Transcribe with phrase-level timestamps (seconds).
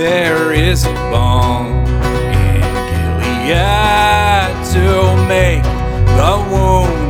[0.00, 2.60] There is a balm in
[3.20, 3.52] Gilead
[4.72, 4.86] to
[5.28, 5.62] make
[6.16, 7.09] the wounded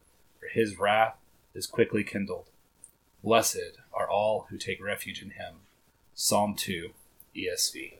[0.41, 1.17] for his wrath
[1.53, 2.49] is quickly kindled.
[3.23, 5.57] Blessed are all who take refuge in him.
[6.15, 6.89] Psalm 2,
[7.35, 7.93] ESV.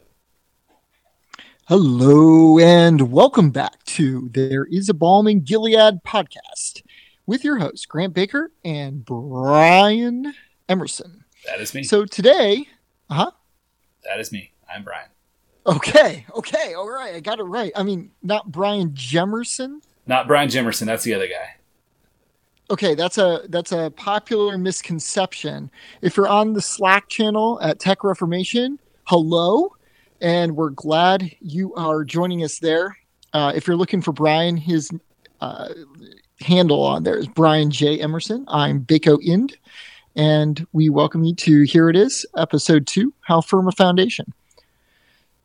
[1.68, 6.82] Hello and welcome back to There is a Balm in Gilead podcast
[7.28, 10.34] with your hosts, Grant Baker and Brian
[10.68, 11.24] Emerson.
[11.46, 11.84] That is me.
[11.84, 12.66] So today,
[13.08, 13.32] uh huh.
[14.04, 14.52] that is me.
[14.74, 15.10] I'm Brian.
[15.68, 17.72] Okay, okay, all right, I got it right.
[17.76, 19.82] I mean, not Brian Jemerson.
[20.08, 20.88] Not Brian Jemerson.
[20.88, 21.61] that's the other guy.
[22.72, 25.70] Okay, that's a that's a popular misconception.
[26.02, 29.76] If you're on the Slack channel at Tech Reformation, hello,
[30.22, 32.98] and we're glad you are joining us there.
[33.34, 34.90] Uh, if you're looking for Brian, his
[35.42, 35.68] uh,
[36.40, 38.46] handle on there is Brian J Emerson.
[38.48, 39.58] I'm Bako Ind,
[40.16, 44.32] and we welcome you to here it is, episode two, How Firm a Foundation.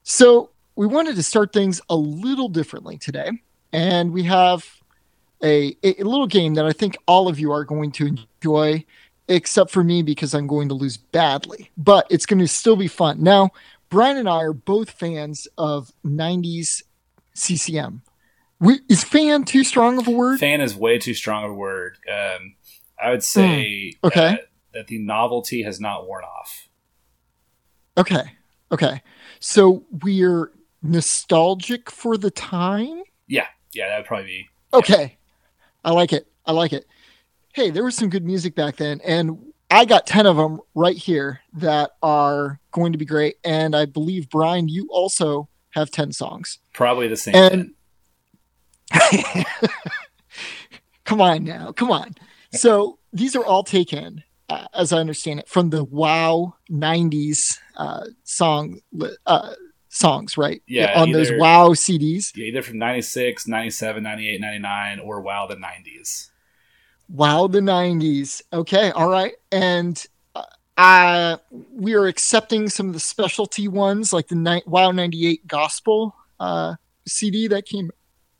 [0.04, 3.32] So we wanted to start things a little differently today,
[3.72, 4.64] and we have
[5.42, 8.84] a, a little game that I think all of you are going to enjoy,
[9.28, 11.70] except for me because I'm going to lose badly.
[11.76, 13.22] But it's going to still be fun.
[13.22, 13.50] Now,
[13.88, 16.82] Brian and I are both fans of 90s
[17.34, 18.02] CCM.
[18.58, 20.40] We, is fan too strong of a word?
[20.40, 21.98] Fan is way too strong of a word.
[22.10, 22.54] Um,
[23.00, 24.30] I would say Hmm, okay.
[24.30, 26.68] that, that the novelty has not worn off.
[27.98, 28.32] Okay.
[28.72, 29.02] Okay.
[29.40, 30.50] So we're
[30.82, 33.02] nostalgic for the time?
[33.26, 34.48] Yeah, yeah, that would probably be.
[34.72, 35.16] Okay.
[35.86, 36.26] I like it.
[36.44, 36.84] I like it.
[37.54, 40.96] Hey, there was some good music back then, and I got 10 of them right
[40.96, 43.36] here that are going to be great.
[43.44, 46.58] And I believe, Brian, you also have 10 songs.
[46.72, 47.34] Probably the same.
[47.36, 47.70] And
[51.04, 51.70] come on now.
[51.70, 52.16] Come on.
[52.52, 58.06] So these are all taken, uh, as I understand it, from the WoW 90s uh,
[58.24, 58.80] song
[59.24, 59.52] uh,
[59.96, 60.62] songs, right?
[60.66, 62.32] Yeah, On those WoW CDs.
[62.36, 66.30] Yeah, either from 96, 97, 98, 99, or wow, the 90s.
[67.08, 68.42] Wow, the 90s.
[68.52, 69.34] Okay, all right.
[69.50, 70.04] And
[70.34, 70.42] uh,
[70.76, 71.36] uh,
[71.72, 76.74] we are accepting some of the specialty ones, like the ni- Wow 98 Gospel uh,
[77.06, 77.90] CD that came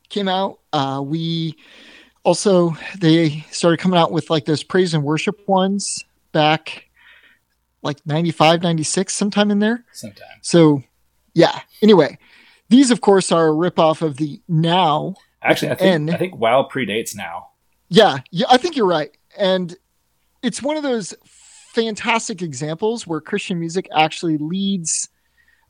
[0.09, 0.59] came out.
[0.71, 1.55] Uh, we
[2.23, 6.87] also they started coming out with like those praise and worship ones back
[7.81, 9.85] like 95, 96, sometime in there.
[9.93, 10.27] Sometime.
[10.41, 10.83] So,
[11.37, 11.61] yeah.
[11.81, 12.17] Anyway,
[12.69, 16.11] these of course are a ripoff of the now Actually, I think.
[16.11, 17.49] I think WoW predates now.
[17.89, 19.15] Yeah, yeah, I think you're right.
[19.37, 19.75] And
[20.43, 25.09] it's one of those fantastic examples where Christian music actually leads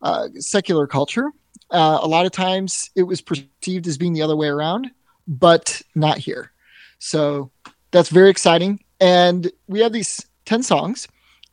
[0.01, 1.31] uh, secular culture.
[1.69, 4.89] Uh, a lot of times it was perceived as being the other way around,
[5.27, 6.51] but not here.
[6.99, 7.51] So
[7.91, 8.79] that's very exciting.
[8.99, 11.07] And we have these 10 songs,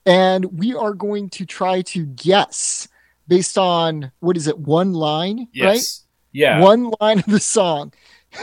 [0.06, 2.88] and we are going to try to guess
[3.28, 5.80] based on what is it, one line, right?
[6.32, 6.60] Yeah.
[6.60, 7.92] One line of the song.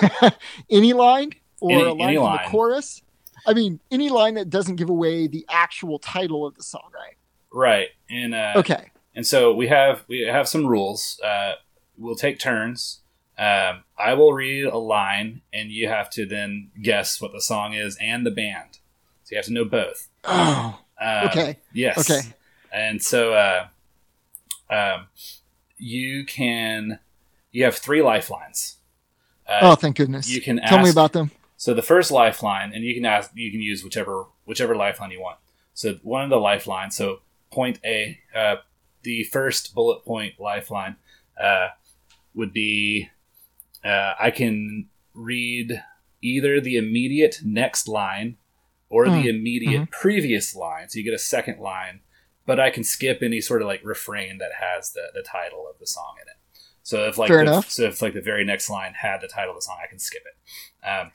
[0.69, 1.31] Any line?
[1.60, 2.39] or Any- a line from line.
[2.45, 3.01] the chorus.
[3.45, 7.16] I mean, any line that doesn't give away the actual title of the song, right?
[7.51, 7.89] Right.
[8.10, 8.92] And uh, Okay.
[9.16, 11.19] And so we have we have some rules.
[11.24, 11.54] Uh,
[11.98, 13.00] we'll take turns.
[13.38, 17.74] Um, I will read a line, and you have to then guess what the song
[17.74, 18.77] is and the band.
[19.24, 20.07] So you have to know both.
[20.24, 21.57] Oh, Uh, okay.
[21.74, 22.10] Yes.
[22.10, 22.22] Okay.
[22.72, 23.68] And so uh,
[24.71, 25.07] um,
[25.77, 27.00] you can
[27.51, 28.77] you have three lifelines.
[29.47, 30.27] Uh, Oh, thank goodness.
[30.27, 31.31] you can Tell me about them.
[31.57, 35.21] so the first lifeline, and you can ask, you can use whichever whichever lifeline you
[35.21, 35.38] want.
[35.73, 36.95] So one of the lifelines.
[36.95, 37.21] So
[37.51, 38.57] point A, uh,
[39.03, 40.97] the first bullet point lifeline
[41.41, 41.69] uh,
[42.35, 43.09] would be
[43.83, 45.83] uh, I can read
[46.21, 48.38] either the immediate next line
[48.89, 50.89] or the Mm, immediate previous line.
[50.89, 52.01] So you get a second line,
[52.45, 55.79] but I can skip any sort of like refrain that has the, the title of
[55.79, 56.35] the song in it.
[56.83, 57.69] So if like Fair the, enough.
[57.69, 59.99] so if like the very next line had the title of the song, I can
[59.99, 60.88] skip it.
[60.88, 61.11] Um,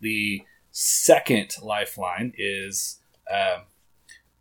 [0.00, 3.00] the second lifeline is
[3.30, 3.62] um,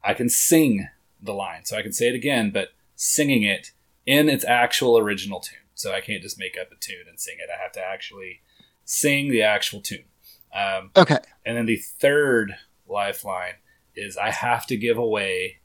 [0.04, 0.88] I can sing
[1.22, 3.72] the line, so I can say it again, but singing it
[4.06, 5.60] in its actual original tune.
[5.76, 7.50] So I can't just make up a tune and sing it.
[7.54, 8.42] I have to actually
[8.86, 10.06] sing the actual tune.
[10.54, 11.18] Um, Okay.
[11.46, 12.56] and then the third
[12.88, 13.56] lifeline
[13.96, 15.59] is I have to give away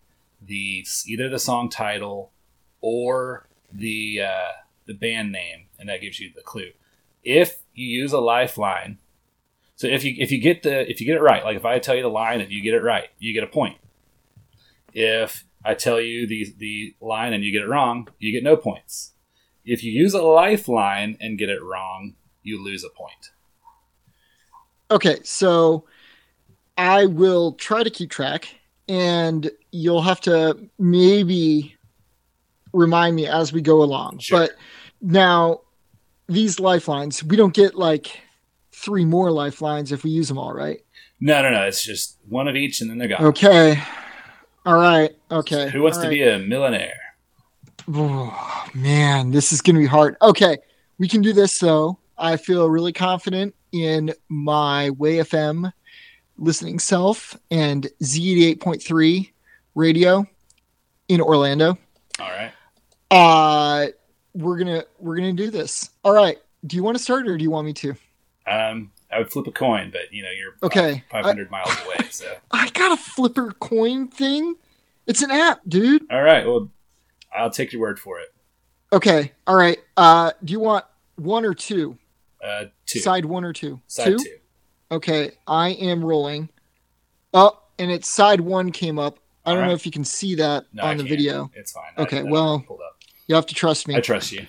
[0.47, 2.33] the either the song title
[2.81, 4.53] or the uh,
[4.87, 6.71] the band name, and that gives you the clue.
[7.23, 8.99] If you use a lifeline,
[9.77, 11.79] so if you if you get the if you get it right, like if I
[11.79, 13.79] tell you the line and you get it right, you get a point.
[14.93, 18.57] If I tell you the the line and you get it wrong, you get no
[18.57, 19.13] points.
[19.65, 23.31] If you use a lifeline and get it wrong, you lose a point.
[24.91, 25.21] Okay.
[25.25, 25.87] So
[26.77, 28.55] I will try to keep track,
[28.89, 31.77] and you'll have to maybe
[32.73, 34.19] remind me as we go along.
[34.19, 34.41] Sure.
[34.41, 34.53] But
[35.01, 35.61] now,
[36.29, 38.21] these lifelines, we don't get like
[38.73, 40.81] three more lifelines if we use them all, right?
[41.21, 41.63] No, no, no.
[41.63, 43.25] It's just one of each, and then they're gone.
[43.27, 43.81] Okay.
[44.67, 45.15] All right.
[45.31, 45.71] Okay.
[45.71, 46.15] Who wants All to right.
[46.15, 47.01] be a millionaire?
[47.93, 50.17] Oh, man, this is going to be hard.
[50.23, 50.57] Okay,
[50.99, 51.99] we can do this though.
[52.17, 55.73] I feel really confident in my WayFM
[56.39, 59.31] listening self and Z88.3
[59.75, 60.27] radio
[61.09, 61.79] in Orlando.
[62.19, 62.53] All right.
[63.11, 63.87] Uh
[64.35, 65.91] we're going to we're going to do this.
[66.03, 66.39] All right.
[66.67, 67.95] Do you want to start or do you want me to?
[68.47, 71.05] Um, I would flip a coin, but you know you're Okay.
[71.11, 72.09] five hundred miles away.
[72.11, 74.57] So, I got a flipper coin thing.
[75.07, 76.05] It's an app, dude.
[76.11, 76.45] all right.
[76.47, 76.71] Well,
[77.35, 78.35] I'll take your word for it.
[78.93, 79.33] Okay.
[79.47, 79.79] All right.
[79.97, 80.85] Uh do you want
[81.17, 81.97] one or two?
[82.45, 82.99] Uh, two.
[82.99, 83.81] Side one or two?
[83.87, 84.19] Side two?
[84.19, 84.37] two.
[84.95, 86.49] Okay, I am rolling.
[87.33, 89.19] Oh, and its side one came up.
[89.45, 91.51] I don't All know if you can see that No, on the video.
[91.55, 91.93] It's fine.
[91.99, 92.65] Okay, I, well-.
[93.27, 93.97] You have to trust me.
[93.97, 94.47] I trust you.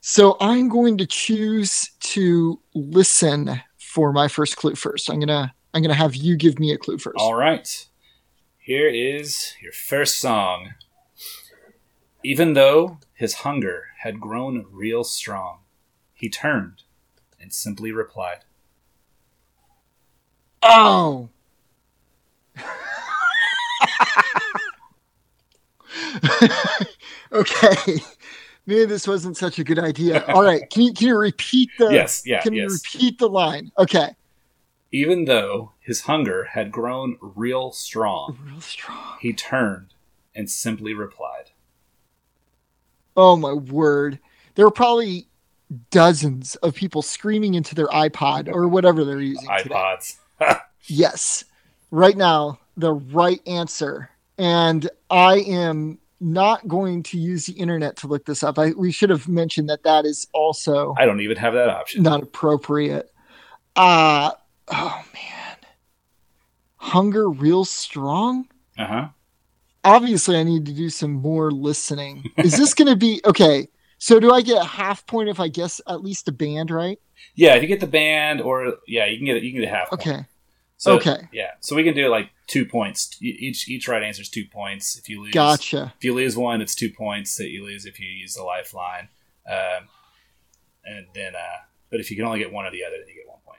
[0.00, 5.10] So I'm going to choose to listen for my first clue first.
[5.10, 7.16] I'm gonna I'm gonna have you give me a clue first.
[7.18, 7.86] All right.
[8.58, 10.74] Here is your first song.
[12.24, 15.58] Even though his hunger had grown real strong,
[16.14, 16.82] he turned
[17.40, 18.38] and simply replied,
[20.62, 21.28] Oh.
[27.32, 27.76] okay.
[28.66, 30.24] Maybe this wasn't such a good idea.
[30.26, 30.68] All right.
[30.70, 33.70] Can you can you repeat the "Yes, yeah, can you repeat the line?
[33.78, 34.10] Okay.
[34.92, 39.16] Even though his hunger had grown real strong, Real strong.
[39.20, 39.94] he turned
[40.34, 41.50] and simply replied,
[43.16, 44.18] Oh my word.
[44.54, 45.26] There were probably
[45.90, 49.48] dozens of people screaming into their iPod or whatever they're using.
[49.62, 49.74] today.
[50.88, 51.44] Yes.
[51.90, 54.08] Right now, the right answer.
[54.38, 58.58] And I am not going to use the internet to look this up.
[58.58, 62.02] I, we should have mentioned that that is also I don't even have that option.
[62.02, 63.12] not appropriate.
[63.74, 64.30] Uh,
[64.68, 65.56] oh man.
[66.76, 68.46] Hunger real strong?
[68.78, 69.08] Uh huh.
[69.84, 72.24] Obviously, I need to do some more listening.
[72.38, 73.68] Is this going to be okay?
[73.98, 76.98] So, do I get a half point if I guess at least a band right?
[77.34, 79.74] Yeah, if you get the band, or yeah, you can get you can get a
[79.74, 79.90] half.
[79.90, 80.06] point.
[80.06, 80.24] Okay.
[80.78, 81.28] So, okay.
[81.32, 81.52] Yeah.
[81.60, 83.16] So we can do like two points.
[83.20, 84.98] Each each right answer is two points.
[84.98, 85.94] If you lose, Gotcha.
[85.96, 89.08] If you lose one, it's two points that you lose if you use the lifeline.
[89.50, 89.88] Um,
[90.84, 93.14] and then, uh, but if you can only get one or the other, then you
[93.14, 93.58] get one point.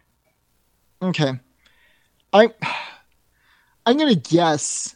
[1.02, 1.40] Okay.
[2.34, 2.50] I
[3.86, 4.96] I'm gonna guess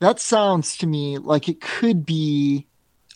[0.00, 2.66] that sounds to me like it could be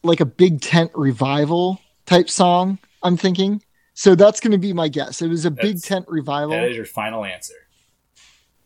[0.02, 3.62] like a big tent revival type song, I'm thinking.
[4.00, 5.20] So that's gonna be my guess.
[5.20, 6.52] It was a big tent revival.
[6.52, 7.68] That is your final answer.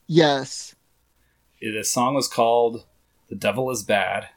[0.07, 0.77] yes.
[1.61, 2.85] The song was called
[3.29, 4.29] "The Devil Is Bad."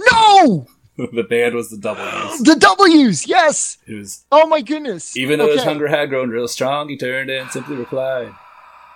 [0.00, 0.66] No!
[0.96, 2.42] the band was the W's.
[2.42, 3.76] The W's, yes.
[3.86, 5.14] It was Oh my goodness.
[5.14, 8.32] even though his hunger had grown real strong, he turned and simply replied,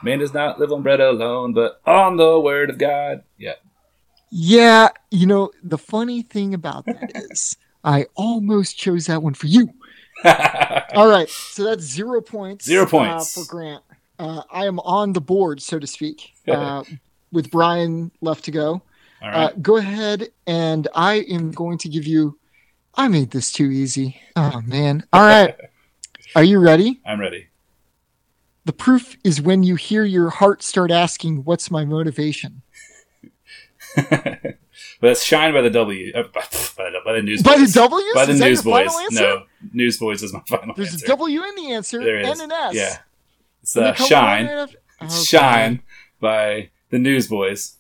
[0.03, 3.57] "Man does not live on bread alone, but on the word of God." Yeah,
[4.31, 9.47] Yeah, you know, the funny thing about that is I almost chose that one for
[9.47, 9.75] you.
[10.95, 12.65] All right, so that's zero points.
[12.65, 13.35] Zero uh, points.
[13.35, 13.83] for Grant.
[14.19, 16.85] Uh, I am on the board, so to speak, uh,
[17.33, 18.83] with Brian left to go.
[19.21, 19.63] all Uh, right.
[19.63, 22.39] go ahead, and I am going to give you.
[22.95, 24.19] I made this too easy.
[24.37, 25.05] Oh man!
[25.13, 25.55] All right,
[26.37, 27.01] are you ready?
[27.05, 27.49] I'm ready.
[28.65, 32.63] The proof is when you hear your heart start asking, "What's my motivation?"
[35.01, 36.41] but it's shine by the W uh, by,
[36.77, 37.55] by, the, by the Newsboys.
[37.55, 38.15] By the W's?
[38.15, 38.91] By the is Newsboys.
[39.13, 41.05] No, Newsboys is my final There's answer.
[41.07, 42.29] a W in the answer There is.
[42.41, 42.75] and an S.
[42.75, 42.99] Yeah,
[43.63, 44.47] it's uh, shine.
[44.47, 45.25] right after- It's Okay.
[45.25, 45.83] shine
[46.21, 47.75] by the Newsboys.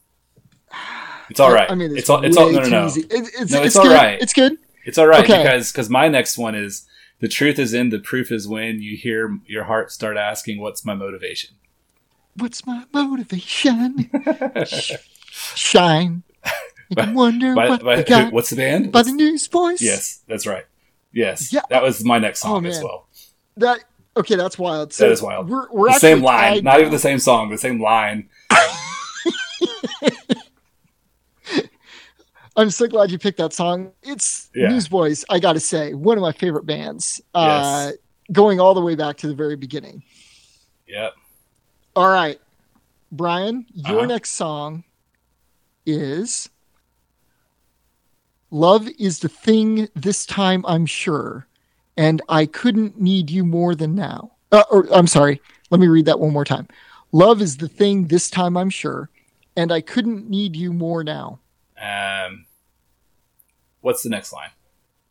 [1.30, 1.70] It's all right.
[1.70, 2.24] I mean, it's all.
[2.24, 2.50] It's all.
[2.52, 2.86] No, no, no.
[2.86, 3.94] It- it's, No, it's, it's all good.
[3.94, 4.20] right.
[4.20, 4.58] It's good.
[4.84, 5.42] It's all right Okay.
[5.42, 6.86] because because my next one is
[7.20, 10.84] the truth is in the proof is when you hear your heart start asking what's
[10.84, 11.56] my motivation.
[12.36, 14.10] What's my motivation?
[15.32, 16.22] Shine.
[16.94, 18.92] Can wonder By, what by, what's the band?
[18.92, 19.80] by the Newsboys.
[19.82, 20.64] yes, that's right.
[21.12, 21.62] Yes, Yeah.
[21.70, 23.08] that was my next Oh, song as well.
[23.56, 23.80] That
[24.16, 24.36] okay?
[24.36, 24.92] That's wild.
[24.92, 25.48] So That is wild.
[25.48, 28.28] We're, we're the same line, not even the same song, the same line.
[32.58, 33.92] I'm so glad you picked that song.
[34.02, 34.68] It's Yeah.
[34.68, 35.24] Newsboys.
[35.28, 37.20] I got to say, one of my favorite bands.
[37.34, 37.92] Uh,
[38.32, 40.02] going all the way back to the very beginning.
[40.88, 41.12] Yep.
[41.94, 42.40] All right,
[43.12, 44.06] Brian, your Uh-huh.
[44.06, 44.84] next song
[45.86, 46.48] is
[48.56, 51.46] Love is the thing this time, I'm sure,
[51.94, 54.32] and I couldn't need you more than now.
[54.50, 56.66] Uh, or I'm sorry, let me read that one more time.
[57.12, 59.10] Love is the thing this time, I'm sure,
[59.58, 61.40] and I couldn't need you more now.
[61.78, 62.46] Um,
[63.82, 64.52] what's the next line,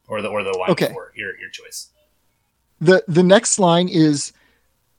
[0.07, 0.87] or the or the line Okay.
[0.87, 1.91] before your your choice?
[2.81, 4.33] The the next line is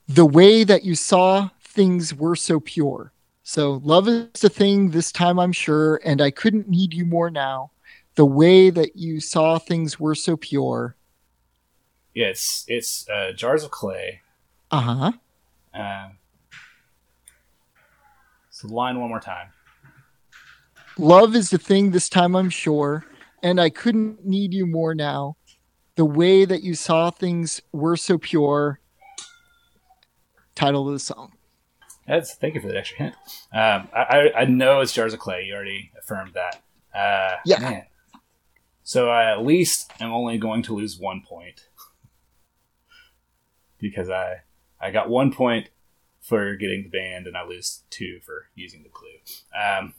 [0.07, 3.11] the way that you saw things were so pure.
[3.43, 7.29] So love is the thing this time I'm sure, and I couldn't need you more
[7.29, 7.71] now.
[8.17, 10.95] The way that you saw things were so pure.
[12.15, 14.21] Yeah, it's it's uh, jars of clay.
[14.71, 15.11] Uh-huh.
[15.71, 16.17] Um,
[18.49, 19.49] so the line one more time.
[20.97, 23.05] Love is the thing this time I'm sure,
[23.43, 25.37] and I couldn't need you more now.
[25.95, 28.79] The way that you saw things were so pure.
[30.55, 31.33] Title of the song.
[32.07, 33.15] That's thank you for that extra hint.
[33.53, 35.43] Um, I, I I know it's jars of clay.
[35.43, 36.63] You already affirmed that.
[36.97, 37.59] Uh, Yeah.
[37.59, 37.85] Man.
[38.87, 41.67] So I at least am only going to lose one point
[43.79, 44.43] because I
[44.79, 45.71] I got one point
[46.21, 49.09] for getting the band and I lose two for using the clue.
[49.53, 49.93] Um,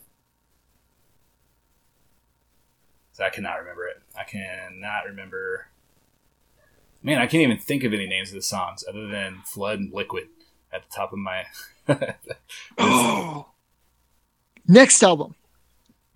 [3.13, 4.01] so I cannot remember it.
[4.19, 5.67] I cannot remember.
[7.03, 9.93] Man, I can't even think of any names of the songs other than "Flood" and
[9.93, 10.29] "Liquid"
[10.73, 11.45] at the top of my.
[12.79, 13.49] Oh.
[14.67, 15.35] Next album.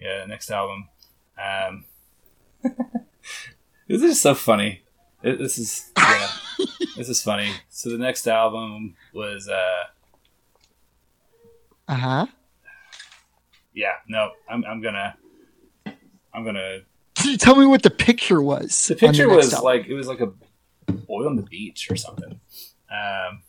[0.00, 0.88] yeah, next album.
[1.38, 1.84] Um,
[3.88, 4.82] this is so funny.
[5.22, 6.28] It- this is yeah,
[6.96, 7.50] this is funny.
[7.68, 9.84] So the next album was uh,
[11.88, 12.26] Uh-huh.
[13.74, 15.16] yeah, no, I'm I'm gonna
[16.34, 16.80] I'm gonna.
[17.38, 18.86] Tell me what the picture was?
[18.88, 19.64] The picture next was album?
[19.64, 20.32] like it was like a
[20.92, 22.40] boy on the beach or something.
[22.90, 23.42] Um,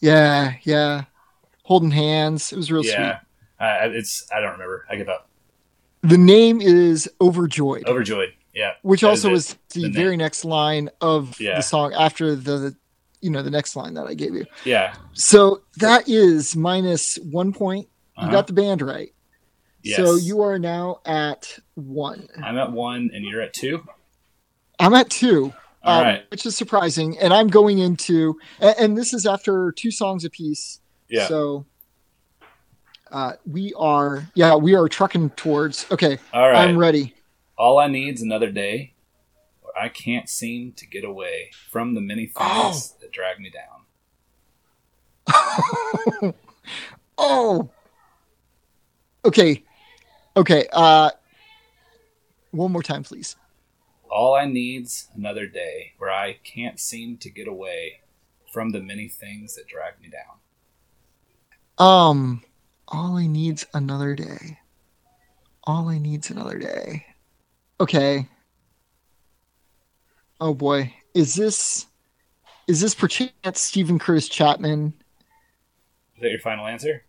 [0.00, 1.04] Yeah, yeah.
[1.64, 2.52] Holding hands.
[2.52, 3.20] It was real yeah,
[3.60, 4.86] uh, it's I don't remember.
[4.90, 5.28] I give up.
[6.02, 8.32] The name is Overjoyed, Overjoyed.
[8.54, 9.32] Yeah, which also it.
[9.32, 9.92] was the, The name.
[9.92, 11.56] very next line of Yeah.
[11.56, 12.76] the song after the
[13.20, 14.46] you know the next line that I gave you.
[14.64, 14.94] yeah.
[15.12, 17.88] So that is minus one point.
[18.18, 18.32] You uh-huh.
[18.32, 19.12] got the band right.
[19.82, 19.96] Yes.
[19.96, 22.28] So you are now at one.
[22.42, 23.84] I'm at one and you're at two.
[24.78, 25.52] I'm at two.
[25.82, 26.30] All um, right.
[26.30, 27.18] Which is surprising.
[27.18, 30.80] And I'm going into and, and this is after two songs apiece.
[31.08, 31.26] Yeah.
[31.26, 31.66] So
[33.10, 35.86] uh, we are, yeah, we are trucking towards.
[35.90, 36.68] Okay, All right.
[36.68, 37.14] I'm ready.
[37.62, 38.92] All I need's another day
[39.60, 42.76] where I can't seem to get away from the many things Oh.
[43.00, 43.84] that drag me down.
[47.18, 47.70] oh,
[49.24, 49.62] okay,
[50.36, 50.66] okay.
[50.72, 51.10] Uh,
[52.50, 53.36] one more time, please.
[54.10, 58.00] All I need's another day where I can't seem to get away
[58.52, 60.40] from the many things that drag me down.
[61.78, 62.42] Um,
[62.88, 64.58] all I need's another day.
[65.62, 67.06] All I need's another day.
[67.82, 68.28] Okay.
[70.40, 71.86] Oh boy, is this
[72.68, 74.94] is this perchance Steven Curtis Chapman?
[76.14, 77.04] Is that your final answer?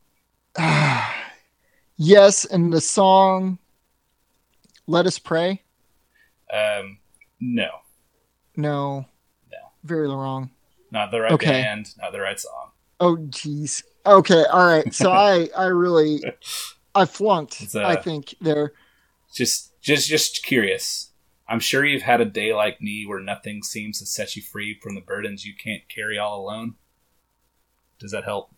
[1.98, 3.60] yes, and the song
[4.88, 5.62] "Let Us Pray."
[6.52, 6.98] Um,
[7.40, 7.70] no,
[8.56, 9.06] No.
[9.52, 9.58] No.
[9.84, 10.50] Very wrong.
[10.90, 11.62] not the right Okay.
[11.62, 12.72] band, not the right song.
[13.00, 13.84] Oh jeez.
[14.08, 14.92] Okay, all right.
[14.92, 16.24] So I I really
[16.96, 18.74] I flunked, uh, I think there.
[19.36, 21.12] Just, just, just curious.
[21.48, 24.80] I'm sure you've had a day like me where nothing seems to set you free
[24.82, 26.76] from the burdens you can't carry all alone.
[28.00, 28.50] Does that help?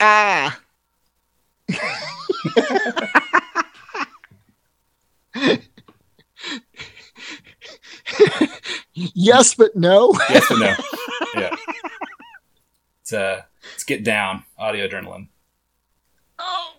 [0.00, 0.60] Ah.
[8.94, 10.14] yes, but no.
[10.30, 10.74] Yes or no?
[11.34, 11.54] yeah.
[13.02, 14.44] It's uh, let's get down.
[14.58, 15.28] Audio adrenaline.
[16.38, 16.74] Oh,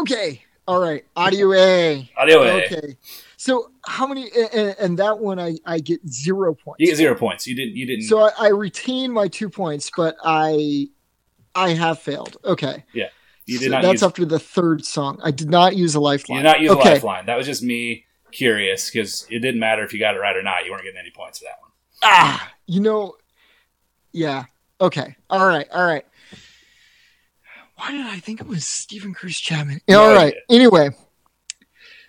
[0.00, 0.42] okay.
[0.70, 1.04] All right.
[1.16, 2.08] Audio A.
[2.16, 2.64] Audio A.
[2.64, 2.96] Okay.
[3.36, 4.30] So how many?
[4.54, 6.78] And, and that one, I I get zero points.
[6.78, 7.44] You get zero points.
[7.44, 7.74] You didn't.
[7.74, 8.04] You didn't.
[8.04, 10.86] So I, I retain my two points, but I
[11.56, 12.36] I have failed.
[12.44, 12.84] Okay.
[12.94, 13.08] Yeah.
[13.46, 14.02] You So did not that's use.
[14.04, 15.18] after the third song.
[15.24, 16.36] I did not use a lifeline.
[16.36, 16.90] You did not use okay.
[16.90, 17.26] a lifeline.
[17.26, 20.42] That was just me curious because it didn't matter if you got it right or
[20.44, 20.64] not.
[20.66, 21.70] You weren't getting any points for that one.
[22.04, 23.16] Ah, you know,
[24.12, 24.44] yeah.
[24.80, 25.16] Okay.
[25.30, 25.66] All right.
[25.72, 26.06] All right.
[27.80, 29.80] Why did I think it was Steven Curtis Chapman?
[29.88, 30.34] No all right.
[30.34, 30.40] idea.
[30.50, 30.90] Anyway,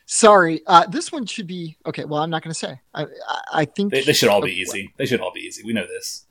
[0.05, 0.61] sorry.
[0.67, 2.03] Uh, this one should be okay.
[2.03, 2.81] Well, I'm not going to say.
[2.93, 4.93] I, I, I think They, they should all be easy.
[4.97, 5.63] They should all be easy.
[5.63, 6.25] We know this.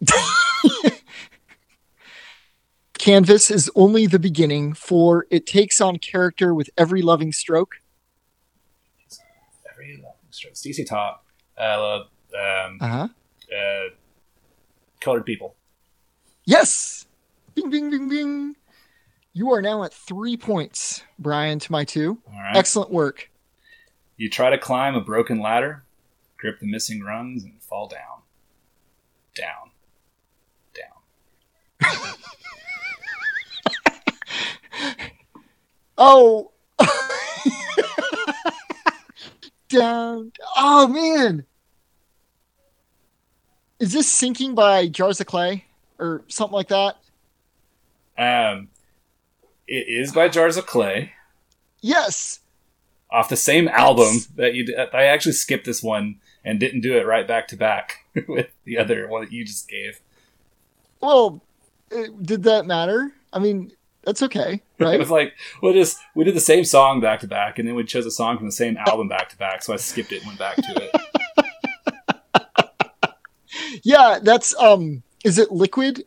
[2.98, 7.74] Canvas is only the beginning, for it takes on character with every loving stroke.
[9.70, 10.54] Every loving stroke.
[10.54, 11.24] DC Talk.
[11.58, 13.08] Uh, um, Uh huh.
[13.54, 13.82] uh,
[15.00, 15.56] colored people.
[16.44, 17.06] Yes.
[17.56, 18.56] Bing, bing, bing, bing.
[19.34, 22.18] You are now at three points, Brian, to my two.
[22.28, 22.56] Right.
[22.56, 23.30] Excellent work.
[24.16, 25.82] You try to climb a broken ladder,
[26.36, 28.22] grip the missing rungs, and fall down.
[29.34, 29.70] Down.
[31.80, 32.14] Down.
[35.96, 36.50] Oh.
[39.68, 40.32] Down.
[40.56, 41.46] Oh man.
[43.78, 45.64] Is this sinking by Jars of Clay
[45.98, 46.96] or something like that?
[48.16, 48.68] Um,
[49.66, 51.12] it is by Jars of Clay
[51.80, 52.40] Yes.
[53.10, 54.66] off the same album that you.
[54.66, 54.76] Did.
[54.92, 58.78] I actually skipped this one and didn't do it right back to back with the
[58.78, 60.00] other one that you just gave.
[61.00, 61.42] Well,
[61.94, 63.12] uh, did that matter?
[63.32, 63.72] I mean,
[64.04, 64.94] that's okay, right?
[64.94, 67.74] It was like we just we did the same song back to back, and then
[67.74, 69.62] we chose a song from the same album back to back.
[69.62, 70.90] So I skipped it and went back to it.
[73.82, 75.02] yeah, that's um.
[75.24, 76.04] Is it Liquid?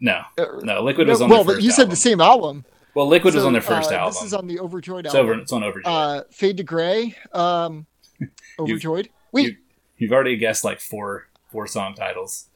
[0.00, 1.90] No, Uh, no, Liquid was on well, but you said album.
[1.90, 2.64] the same album.
[2.94, 4.14] Well, Liquid was on their first uh, album.
[4.14, 5.30] This is on the Overjoyed it's album.
[5.30, 5.40] over.
[5.42, 5.86] It's on Overjoyed.
[5.92, 7.14] Uh, Fade to Gray.
[7.32, 7.86] Um,
[8.58, 9.08] Overjoyed.
[9.32, 9.56] Wait, you-
[9.98, 12.46] You've already guessed like four four song titles.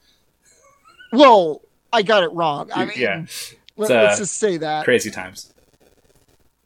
[1.13, 1.61] well,
[1.93, 2.71] I got it wrong.
[2.75, 3.27] I mean, yeah,
[3.77, 4.85] let, It's, uh, us just say that.
[4.85, 5.53] crazy times.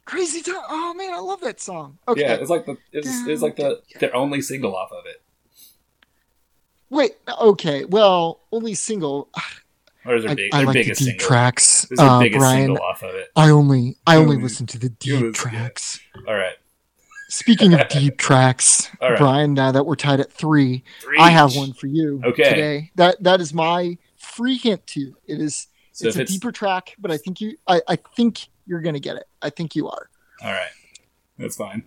[0.05, 0.55] Crazy time.
[0.69, 1.97] Oh man, I love that song.
[2.07, 2.21] Okay.
[2.21, 5.21] Yeah, it's like the it's, it's like the their only single off of it,
[6.89, 7.11] Wait.
[7.39, 7.83] Okay.
[7.85, 9.27] Well, only single.
[10.05, 11.87] Or is their I, big I their like the biggest deep tracks.
[11.91, 13.29] Is Uh, biggest Brian, off of it.
[13.35, 15.99] I only I only listen to the deep tracks.
[16.27, 16.55] All right,
[17.29, 19.17] Speaking of deep tracks, right.
[19.17, 22.49] Brian, now that we're tied at three, Three I have one for you Okay.
[22.49, 22.91] today.
[22.95, 25.17] That that is my free hint to you.
[25.27, 28.47] It is So it's a it's deeper track, but I think you I, I think
[28.65, 29.25] you're gonna get it.
[29.41, 30.09] I think you are.
[30.41, 30.71] all right,
[31.37, 31.83] that's fine.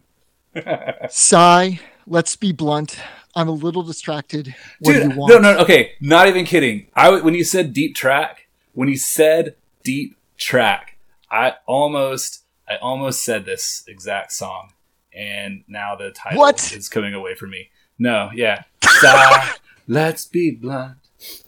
[1.10, 2.98] Sigh, let's be blunt.
[3.34, 4.54] I'm a little distracted.
[4.80, 5.32] What Dude, you want?
[5.32, 6.86] no, no, okay, not even kidding.
[6.94, 10.98] I when you said deep track, when you said deep track,
[11.30, 14.72] I almost, I almost said this exact song,
[15.14, 16.72] and now the title What?
[16.72, 17.70] is coming away from me.
[17.98, 19.52] No, yeah, Sigh,
[19.88, 20.98] let's be blunt.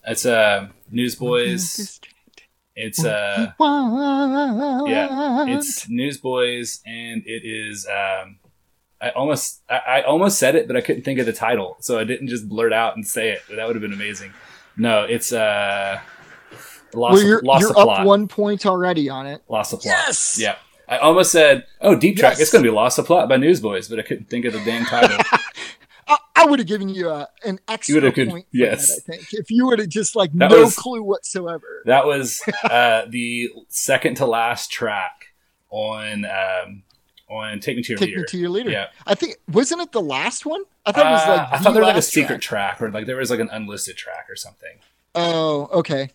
[0.07, 2.01] It's uh, Newsboys.
[2.77, 7.87] It's uh, yeah, it's Newsboys, and it is.
[7.87, 8.39] Um,
[9.07, 11.99] I almost, I, I almost said it, but I couldn't think of the title, so
[11.99, 13.41] I didn't just blurt out and say it.
[13.55, 14.33] That would have been amazing.
[14.77, 16.01] No, it's uh,
[16.95, 18.07] lost, well, you're, lost you're the up plot.
[18.07, 19.43] one point already on it.
[19.49, 19.95] Lost of plot.
[20.07, 20.39] Yes!
[20.41, 20.57] Yeah.
[20.89, 22.41] I almost said, "Oh, deep track." Yes.
[22.43, 24.63] It's going to be "Lost of Plot" by Newsboys, but I couldn't think of the
[24.65, 25.17] damn title.
[26.09, 28.45] I, I would have given you a, an extra would've could- point.
[28.51, 28.89] For yes.
[28.89, 31.83] that, I think if you would have just like That no was- clue whatsoever.
[31.87, 35.29] that was uh, the second to last track
[35.71, 36.83] on um,
[37.29, 38.71] on "Take Me to Your Take Leader." me to your leader.
[38.71, 38.87] Yeah.
[39.07, 40.63] I think wasn't it the last one?
[40.87, 42.79] I thought it was like Uh, I the thought there was like a secret track.
[42.79, 42.83] track.
[42.89, 44.79] or like there was like an unlisted track or something.
[45.15, 46.11] Oh, okay.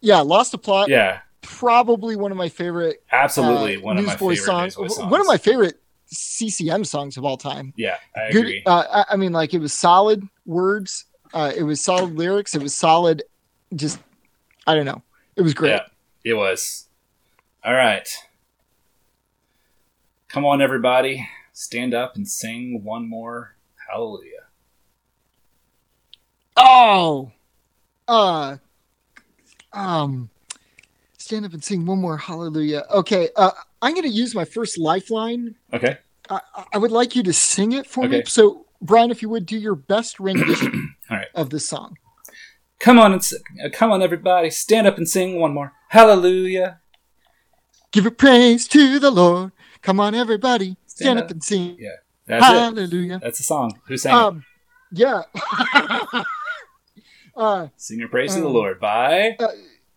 [0.00, 0.88] Yeah, lost the plot.
[0.88, 4.74] Yeah, Probably one of my favorite absolutely uh, one of my favorite songs.
[4.74, 4.98] Songs.
[4.98, 7.72] One of my favorite CCM songs of all time.
[7.76, 8.40] yeah, I Good.
[8.42, 8.62] agree.
[8.64, 11.04] Uh, I, I mean, like it was solid words.
[11.34, 12.54] Uh, it was solid lyrics.
[12.54, 13.22] It was solid.
[13.74, 13.98] Just,
[14.66, 15.02] I don't know.
[15.36, 15.70] It was great.
[15.72, 15.82] Yeah,
[16.24, 16.86] it was.
[17.64, 18.08] All right,
[20.28, 23.54] come on, everybody, stand up and sing one more
[23.88, 24.44] Hallelujah.
[26.56, 27.32] Oh,
[28.06, 28.56] uh,
[29.72, 30.28] um,
[31.16, 32.84] stand up and sing one more hallelujah.
[32.90, 35.54] Okay, uh, I'm going to use my first lifeline.
[35.72, 35.98] Okay.
[36.28, 36.40] I,
[36.74, 38.18] I would like you to sing it for me.
[38.18, 38.24] Okay.
[38.28, 41.28] So, Brian, if you would do your best rendition All right.
[41.34, 41.96] of this song.
[42.78, 45.72] Come on and s- uh, come on, everybody, stand up and sing one more.
[45.88, 46.80] Hallelujah.
[47.90, 49.52] Give it praise to the Lord.
[49.82, 51.24] Come on, everybody, stand, Stand up.
[51.26, 51.30] up.
[51.32, 51.76] and sing.
[51.78, 51.88] Yeah,
[52.26, 52.48] that's it.
[52.48, 53.20] hallelujah.
[53.22, 53.80] That's the song.
[53.86, 54.18] Who sang it?
[54.20, 54.44] Um,
[54.92, 55.22] yeah.
[57.36, 59.36] uh, Sing your praise to the um, Lord by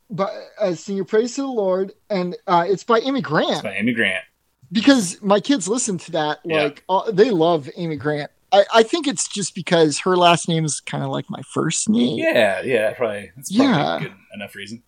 [0.09, 3.63] but uh, sing your praise to the Lord, and uh, it's by Amy Grant.
[3.63, 4.25] by Amy Grant.
[4.71, 6.63] because my kids listen to that Yeah.
[6.63, 10.65] like uh, they love amy grant I, I think it's just because her last name
[10.65, 13.99] is kind of like my first name Yeah, yeah, probably that's probably Yeah.
[14.01, 14.83] good enough reason.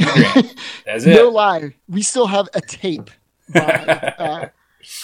[0.00, 0.54] Amy Grant.
[0.86, 1.14] That's it.
[1.14, 3.10] no lie we still have a tape
[3.52, 3.60] by
[4.18, 4.48] uh,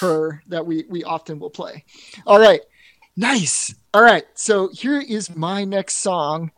[0.01, 1.85] her that we we often will play
[2.27, 2.61] all right
[3.17, 6.51] nice all right so here is my next song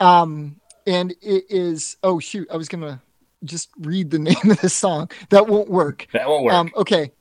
[0.00, 3.00] um and it is oh shoot i was gonna
[3.44, 6.54] just read the name of the song that won't work that won't work.
[6.54, 7.12] Um, okay.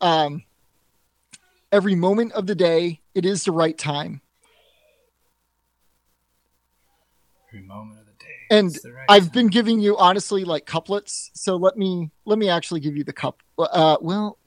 [0.00, 0.44] Um,
[1.70, 4.22] every moment of the day, it is the right time.
[7.48, 7.99] Every moment of the day.
[8.50, 9.32] And right I've time.
[9.32, 13.12] been giving you honestly like couplets, so let me let me actually give you the
[13.12, 13.42] cup.
[13.58, 14.38] Uh, well,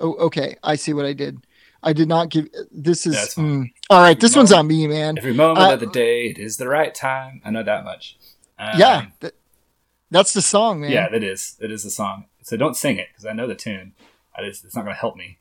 [0.00, 0.56] oh, okay.
[0.62, 1.46] I see what I did.
[1.82, 2.48] I did not give.
[2.72, 4.18] This is mm, all right.
[4.18, 5.16] This one's on me, man.
[5.18, 7.40] Every moment uh, of the day, it is the right time.
[7.44, 8.18] I know that much.
[8.58, 9.34] Um, yeah, that,
[10.10, 10.90] that's the song, man.
[10.90, 11.56] yeah, that is.
[11.60, 12.24] It is the song.
[12.42, 13.92] So don't sing it because I know the tune.
[14.34, 15.38] I just, it's not going to help me.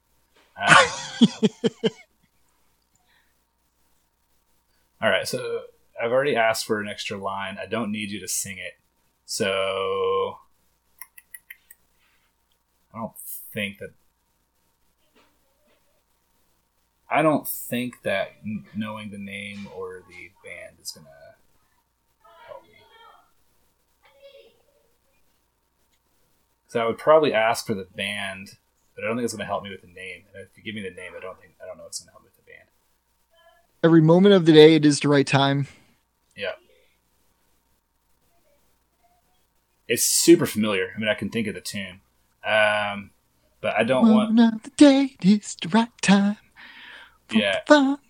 [0.57, 0.67] Um,
[5.01, 5.61] all right, so
[6.01, 7.57] I've already asked for an extra line.
[7.61, 8.73] I don't need you to sing it.
[9.25, 10.37] So
[12.93, 13.17] I don't
[13.53, 13.91] think that.
[17.09, 18.31] I don't think that
[18.75, 21.07] knowing the name or the band is gonna
[22.47, 22.69] help me.
[26.67, 28.57] So I would probably ask for the band,
[28.95, 30.23] but I don't think it's gonna help me with the name.
[30.33, 32.11] And if you give me the name, I don't think I don't know what's gonna
[32.11, 32.67] help me with the band.
[33.83, 35.67] Every moment of the day, it is the right time.
[36.35, 36.51] Yeah.
[39.87, 40.91] It's super familiar.
[40.95, 42.01] I mean, I can think of the tune,
[42.43, 43.11] um,
[43.61, 44.33] but I don't want.
[44.33, 46.37] Moment of the day, is the right time.
[47.31, 47.61] Yeah,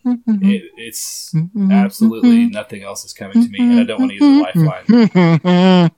[0.06, 1.34] it, it's
[1.72, 5.92] absolutely nothing else is coming to me, and I don't want to use a lifeline.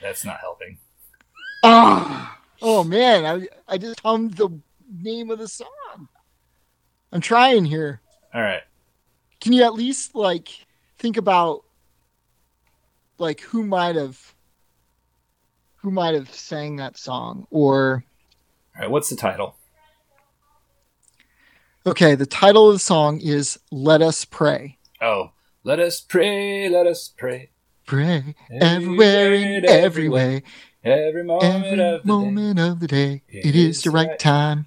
[0.00, 0.78] That's not helping.
[1.64, 4.50] Ah, oh man, I I just hummed the
[4.90, 6.08] name of the song.
[7.12, 8.00] I'm trying here.
[8.34, 8.62] All right.
[9.40, 10.48] Can you at least like
[11.02, 11.64] think about
[13.18, 14.34] like who might have
[15.78, 18.04] who might have sang that song or
[18.76, 18.90] All right.
[18.90, 19.56] What's the title?
[21.84, 24.78] okay, the title of the song is Let Us Pray.
[25.00, 25.32] Oh,
[25.64, 26.68] let us pray.
[26.68, 27.50] Let us pray.
[27.84, 30.44] Pray everywhere in every way,
[30.84, 33.22] Every moment every of the moment of the day.
[33.26, 34.66] It is the right time.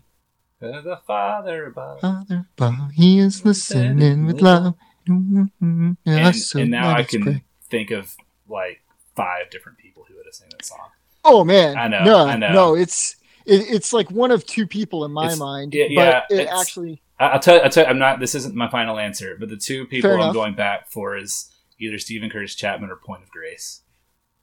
[0.60, 2.02] The Father above.
[2.02, 4.76] Father, above, He is listening with love.
[5.08, 8.16] And, Yes, so and now I can think of
[8.50, 8.82] like
[9.16, 10.90] five different people who would have sang that song.
[11.24, 12.52] Oh man, I know, No, I know.
[12.54, 13.16] no, it's
[13.46, 15.74] it, it's like one of two people in my It's- mind.
[15.74, 15.92] yeah, but
[16.30, 17.62] yeah, it actually, I'll tell.
[17.64, 17.88] I'll tell.
[17.88, 18.20] I'm not.
[18.20, 21.98] This isn't my final answer, but the two people I'm going back for is either
[21.98, 23.82] Steven Curtis Chapman or Point of Grace.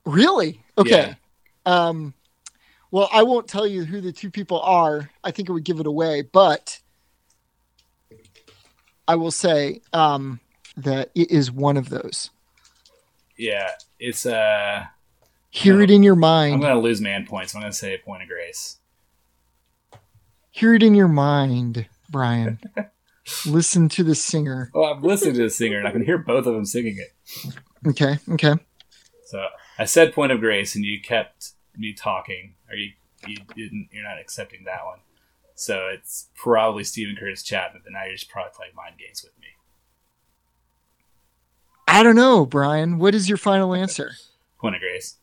[0.05, 1.17] really okay.
[1.67, 2.15] Um,
[2.91, 5.09] well, I won't tell you who the two people are.
[5.25, 6.81] I think it would give it away, but
[9.09, 10.41] I will say um,
[10.77, 12.31] that it is one of those.
[13.37, 14.27] Yeah, it's.
[14.27, 14.87] uh
[15.55, 16.55] Hear it in your mind.
[16.55, 17.55] I'm going to lose man points.
[17.55, 18.79] I'm going to say Point of Grace.
[20.51, 22.59] Hear it in your mind, Brian.
[23.47, 24.71] Listen to the singer.
[24.75, 27.55] Oh, I've listened to the singer and I can hear both of them singing it.
[27.87, 28.55] Okay, okay.
[29.27, 29.47] So
[29.79, 32.93] I said Point of Grace, and you kept me talking, or you
[33.27, 33.89] you didn't.
[33.93, 34.99] You're not accepting that one.
[35.55, 39.39] So it's probably Steven Curtis Chapman, but now you're just probably playing mind games with
[39.39, 39.47] me.
[41.93, 42.99] I don't know, Brian.
[42.99, 44.13] What is your final answer?
[44.59, 45.17] Point of Grace.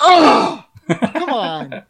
[0.00, 1.82] Oh, come on.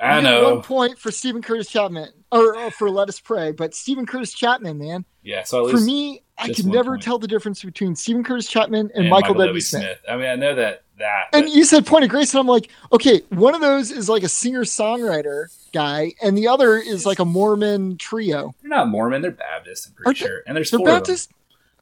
[0.00, 0.54] I know.
[0.54, 4.32] One point for Steven Curtis Chapman, or, or for Let Us Pray, but Steven Curtis
[4.32, 5.04] Chapman, man.
[5.22, 5.42] Yeah.
[5.42, 7.02] So at For me, I could never point.
[7.02, 9.60] tell the difference between Steven Curtis Chapman and, Michael, W.
[9.60, 9.98] Smith.
[10.08, 11.24] I mean, I know that that.
[11.32, 14.08] And but- you said Point of Grace, and I'm like, okay, one of those is
[14.08, 18.54] like a singer songwriter guy, and the other is like a Mormon trio.
[18.62, 19.20] they're not Mormon.
[19.22, 19.88] They're Baptist.
[19.88, 20.42] I'm pretty Are they- sure.
[20.46, 21.00] And there's They're four of them.
[21.02, 21.32] Baptist.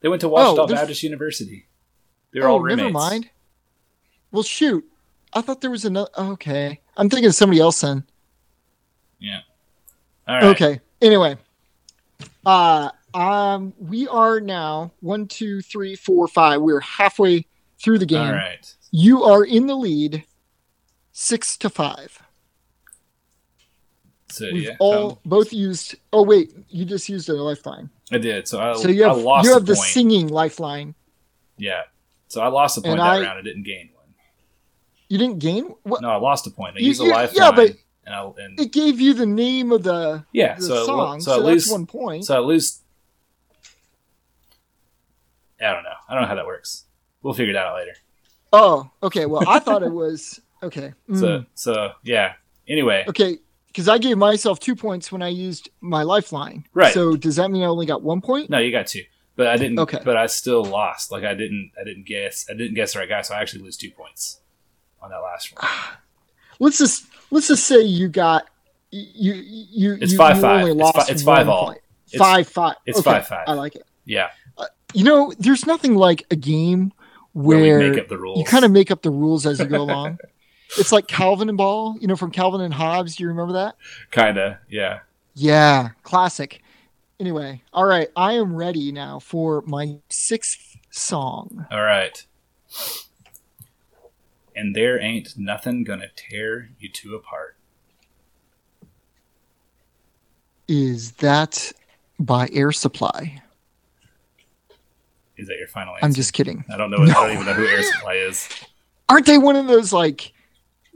[0.07, 1.67] They went to Ouachita Oh, Baptist University.
[2.31, 2.77] They were Oh, all roommates.
[2.79, 3.29] never mind.
[4.31, 4.89] Well, shoot.
[5.33, 6.09] I thought there was another.
[6.17, 8.05] Okay, I'm thinking of somebody else then.
[9.19, 9.41] Yeah.
[10.29, 10.45] All right.
[10.45, 10.81] Okay.
[11.03, 11.37] Anyway,
[12.45, 16.61] uh, Um, we are now one, two, three, four, five.
[16.61, 17.45] We're halfway
[17.83, 18.29] through the game.
[18.29, 18.73] All right.
[18.93, 20.23] You are in the lead,
[21.11, 22.23] six to five.
[24.31, 25.97] So We've yeah, all um, both used.
[26.13, 27.91] Oh wait, you just used a lifeline.
[28.13, 28.47] I did.
[28.49, 29.89] So I, So you have you have the point.
[29.89, 30.95] singing lifeline.
[31.59, 31.83] yeah.
[32.29, 33.39] So I lost a point And that I- round.
[33.39, 34.05] I didn't gain one.
[35.09, 35.75] You didn't gain.
[35.85, 36.03] What?
[36.03, 36.77] No, I lost a point.
[36.77, 37.35] I You- used a lifeline.
[37.45, 37.71] yeah, but
[38.05, 40.55] and I, and It gave you the name of the, yeah.
[40.57, 42.25] the So song, so, so, I that's one point.
[42.25, 42.81] So I lose.
[45.61, 45.91] I don't know.
[46.09, 46.85] I don't know how that works.
[47.23, 47.95] We'll figure it out later.
[48.53, 49.27] oh, okay.
[49.27, 50.93] Well, I thought it was okay.
[51.09, 51.21] Mm.
[51.21, 52.35] So so yeah.
[52.69, 53.39] Anyway, Okay,
[53.77, 56.65] because I gave myself two points when I used my lifeline.
[56.73, 56.95] Right.
[56.95, 58.49] So does that mean I only got one point?
[58.49, 59.03] no, you got two,
[59.37, 59.79] but I didn't.
[59.81, 60.01] Okay.
[60.03, 61.13] But I still lost.
[61.13, 61.73] Like I didn't.
[61.79, 62.47] I didn't guess.
[62.49, 63.21] I didn't guess the right guy.
[63.21, 64.41] So I actually lose two points
[65.03, 65.69] on that last one.
[66.59, 68.47] Let's just let's just say you got
[68.91, 70.61] you you It's you, five, you five.
[70.61, 71.67] only It's lost fi- it's five all.
[71.67, 71.79] point.
[72.13, 72.77] It's- five five.
[72.87, 73.45] it's Okay, five, five.
[73.47, 73.83] I like it.
[74.07, 74.31] Yeah.
[74.57, 76.93] Uh, you know, there's nothing like a game
[77.35, 78.39] Where, where, we make up the rules.
[78.39, 80.19] you kind of make up the rules as you go along.
[80.79, 83.17] it's like Calvinball, you know, from Calvin and Hobbes.
[83.17, 83.77] Do you remember that?
[84.11, 84.57] kind of.
[84.69, 85.01] Yeah.
[85.35, 86.63] Yeah, classic.
[87.19, 91.67] Anyway, all right, I am ready now for my sixth song.
[91.71, 92.27] All right.
[94.55, 97.57] And there ain't nothing gonna tear you two apart.
[100.69, 101.73] Is that
[102.19, 103.43] by Air Supply?
[105.37, 106.05] Is that your final answer?
[106.07, 106.65] I'm just kidding.
[106.73, 106.99] I don't know.
[106.99, 108.49] I don't even know who Air Supply is.
[109.09, 110.33] Aren't they one of those like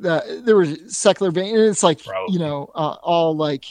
[0.01, 2.33] the there was secular band and it's like Probably.
[2.33, 3.65] you know uh, all like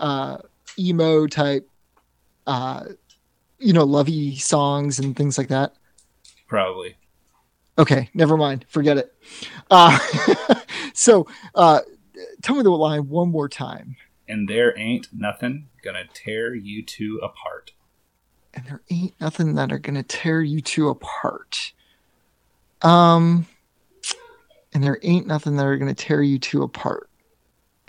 [0.00, 0.38] uh
[0.78, 1.68] emo type
[2.46, 2.84] uh
[3.62, 5.74] you know lovey songs and things like that.
[6.48, 6.96] Probably.
[7.78, 8.66] Okay, never mind.
[8.68, 9.14] Forget it.
[9.70, 9.98] Uh,
[10.92, 11.80] so uh,
[12.42, 13.96] tell me the line one more time.
[14.28, 17.72] And there ain't nothing gonna tear you two apart.
[18.52, 21.72] And there ain't nothing that are gonna tear you two apart.
[22.82, 23.46] Um,
[24.74, 27.08] and there ain't nothing that are gonna tear you two apart.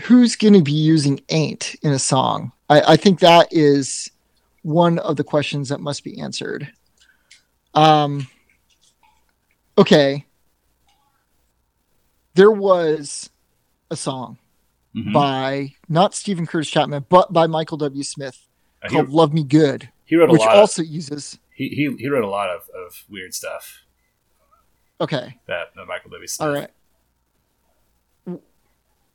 [0.02, 2.52] Who's gonna be using "ain't" in a song?
[2.70, 4.10] I, I think that is
[4.64, 6.72] one of the questions that must be answered.
[7.74, 8.28] Um.
[9.78, 10.26] Okay.
[12.36, 13.30] There was
[13.92, 14.38] a song
[14.96, 15.14] Mhm.
[15.14, 18.04] by not Steven Curtis Chapman, but by Michael W.
[18.04, 18.48] Smith
[18.84, 20.56] Uh, he, called "Love Me Good," he wrote a which lot.
[20.56, 21.38] also uses.
[21.56, 23.83] he, he he wrote a lot of, of weird stuff
[25.04, 26.28] Okay, that, that Michael W.
[26.28, 26.48] Smith.
[26.48, 26.70] all right.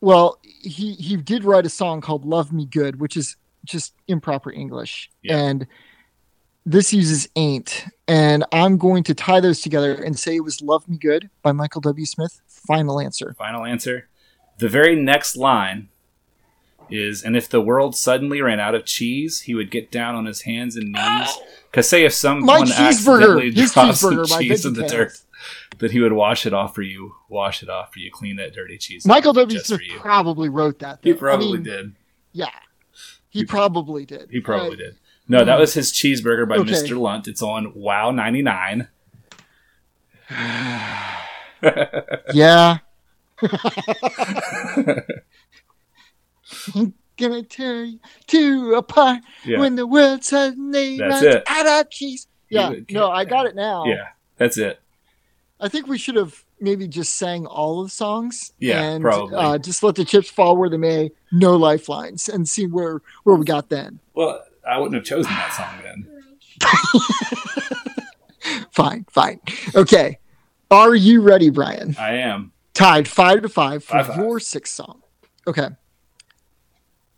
[0.00, 4.52] Well, he he did write a song called "Love Me Good," which is just improper
[4.52, 5.38] English, Yeah.
[5.38, 5.66] and
[6.64, 10.88] this uses "ain't." And I'm going to tie those together and say it was "Love
[10.88, 12.06] Me Good" by Michael W.
[12.06, 12.40] Smith.
[12.46, 13.34] Final answer.
[13.38, 14.08] Final answer.
[14.58, 15.88] The very next line
[16.90, 20.26] is, and if the world suddenly ran out of cheese, he would get down on
[20.26, 21.38] his hands and knees.
[21.70, 25.20] Because say if someone My cheeseburger, accidentally drops some cheeseburger by cheese in the dirt,
[25.78, 28.54] that he would wash it off for you, wash it off for you, clean that
[28.54, 29.06] dirty cheese.
[29.06, 29.56] Michael W.
[29.56, 30.98] just Smith probably wrote that.
[31.02, 31.16] He though.
[31.16, 31.94] I probably mean, did.
[32.32, 32.50] Yeah,
[33.28, 34.28] he probably did.
[34.30, 34.96] He probably did.
[35.28, 36.70] No, that um, was his cheeseburger by Okay.
[36.72, 36.98] Mr.
[36.98, 37.28] Lunt.
[37.28, 38.88] It's on Wow 99.
[42.32, 42.78] Yeah.
[46.74, 49.58] I'm Gonna tear you two apart Yeah.
[49.58, 51.42] when the world suddenly That's runs it.
[51.48, 52.28] out of cheese.
[52.48, 53.84] Yeah, no, I got it now.
[53.86, 54.80] yeah, that's it.
[55.60, 58.52] I think we should have maybe just sang all of the songs.
[58.60, 59.34] Yeah, and, probably.
[59.36, 61.10] Uh, just let the chips fall where they may.
[61.32, 63.98] No lifelines, and see where where we got then.
[64.14, 66.08] Well, I wouldn't have chosen that song then.
[68.70, 69.40] Fine, fine.
[69.74, 70.18] Okay,
[70.70, 71.96] are you ready, Brian?
[71.98, 72.52] I am.
[72.74, 74.16] tied five to five for Five, five.
[74.18, 75.02] your sixth song.
[75.46, 75.68] Okay.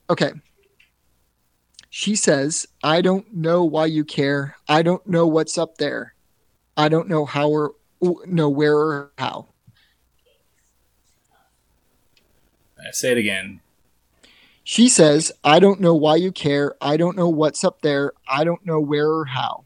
[0.09, 0.33] Okay.
[1.90, 4.57] She says, I don't know why you care.
[4.68, 6.14] I don't know what's up there.
[6.76, 9.49] I don't know how or know where or how.
[12.79, 13.61] I say it again.
[14.65, 16.75] She says, I don't know why you care.
[16.81, 18.13] I don't know what's up there.
[18.29, 19.65] I don't know where or how.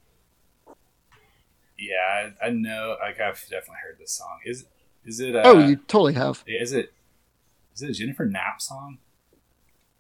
[1.79, 2.97] Yeah, I, I know.
[3.01, 4.41] Like I've definitely heard this song.
[4.45, 4.65] Is
[5.05, 5.37] is it?
[5.37, 6.43] Uh, oh, you totally have.
[6.47, 6.93] is it?
[7.75, 8.99] Is it a Jennifer Knapp song?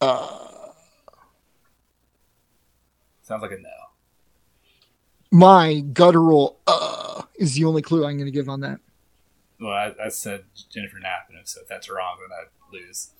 [0.00, 0.54] Uh,
[3.22, 3.68] Sounds like a no.
[5.34, 8.78] My guttural uh is the only clue I'm going to give on that.
[9.60, 12.44] Well, I, I said Jennifer Knapp, and if so, if that's wrong, then I
[12.86, 13.10] lose.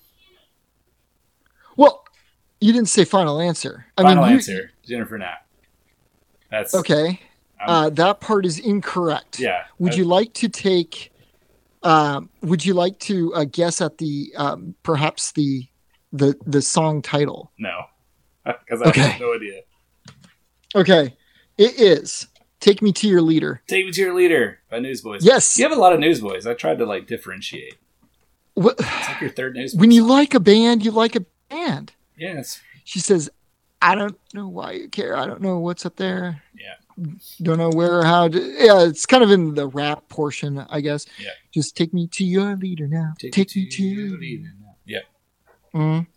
[1.75, 2.05] Well,
[2.61, 3.85] you didn't say final answer.
[3.97, 5.45] I Final mean, you- answer: Jennifer Knapp.
[6.49, 7.19] That's Okay.
[7.59, 9.39] Uh, that part is incorrect.
[9.39, 9.63] yeah.
[9.79, 11.11] Would I- you like to take?
[11.83, 15.67] Um, would you like to uh, guess at the um, perhaps the
[16.13, 17.51] the the song title?
[17.59, 17.83] No,
[18.45, 19.01] because I Okay.
[19.01, 19.61] have no idea.
[20.75, 21.15] Okay,
[21.57, 22.27] it is.
[22.59, 23.61] Take me to your leader.
[23.67, 25.23] Take Me to Your Leader by Newsboys.
[25.23, 25.57] Yes.
[25.57, 26.47] You have a lot of Newsboys.
[26.47, 27.75] I tried to like differentiate.
[28.55, 29.79] What, It's like your third Newsboys.
[29.79, 31.91] when you like a band, you like a band.
[32.17, 32.61] Yes.
[32.85, 33.29] She says,
[33.81, 35.15] "I don't know why you care.
[35.15, 36.41] I don't know what's up there.
[36.57, 36.75] yeah.
[37.41, 40.79] Don't know where or how." To, yeah, it's kind of in the rap portion, I
[40.81, 41.05] guess.
[41.19, 41.31] Yeah.
[41.53, 43.13] Just take me to your leader now.
[43.19, 43.83] Take, me to.
[43.83, 44.53] your leader.
[44.61, 44.75] Now.
[44.85, 44.99] Yeah.
[45.73, 46.07] Mhm.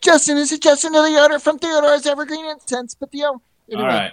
[0.00, 2.94] Justin, is it Justin the owner from Theodore's Evergreen Incense?
[2.94, 3.38] But the anyway.
[3.82, 4.12] All right.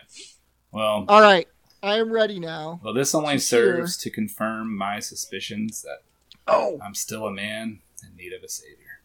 [0.72, 1.48] Well, All right.
[1.84, 2.80] I am ready now.
[2.84, 6.04] well, this only serves to confirm my suspicions that
[6.48, 6.80] Oh.
[6.84, 9.02] I'm still a man in need of a savior.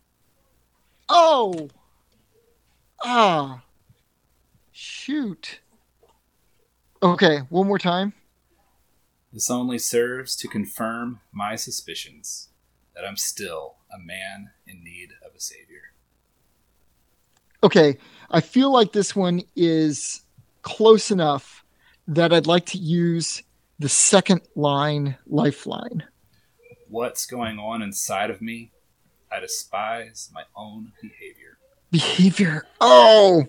[1.09, 1.69] Oh.
[3.03, 3.63] Ah.
[4.73, 5.61] Shoot.
[7.03, 8.15] Okay, one more time.
[9.33, 12.49] This only serves to confirm my suspicions
[12.95, 15.93] that I'm still a man in need of a savior.
[17.63, 17.99] Okay,
[18.31, 20.23] I feel like this one is
[20.67, 21.65] close enough
[22.09, 23.41] that I'd like to use
[23.79, 26.03] the second line lifeline.
[26.89, 28.73] What's going on inside of me?
[29.31, 31.59] I despise my own behavior.
[31.93, 32.67] Behavior.
[32.81, 33.47] Oh.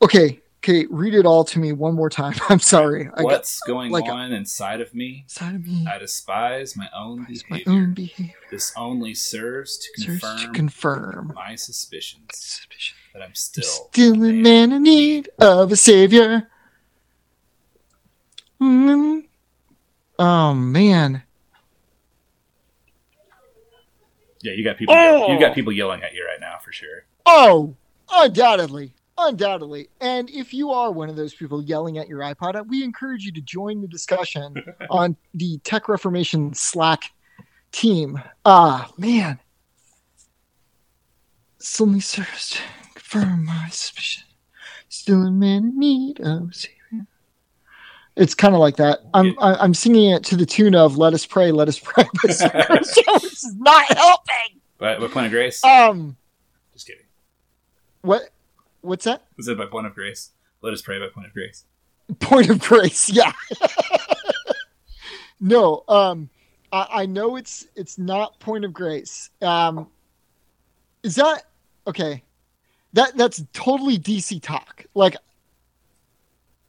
[0.00, 2.34] Okay, okay, read it all to me one more time.
[2.48, 3.04] I'm sorry.
[3.14, 5.20] I got What's going like a- on inside of me?
[5.24, 5.86] inside of me.
[5.88, 8.34] I despise my own It's my own behavior.
[8.50, 11.32] This only serves to Serves confirm to confirm.
[11.34, 12.96] my suspicions Suspicion.
[13.14, 16.48] that I'm still Still a man in need of a savior.
[18.60, 19.24] Mm.
[20.18, 21.22] Oh man.
[24.42, 24.94] Yeah, you got people.
[24.96, 25.32] Oh!
[25.32, 27.04] You got people yelling at you right now for sure.
[27.24, 27.74] Oh,
[28.10, 28.92] undoubtedly.
[29.18, 29.88] Undoubtedly.
[30.00, 33.32] And if you are one of those people yelling at your iPod, we encourage you
[33.32, 34.54] to join the discussion
[34.90, 37.04] on the Tech Reformation Slack
[37.72, 38.20] team.
[38.44, 39.38] Ah, man.
[41.58, 42.12] Serves
[42.50, 42.60] to
[42.94, 44.24] confirm my suspicion.
[44.88, 47.06] Still a man in need of a savior.
[48.16, 49.00] It's kind of like that.
[49.12, 52.32] I'm I'm singing it to the tune of "Let Us Pray, Let Us Pray," by
[52.32, 52.94] Sarah Jones.
[53.20, 54.60] This is not helping.
[54.78, 55.62] But what point of grace?
[55.64, 56.16] Um,
[56.72, 57.02] Just kidding.
[58.02, 58.22] what?
[58.86, 59.22] What's that?
[59.36, 60.30] Was it by point of grace?
[60.62, 61.64] Let us pray by point of grace.
[62.20, 63.32] point of grace yeah.
[65.40, 66.30] No um
[66.72, 69.30] I, I know it's it's not point of grace.
[69.42, 69.88] Um
[71.02, 71.42] is that
[71.86, 72.22] okay.
[72.92, 74.84] That that's totally dc talk.
[74.94, 75.16] Like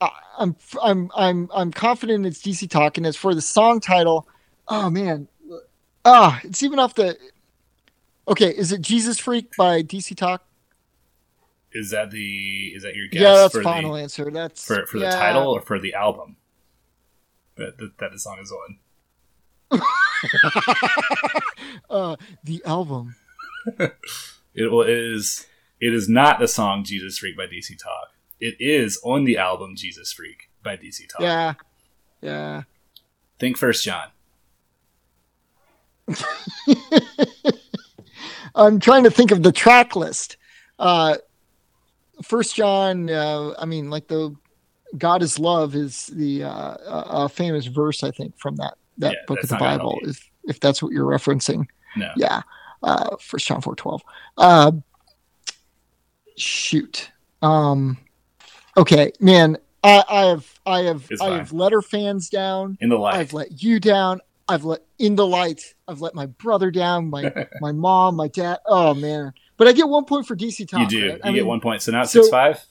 [0.01, 4.27] I, i'm i'm i'm i'm confident it's dc talk and as for the song title.
[4.67, 5.27] Oh man.
[6.03, 7.15] Ah it's even off the
[8.27, 10.43] okay is it jesus freak by dc talk
[11.77, 12.71] Is that the?
[12.75, 15.49] Is that your guess yeah that's for final the answer that's for for the title
[15.49, 16.37] or for the album?
[17.55, 18.79] That that, that the song is on.
[21.89, 23.15] uh the album
[24.57, 25.45] It, well, it is.
[25.79, 28.09] It is not the song "Jesus Freak" by DC Talk.
[28.39, 31.21] It is on the album "Jesus Freak" by DC Talk.
[31.21, 31.53] Yeah.
[32.21, 32.63] Yeah.
[33.37, 34.07] Think First John.
[38.55, 40.37] I'm trying to think of the track list.
[40.79, 41.17] Uh
[42.23, 44.35] First John, uh, I mean, like the
[44.97, 49.19] God is love is the uh, uh, famous verse, I think, from that that Yeah,
[49.27, 49.99] book of the Bible.
[50.03, 52.11] If if that's what you're referencing, No.
[52.15, 52.41] yeah.
[52.81, 54.01] Uh, First John four twelve.
[54.37, 54.71] Uh,
[56.37, 57.11] shoot.
[57.41, 57.97] Um.
[58.77, 59.57] Okay, man.
[59.83, 62.77] I, I have I have I have let her fans down.
[62.81, 63.15] In the light.
[63.15, 64.21] I've let you down.
[64.47, 65.61] I've let in the light.
[65.87, 67.09] I've let my brother down.
[67.09, 68.59] My my mom, my dad.
[68.65, 69.33] Oh man!
[69.57, 70.79] But I get one point for DC Talk.
[70.81, 71.09] you do.
[71.09, 71.17] right?
[71.17, 71.81] You I get mean, one point.
[71.81, 72.63] So now it's so- six five.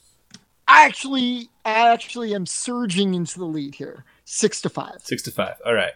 [0.69, 4.97] I actually, I actually am surging into the lead here, six to five.
[5.05, 5.55] Six to five.
[5.65, 5.93] All right.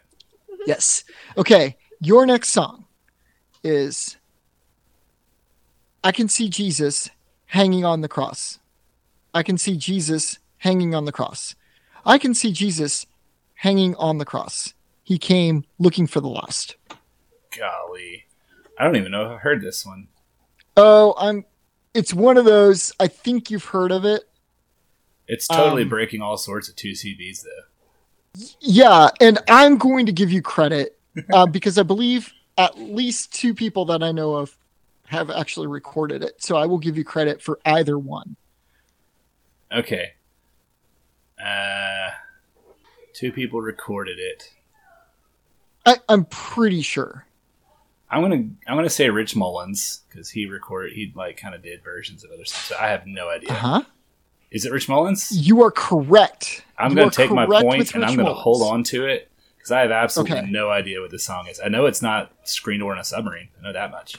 [0.65, 1.03] Yes.
[1.37, 1.77] Okay.
[2.01, 2.85] Your next song
[3.65, 4.17] is
[6.05, 7.11] I can see Jesus
[7.47, 8.59] hanging on the cross.
[9.35, 11.55] I can see Jesus hanging on the cross.
[12.07, 13.07] I can see Jesus
[13.55, 14.73] hanging on the cross.
[15.03, 16.77] He came looking for the lost.
[17.57, 18.25] Golly,
[18.79, 20.07] I don't even know if I've heard this one.
[20.77, 21.45] Oh, I'm
[21.95, 24.23] it's one of those I think you've heard of it.
[25.27, 28.45] It's totally Um, breaking all sorts of two CBs though.
[28.61, 30.99] Yeah, and I'm going to give you credit
[31.33, 34.57] uh, because I believe at least two people that I know of
[35.07, 36.43] have actually recorded it.
[36.43, 38.37] So I will give you credit for either one.
[39.73, 40.13] Okay.
[41.45, 42.11] Uh,
[43.15, 44.53] two people recorded it.
[45.87, 47.27] I, I'm pretty sure.
[48.11, 51.83] I'm gonna I'm gonna say Rich Mullins because he recorded he like kind of did
[51.85, 52.65] versions of other stuff.
[52.67, 53.51] So I have no idea.
[53.53, 53.83] Uh huh.
[54.51, 55.31] Is it Rich Mullins?
[55.31, 56.65] You are correct.
[56.77, 58.43] I'm You gonna take my point and Rich I'm gonna Mullins.
[58.43, 60.51] hold on to it because I have absolutely Okay.
[60.51, 61.61] no idea what this song is.
[61.65, 63.49] I know it's not Screen Door in a Submarine.
[63.61, 64.17] I know that much.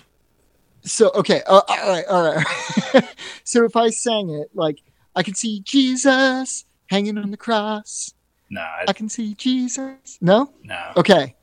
[0.83, 3.03] So okay, uh, all right, all right.
[3.43, 4.77] so if I sang it like
[5.15, 8.13] I can see Jesus hanging on the cross.
[8.49, 10.17] No, I, I can see Jesus.
[10.21, 10.53] No?
[10.63, 10.91] no.
[10.97, 11.35] Okay.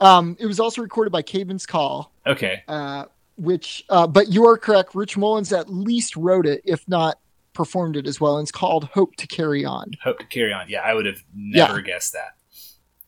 [0.00, 2.62] Um, it was also recorded by Caedmon's Call, Okay.
[2.68, 4.94] uh, which, uh, but you are correct.
[4.94, 7.18] Rich Mullins at least wrote it, if not
[7.52, 8.36] performed it as well.
[8.38, 9.90] And it's called Hope to Carry On.
[10.04, 10.68] Hope to carry on.
[10.68, 12.36] Yeah, I would have never guessed that.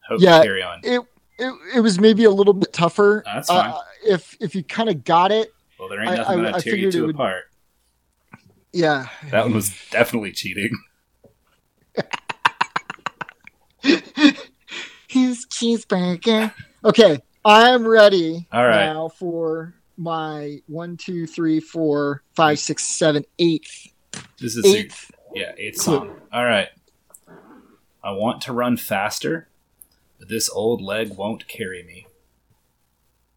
[0.09, 0.38] Hope Yeah.
[0.38, 0.80] to carry on.
[0.82, 1.01] It,
[1.38, 3.22] it, it was maybe a little bit tougher.
[3.26, 3.70] Oh, that's fine.
[3.70, 6.57] Uh, if, if you kind of got it, Well, there ain't I- nothing I- gonna
[6.57, 7.45] I tear you figured it two would- apart.
[8.72, 9.07] yeah.
[9.30, 10.70] That one was definitely cheating.
[15.09, 16.53] His cheeseburger.
[16.85, 18.87] Okay, I'm ready All right.
[18.87, 23.89] now for my one, two, three, four, five, six, seven, eighth,
[24.41, 25.11] This is eighth.
[25.35, 26.16] yeah, eighth song.
[26.33, 26.68] All right.
[28.03, 29.49] I want to run faster,
[30.18, 32.07] but this old leg won't carry me.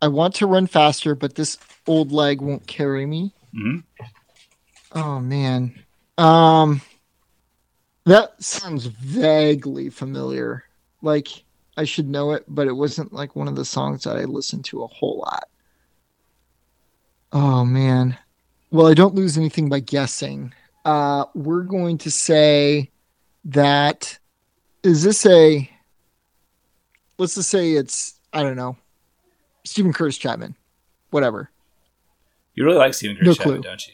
[0.01, 3.33] I want to run faster, but this old leg won't carry me.
[3.53, 3.79] hmm
[4.93, 5.73] Oh man.
[6.17, 6.81] Um
[8.05, 10.63] that sounds vaguely familiar.
[11.01, 11.42] Like
[11.75, 14.65] I should know it, but it wasn't like one of the songs that I listened
[14.65, 15.47] to a whole lot.
[17.31, 18.17] Oh man.
[18.71, 20.53] Well, I don't lose anything by guessing.
[20.85, 22.91] Uh we're going to say
[23.45, 24.19] that
[24.83, 25.69] is this a
[27.17, 28.77] let's just say it's I don't know.
[29.63, 30.55] Steven Curtis Chapman.
[31.11, 31.49] Whatever.
[32.55, 33.63] You really like Steven No Curtis Chapman, clue.
[33.63, 33.93] don't you?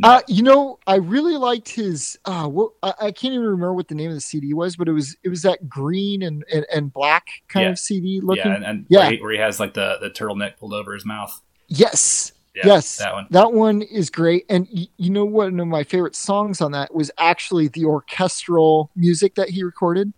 [0.00, 0.08] No.
[0.08, 2.18] Uh, you know, I really liked his.
[2.24, 4.88] Uh, what I, I can't even remember what the name of the CD was, but
[4.88, 7.70] it was it was that green and and, and black kind Yeah.
[7.72, 8.44] of CD looking.
[8.46, 8.98] Yeah, and, and Yeah.
[9.00, 11.40] Where, he, where he has like the, the turtleneck pulled over his mouth.
[11.66, 13.26] Yes, Yeah, yes, that one.
[13.30, 14.46] That one is great.
[14.48, 15.50] And y- you know what?
[15.50, 20.12] One of my favorite songs on that was actually the orchestral music that he recorded.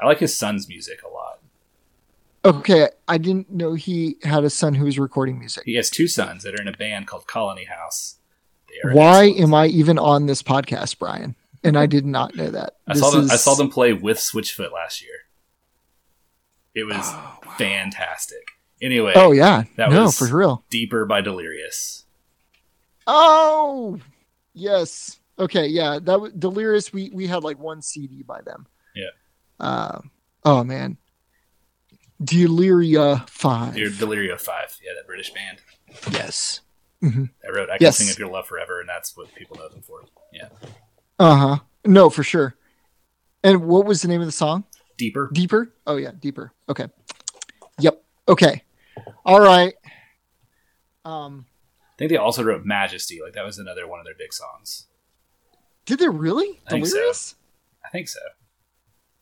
[0.00, 1.40] I like his son's music a lot.
[2.44, 5.62] Okay, I didn't know he had a son who was recording music.
[5.64, 8.13] He has two sons that are in a band called Colony House.
[8.84, 11.36] Are Why am I even on this podcast, Brian?
[11.62, 12.74] And I did not know that.
[12.86, 13.30] I This saw them.
[13.30, 15.14] I saw them play with Switchfoot last year.
[16.74, 18.50] It was Oh, fantastic.
[18.82, 20.64] Anyway, Oh yeah, That no, was- for real.
[20.70, 22.04] Deeper by Delirious.
[23.06, 23.98] Oh,
[24.52, 25.18] yes.
[25.38, 25.98] Okay, yeah.
[26.02, 26.92] That was Delirious.
[26.92, 28.66] We we had like one CD by them.
[28.94, 29.10] Yeah.
[29.58, 30.00] Uh,
[30.44, 30.98] oh man,
[32.22, 33.76] Deliria Five.
[33.76, 35.58] Your Delirio Five, yeah, that British band.
[36.12, 36.60] Yes.
[37.04, 37.98] I wrote "I Can Yes.
[37.98, 40.04] Sing of Your Love Forever," and that's what people know them for.
[40.32, 40.48] Yeah,
[41.18, 41.58] Uh huh.
[41.84, 42.54] No, for sure.
[43.42, 44.64] And what was the name of the song?
[44.96, 45.28] Deeper.
[45.32, 45.72] Deeper.
[45.86, 46.52] Oh yeah, deeper.
[46.68, 46.88] Okay.
[47.78, 48.02] Yep.
[48.28, 48.62] Okay.
[49.24, 49.74] All right.
[51.04, 51.46] Um,
[51.80, 54.86] I think they also wrote "Majesty." Like that was another one of their big songs.
[55.84, 56.60] did they really?
[56.66, 56.94] I think so.
[56.94, 57.34] Delirious?
[57.84, 58.20] I think so.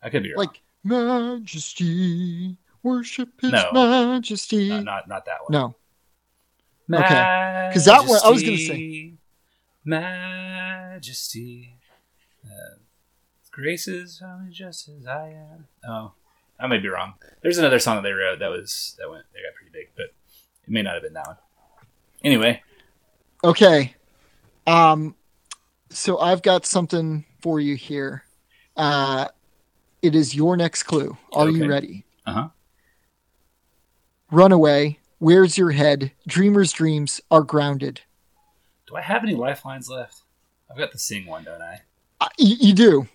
[0.03, 0.39] I could be wrong.
[0.47, 3.73] Like Majesty, worship His No.
[3.73, 4.69] Majesty.
[4.69, 5.53] not, not not that one.
[5.53, 5.75] No.
[6.91, 7.71] Okay.
[7.73, 9.19] 'Cause that one- I was gonna Majesty,
[9.85, 11.79] Majesty,
[12.45, 12.77] uh,
[13.51, 15.69] graces only just as I am.
[15.89, 16.13] Oh,
[16.59, 17.15] I may be wrong.
[17.43, 20.07] There's another song that they wrote that was that went they got pretty big, but
[20.65, 21.37] it may not have been that one.
[22.25, 22.63] Anyway,
[23.45, 23.95] Okay.
[24.67, 25.17] Um
[25.91, 28.25] so I've got something for you here.
[28.77, 29.29] Uh
[30.03, 31.17] it is your next clue.
[31.33, 32.05] Are you ready?
[32.27, 32.49] Uh-huh.
[34.31, 36.11] Runaway, where's your head?
[36.27, 38.01] Dreamers dreams are grounded.
[38.89, 40.23] do I have any lifelines left?
[40.69, 41.83] I've got the sing one, don't I?
[42.21, 43.09] Uh, you, you do.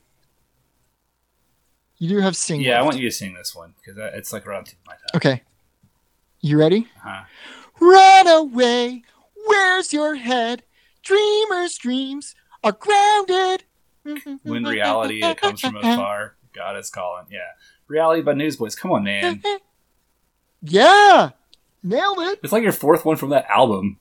[1.97, 2.61] You do have sing.
[2.61, 4.79] Yeah, I want you to sing this one because it's like right on the tip
[4.79, 5.09] of my tongue.
[5.15, 5.43] Okay.
[6.39, 6.87] You ready?
[7.03, 7.23] Uh-huh.
[7.79, 9.03] Run away.
[9.47, 10.63] Where's your head?
[11.03, 13.63] Dreamers dreams are grounded.
[14.43, 17.25] When reality it comes from afar, God is calling.
[17.29, 17.39] Yeah,
[17.87, 18.75] reality by Newsboys.
[18.75, 19.43] Come on, man.
[20.61, 21.31] Yeah.
[21.87, 22.39] Nailed it.
[22.43, 23.97] It's like your fourth one from that album.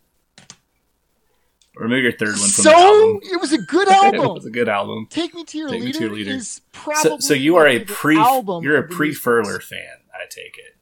[1.78, 3.20] Or maybe your third one from so the album.
[3.22, 4.20] it was a good album.
[4.22, 5.07] it was a good album.
[5.11, 6.30] Take Me to Your Take Me Leader to Your Leader.
[6.30, 10.24] is probably So, so you are a pre album you're a pre Furler fan, I
[10.30, 10.76] take it.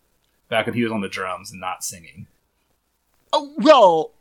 [0.49, 2.29] Back when he was on the drums and not singing.
[3.33, 4.13] Oh, well,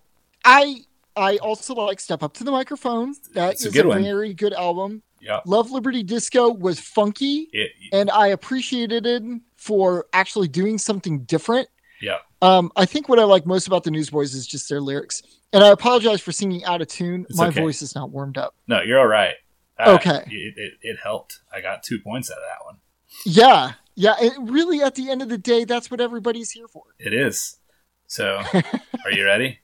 [0.43, 0.77] I
[1.15, 3.13] I also like Step Up to the Microphone.
[3.35, 4.01] That It's a is a one.
[4.01, 5.03] very good album.
[5.21, 5.41] Yeah.
[5.45, 9.21] Love Liberty Disco was funky, It, and I appreciated it
[9.55, 11.69] for actually doing something different.
[12.03, 12.17] Yeah.
[12.41, 15.23] Um, I think what I like most about the Newsboys is just their lyrics.
[15.53, 17.25] And I apologize for singing out of tune.
[17.29, 17.61] It's My okay.
[17.61, 18.53] voice is not warmed up.
[18.67, 19.35] No, you're all right.
[19.79, 20.23] Uh, Okay.
[20.29, 21.39] It, it, it helped.
[21.55, 22.77] I got two points out of that one.
[23.25, 24.15] Yeah, yeah.
[24.21, 26.83] And really, at the end of the day, that's what everybody's here for.
[26.99, 27.57] It is.
[28.07, 29.59] So, are you ready?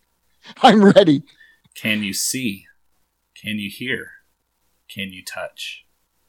[0.64, 1.24] I'm ready.
[1.76, 2.68] Can you see?
[3.36, 4.12] Can you hear?
[4.88, 5.86] Can you touch?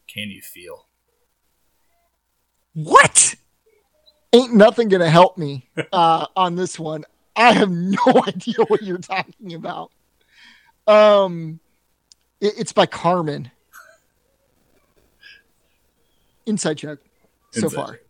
[0.08, 0.88] Can you feel?
[2.74, 3.29] What?
[4.32, 7.04] Ain't nothing gonna help me uh, on this one.
[7.34, 9.90] I have no idea what you're talking about.
[10.86, 11.60] Um,
[12.40, 13.50] It, it's by Carmen.
[16.46, 17.00] Inside joke.
[17.52, 18.00] So Inside far,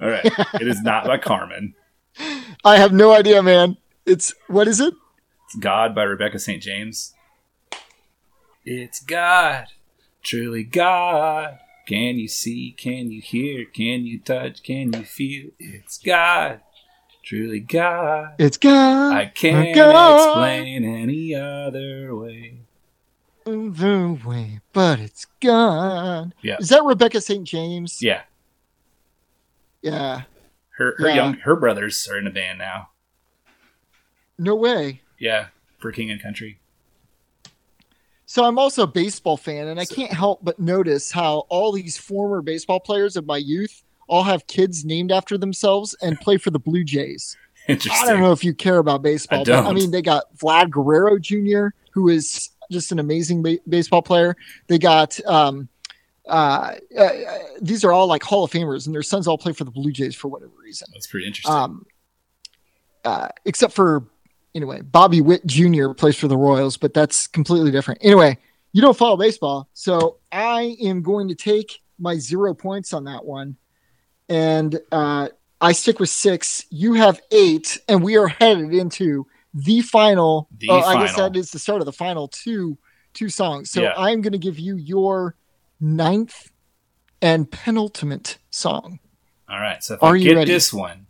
[0.00, 0.24] All right.
[0.60, 1.74] it is not by Carmen.
[2.64, 3.76] I have no idea, man.
[4.06, 4.94] It's what is it?
[5.46, 6.62] It's God by Rebecca St.
[6.62, 7.12] James.
[8.64, 9.66] It's God,
[10.22, 11.58] truly God.
[11.86, 12.74] Can you see?
[12.76, 13.64] Can you hear?
[13.66, 14.62] Can you touch?
[14.62, 15.50] Can you feel?
[15.58, 16.60] It's God,
[17.22, 18.34] truly God.
[18.38, 19.14] It's God.
[19.14, 20.14] I can't God.
[20.16, 22.60] explain any other way.
[23.44, 26.34] the way, but it's God.
[26.40, 26.56] Yeah.
[26.58, 27.46] Is that Rebecca St.
[27.46, 28.02] James?
[28.02, 28.22] Yeah,
[29.82, 30.22] Yeah.
[30.78, 31.14] her her Yeah.
[31.14, 32.88] young her brothers are in a band now.
[34.38, 35.02] No way.
[35.18, 36.58] Yeah, for King and Country.
[38.34, 41.96] So I'm also a baseball fan, and I can't help but notice how all these
[41.96, 46.50] former baseball players of my youth all have kids named after themselves and play for
[46.50, 47.36] the Blue Jays.
[47.68, 48.04] Interesting.
[48.04, 50.70] I don't know if you care about baseball, I but I mean, they got Vlad
[50.70, 54.36] Guerrero Jr., who is just an amazing ba- baseball player.
[54.66, 55.68] They got um,
[56.26, 57.10] uh, uh,
[57.62, 59.92] these are all like Hall of Famers, and their sons all play for the Blue
[59.92, 60.88] Jays for whatever reason.
[60.92, 61.54] That's pretty interesting.
[61.54, 61.86] Um,
[63.04, 64.08] uh, except for
[64.54, 65.92] anyway, Bobby Witt Jr.
[65.92, 68.00] plays for the Royals, but that's completely different.
[68.02, 68.38] Anyway,
[68.72, 73.24] you don't follow baseball, so I am going to take my zero points on that
[73.24, 73.56] one,
[74.28, 75.28] and uh,
[75.60, 76.66] I stick with six.
[76.70, 80.48] You have eight, and we are headed into the final.
[80.58, 82.76] The oh, I guess that is the start of the final two
[83.12, 83.70] two songs.
[83.70, 83.94] So Yeah.
[83.96, 85.36] I'm going to give you your
[85.80, 86.50] ninth
[87.22, 88.98] and penultimate song.
[89.48, 89.82] All right.
[89.82, 90.50] So if are I you get ready?
[90.50, 91.06] this one,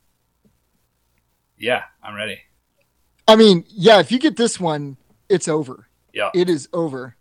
[1.58, 2.40] yeah, I'm ready.
[3.26, 4.96] I mean, yeah, if you get this one,
[5.28, 5.88] it's over.
[6.12, 6.30] Yeah.
[6.34, 7.16] It is over.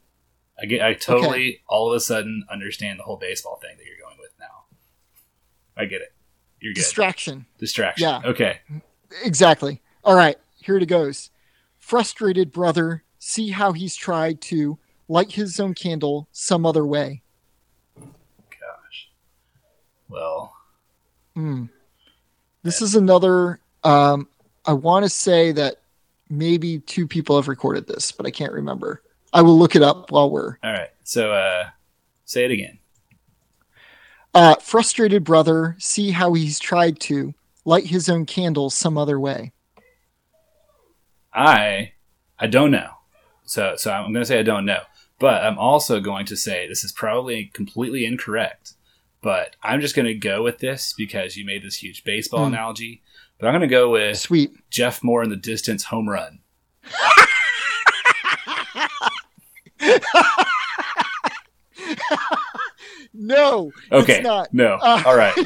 [0.62, 0.82] I get.
[0.82, 4.32] I totally all of a sudden understand the whole baseball thing that you're going with
[4.40, 4.66] now.
[5.76, 6.14] I get it.
[6.60, 6.82] You're good.
[6.82, 7.46] Distraction.
[7.58, 8.04] Distraction.
[8.08, 8.22] Yeah.
[8.24, 8.60] Okay.
[9.24, 9.82] Exactly.
[10.04, 11.32] All right, here it goes.
[11.80, 14.78] Frustrated brother, see how he's tried to
[15.08, 17.22] light his own candle some other way.
[17.98, 19.10] Gosh.
[20.10, 20.54] Well,
[21.36, 21.66] Hmm.
[22.62, 23.60] This is another.
[23.84, 24.28] Um,
[24.66, 25.82] I want to say that
[26.30, 29.02] maybe two people have recorded this, but I can't remember.
[29.32, 30.58] I will look it up while we're.
[30.64, 30.90] all right.
[31.04, 31.70] So, uh,
[32.26, 32.80] say it again.
[34.34, 37.34] Uh, frustrated brother, see how he's tried to
[37.66, 39.52] light his own candle some other way.
[41.34, 41.94] I,
[42.40, 42.90] I don't know.
[43.46, 44.82] So, so I'm going to say I don't know,
[45.20, 48.74] but I'm also going to say this is probably completely incorrect.
[49.22, 52.54] But I'm just going to go with this because you made this huge baseball Hmm.
[52.54, 53.02] analogy.
[53.44, 54.54] But I'm going to go with Sweet.
[54.70, 56.40] Jeff Moore in the distance home run.
[63.14, 63.72] No.
[63.92, 64.16] Okay.
[64.18, 64.54] It's not.
[64.54, 64.76] No.
[64.82, 65.36] Uh, All right.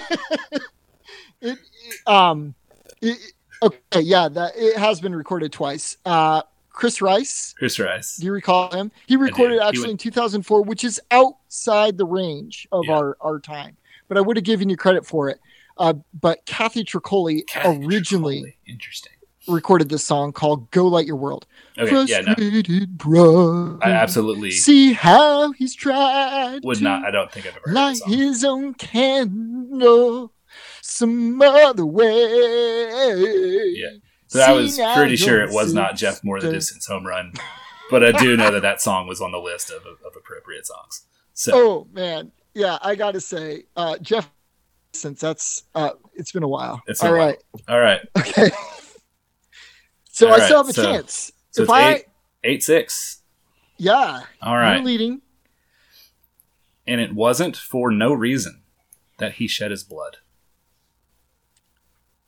[1.39, 1.59] It,
[2.07, 2.55] um.
[2.99, 3.19] it-
[3.61, 4.01] okay.
[4.01, 4.27] Yeah.
[4.27, 5.95] That it has been recorded twice.
[6.03, 6.41] Uh,
[6.71, 7.53] Chris Rice.
[7.59, 8.15] Chris Rice.
[8.17, 8.91] Do you recall him?
[9.05, 12.95] He recorded He actually went- in 2004, which is outside the range of Yeah.
[12.97, 13.77] our our time.
[14.07, 15.39] But I would have given you credit for it.
[15.79, 18.53] Uh, but Kathy Troccoli Kathy originally Troccoli.
[18.67, 19.13] Interesting.
[19.47, 21.45] recorded this song called "Go Light Your World."
[21.77, 22.05] Okay.
[22.05, 22.21] Yeah.
[22.21, 22.85] No.
[22.87, 27.05] Brother, I absolutely see how he's tried would not.
[27.05, 30.33] I don't think I've ever light his own candle
[30.81, 32.05] some other way.
[33.75, 33.89] Yeah.
[34.27, 37.33] So I was pretty sure it was not Jeff Moore the distance home run,
[37.89, 41.05] but I do know that that song was on the list of, of appropriate songs.
[41.33, 44.29] So Oh man, yeah, I got to say, uh, Jeff.
[44.93, 46.81] Since that's uh, it's been a while.
[46.87, 47.27] It's All a while.
[47.27, 48.49] right, all right, okay.
[50.11, 51.31] So All I right, still have a so- chance.
[51.51, 52.05] so if I, eight
[52.43, 53.21] eight six.
[53.77, 54.75] yeah, All right.
[54.77, 55.21] you're leading.
[56.87, 58.61] and it wasn't for no reason
[59.19, 60.17] that he shed his blood.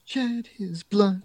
[0.05, 1.23] Shed his blood.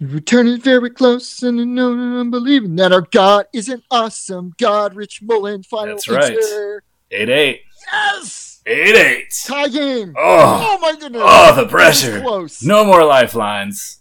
[0.00, 3.68] You return it very close, and I know that I'm believing that our God is
[3.68, 4.94] an awesome God.
[4.94, 6.32] Rich Mullins, final That's right.
[6.36, 6.82] answer.
[7.10, 9.34] Eight eight Yes, eight eight.
[9.46, 10.14] tie game.
[10.16, 10.78] Oh.
[10.80, 11.22] my goodness.
[11.24, 12.20] Oh, the pressure!
[12.20, 12.62] Close.
[12.62, 14.00] No more lifelines.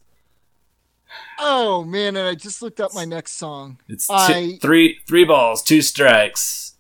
[1.40, 3.80] Oh man, and I just looked up my next song.
[3.88, 6.76] It's t- I- three three balls, two strikes.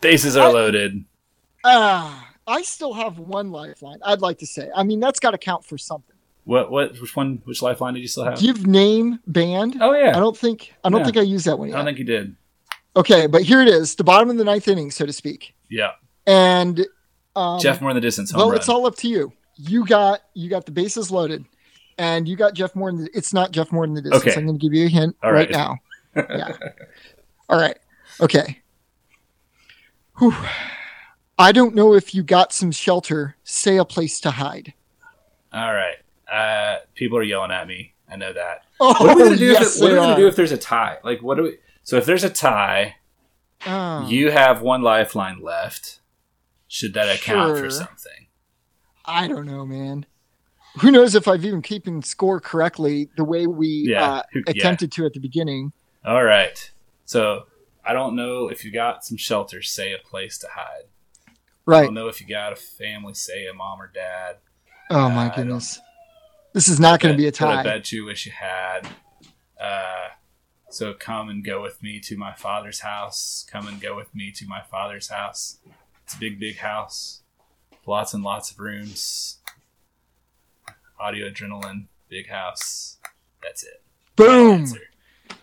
[0.00, 1.04] Bases are I- loaded.
[1.64, 3.98] Ah, I still have one lifeline.
[4.04, 4.68] I'd like to say.
[4.74, 6.16] I mean, that's got to count for something.
[6.44, 8.38] What what which one which lifeline did you still have?
[8.40, 9.76] Give name band.
[9.80, 10.16] Oh yeah.
[10.16, 11.04] I don't think I don't Yeah.
[11.04, 12.34] think I used that one I don't think you did.
[12.96, 15.54] okay, but here it is, the bottom of the ninth inning, so to speak.
[15.68, 15.92] Yeah,
[16.26, 16.84] And
[17.36, 18.56] um, Jeff Moore in the distance well, run.
[18.56, 19.32] it's all up to you.
[19.56, 21.44] You got you got the bases loaded,
[21.98, 22.88] and you got Jeff Moore.
[22.88, 24.22] In the, it's not Jeff Moore in the distance.
[24.22, 24.34] Okay.
[24.38, 25.50] I'm going to give you a hint right, right.
[25.50, 25.76] now.
[26.16, 26.56] Yeah.
[27.48, 27.78] all right.
[28.20, 28.60] Okay.
[30.18, 30.34] Whew.
[31.38, 33.36] I don't know if you got some shelter.
[33.44, 34.74] Say a place to hide.
[35.52, 35.96] all right.
[36.30, 37.94] Uh, people are yelling at me.
[38.10, 38.64] I know that.
[38.80, 39.46] Oh, What are we gonna do?
[39.46, 40.98] yes, if, what are we gonna do if there's a tie?
[41.02, 41.58] Like, what do we?
[41.82, 42.96] So if there's a tie,
[43.66, 46.00] Oh, You have one lifeline left.
[46.72, 47.64] Should that account Sure.
[47.64, 48.28] for something?
[49.04, 50.06] I don't know, man.
[50.80, 54.52] Who knows if I've even keeping score correctly the way we Yeah, uh, who- yeah.
[54.52, 55.72] attempted to at the beginning.
[56.02, 56.70] All right.
[57.04, 57.46] So
[57.84, 59.60] I don't know if you got some shelter.
[59.60, 60.84] Say a place to hide.
[61.66, 61.80] Right.
[61.80, 63.12] I don't know if you got a family.
[63.12, 64.36] Say a mom or dad.
[64.88, 65.78] Oh Uh, my goodness.
[66.54, 67.62] This is not going to be a that I tie.
[67.64, 68.88] bet you wish you had.
[69.60, 70.08] Uh,
[70.70, 73.44] so come and go with me to my father's house.
[73.52, 75.58] Come and go with me to my father's house.
[76.04, 77.22] It's a big, big house.
[77.86, 79.38] Lots and lots of rooms.
[81.00, 81.86] Audio adrenaline.
[82.08, 82.98] Big house.
[83.42, 83.82] That's it.
[84.16, 84.60] Boom.
[84.60, 84.80] Answer.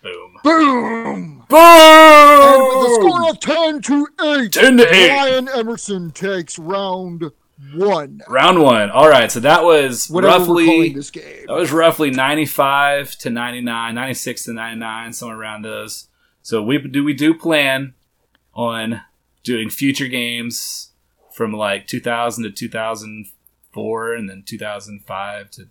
[0.01, 0.35] Boom.
[0.43, 1.45] Boom.
[1.49, 1.55] Boom!
[1.59, 5.09] And with a score of 10 to 8, 10 to 8.
[5.09, 7.31] Ryan Emerson takes round
[7.73, 8.21] one.
[8.27, 8.89] Round one.
[8.89, 9.31] All right.
[9.31, 11.45] So that was Whatever we're calling roughly this game.
[11.47, 16.07] That was roughly 95 to 99, 96 to 99, somewhere around those.
[16.41, 17.93] So we do we do plan
[18.53, 19.01] on
[19.43, 20.91] doing future games
[21.31, 25.67] from like 2000 to 2004 and then 2005 to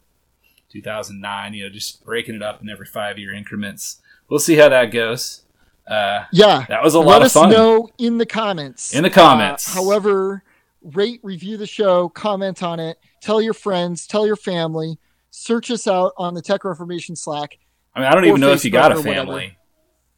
[0.71, 4.01] 2009, you know, just breaking it up in every 5-year increments.
[4.29, 5.43] We'll see how that goes.
[5.87, 6.67] Uh, Yeah.
[6.69, 8.95] that was a lot of fun let us know in the comments.
[8.95, 9.75] In the comments.
[9.75, 10.43] Uh, however,
[10.83, 14.99] rate, review the show, comment on it, tell your friends, tell your family,
[15.31, 17.59] search us out on the Tech Reformation Slack.
[17.95, 19.59] I mean, I don't even know if you got a Facebook family.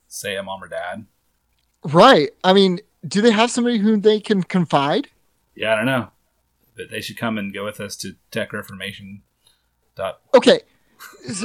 [0.08, 1.06] Say a mom or dad.
[1.84, 2.30] Right.
[2.42, 5.08] I mean, do they have somebody whom they can confide?
[5.54, 6.08] Yeah, I don't know.
[6.76, 9.22] But they should come and go with us to Tech Reformation.
[9.96, 10.20] Dot.
[10.34, 10.60] Okay.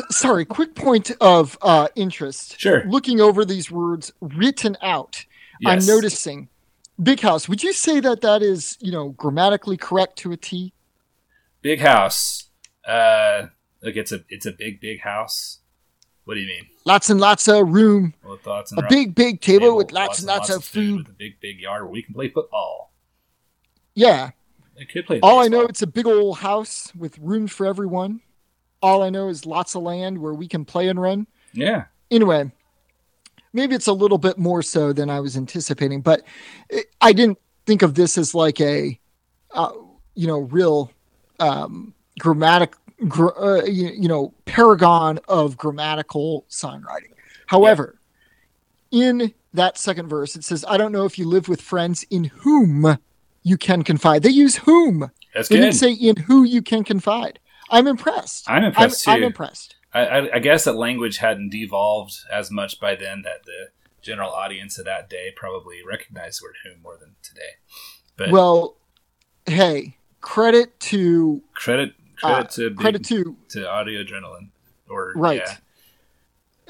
[0.10, 2.60] Sorry, quick point of uh, interest.
[2.60, 2.84] Sure.
[2.86, 5.26] Looking over these words written out,
[5.66, 6.50] I'm noticing
[7.02, 7.48] Big House.
[7.50, 10.74] Would you say that that is, you know, grammatically correct to a T?
[11.62, 12.50] Big house.
[12.86, 13.48] Uh,
[13.82, 15.60] like it's a it's a big big house.
[16.26, 16.68] What do you mean?
[16.86, 18.14] Lots and lots of room.
[18.24, 18.72] What thoughts?
[18.76, 21.84] A big, big table, with lots, and lots, of food with a big big yard
[21.84, 22.92] where we can play football.
[23.94, 24.32] Yeah.
[24.78, 25.20] They could play.
[25.22, 28.22] All I know, it's a big old house with rooms for everyone.
[28.82, 31.28] All I know is lots of land where we can play and run.
[31.54, 31.86] Yeah.
[32.12, 32.52] Anyway,
[33.54, 36.24] maybe it's a little bit more so than I was anticipating, but
[37.02, 39.00] I didn't think of this as like a,
[39.52, 39.72] uh,
[40.14, 40.92] you know, real
[41.40, 47.14] um, grammatic, gr- uh, you, you know, paragon of grammatical songwriting.
[47.48, 48.00] However,
[48.92, 52.26] in that second verse, it says, "I don't know if you live with friends in
[52.26, 52.98] whom
[53.44, 55.12] you can confide." They use whom.
[55.34, 55.62] That's They good.
[55.62, 57.40] didn't say in who you can confide.
[57.70, 58.50] I'm impressed.
[58.50, 59.26] I'm impressed I'm, too.
[59.26, 59.76] impressed.
[59.94, 63.70] I, I, I guess that language hadn't devolved as much by then that the
[64.02, 67.56] general audience of that day probably recognized the word whom more than today.
[68.16, 68.78] But Well,
[69.46, 71.94] hey, credit to credit
[72.26, 74.50] credit uh, to big, credit to to audio adrenaline
[74.90, 75.42] or Right.
[75.46, 75.58] yeah.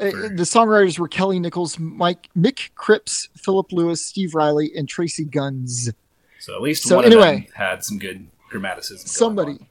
[0.07, 4.87] uh, For- the songwriters were Kelly Nichols, Mike Mick Cripps, Philip Lewis, Steve Riley, and
[4.87, 5.91] Tracy Guns.
[6.39, 7.41] So at least So one of anyway.
[7.41, 9.07] them had some good grammaticism.
[9.07, 9.67] Somebody.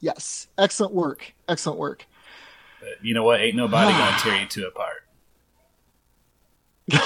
[0.00, 1.32] Yes, excellent work.
[1.48, 2.06] Excellent work.
[2.80, 3.40] But you know what?
[3.40, 5.02] Ain't nobody gonna tear you two apart.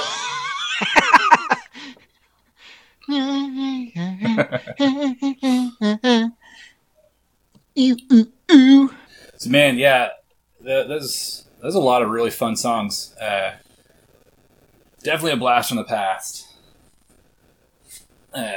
[7.81, 8.95] Ooh, ooh, ooh.
[9.39, 10.09] So man, yeah,
[10.65, 13.15] th- there's there's a lot of really fun songs.
[13.21, 13.53] Uh,
[15.03, 16.47] definitely a blast from the past.
[18.33, 18.53] Uh,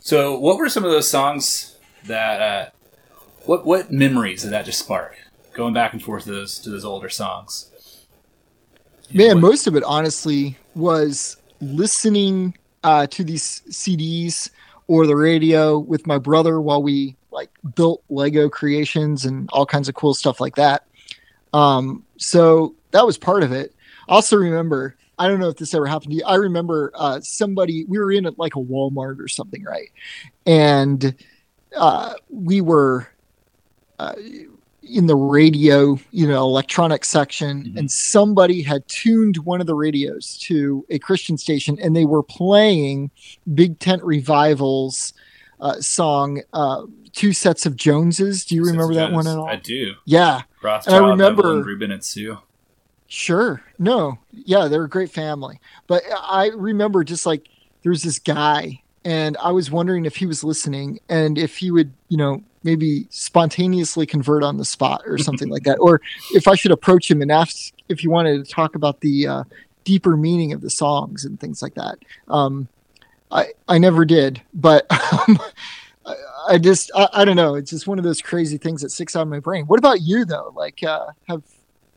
[0.00, 1.76] so, what were some of those songs
[2.06, 2.40] that?
[2.40, 2.70] Uh,
[3.44, 5.16] what what memories did that just spark?
[5.54, 7.70] Going back and forth to those to those older songs.
[9.08, 14.50] You know, Man, what- most of it honestly was listening uh, to these CDs
[14.88, 19.88] or the radio with my brother while we like built Lego creations and all kinds
[19.88, 20.84] of cool stuff like that.
[21.52, 23.74] Um, so that was part of it.
[24.08, 26.24] Also remember, I don't know if this ever happened to you.
[26.24, 29.90] I remember uh, somebody we were in at like a Walmart or something, right?
[30.44, 31.14] And
[31.76, 33.08] uh, we were
[33.98, 34.14] uh,
[34.88, 37.76] in the radio, you know, electronic section, Mhm.
[37.78, 42.22] and somebody had tuned one of the radios to a Christian station, and they were
[42.22, 43.10] playing
[43.54, 45.12] Big Tent Revival's
[45.58, 46.82] uh, song, uh,
[47.12, 48.44] Two Sets of Joneses.
[48.44, 49.48] Do you Six remember that one at all?
[49.48, 49.94] I do.
[50.04, 52.38] yeah, Rothschild, remember- Evelyn, Ruben, and Sue.
[53.08, 53.62] Sure.
[53.78, 54.18] No.
[54.32, 55.60] Yeah, they're a great family.
[55.86, 57.48] But I remember just like
[57.82, 61.70] there was this guy, and I was wondering if he was listening and if he
[61.70, 66.02] would, you know, maybe spontaneously convert on the spot or something like that, or
[66.34, 69.44] if I should approach him and ask if he wanted to talk about the uh,
[69.84, 71.98] deeper meaning of the songs and things like that.
[72.28, 72.68] Um,
[73.30, 75.38] I I never did, but um,
[76.04, 76.14] I,
[76.50, 77.54] I just I, I don't know.
[77.54, 79.64] It's just one of those crazy things that sticks out of my brain.
[79.66, 80.52] What about you though?
[80.54, 81.42] Like, uh, have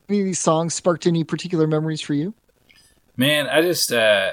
[0.07, 2.33] any of these songs sparked any particular memories for you?
[3.17, 4.31] Man, I just uh,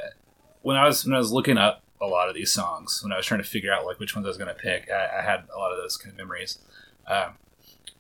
[0.63, 3.17] when I was when I was looking up a lot of these songs, when I
[3.17, 5.23] was trying to figure out like which ones I was going to pick, I, I,
[5.23, 6.59] had a lot of those kind of memories.
[7.07, 7.35] Um,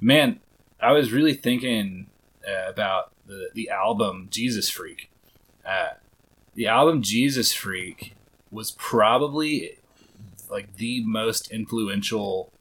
[0.01, 0.41] man,
[0.81, 2.09] I was really thinking
[2.47, 5.11] uh, about the the album Jesus Freak.
[5.65, 5.95] Uh,
[6.55, 8.15] the album Jesus Freak
[8.51, 9.79] was probably
[10.51, 12.53] like the most influential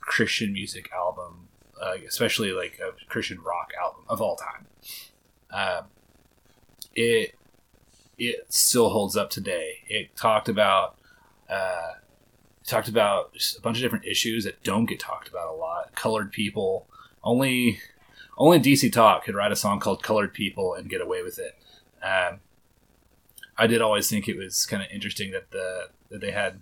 [0.00, 1.48] Christian music album,
[1.80, 4.66] uh, especially like a Christian rock album of all time.
[5.50, 5.82] Uh,
[6.94, 7.34] it
[8.18, 9.84] it still holds up today.
[9.88, 10.96] It talked about
[11.48, 11.92] uh,
[12.66, 15.94] talked about a bunch of different issues that don't get talked about a lot.
[15.94, 16.86] Colored people.
[17.22, 17.80] Only
[18.36, 21.56] only DC Talk could write a song called "Colored People" and get away with it.
[22.02, 22.40] Um,
[23.56, 26.60] I did always think it was kind of interesting that the that they had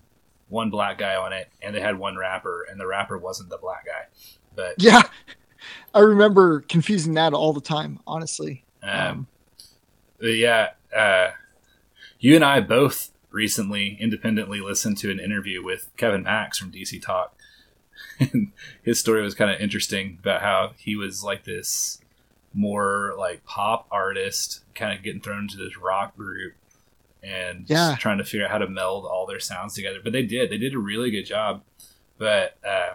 [0.49, 3.59] one black guy on it and they had one rapper and the rapper wasn't the
[3.59, 4.07] black guy.
[4.55, 5.03] But yeah,
[5.95, 8.01] I remember confusing that all the time.
[8.07, 8.65] Honestly.
[8.83, 9.27] Um, um,
[10.21, 11.31] yeah, uh,
[12.19, 17.01] you and I both recently independently listened to an interview with Kevin Max from DC
[17.03, 17.35] Talk.
[18.19, 18.53] And
[18.83, 21.99] his story was kind of interesting about how he was like this
[22.55, 26.55] more like pop artist, kind of getting thrown into this rock group
[27.23, 27.97] and yeah.
[27.99, 29.99] trying to figure out how to meld all their sounds together.
[30.03, 30.51] But they did.
[30.51, 31.63] They did a really good job.
[32.19, 32.95] But uh,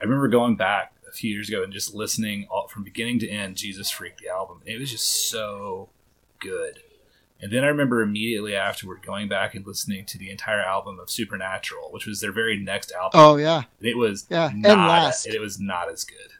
[0.00, 3.28] I remember going back a few years ago and just listening all, from beginning to
[3.28, 4.60] end, Jesus Freak, the album.
[4.66, 5.88] It was just so
[6.40, 6.80] good.
[7.40, 11.08] And then I remember immediately afterward going back and listening to the entire album of
[11.08, 13.20] Supernatural, which was their very next album.
[13.20, 16.32] Oh yeah, it was yeah, not, and last it was not as good.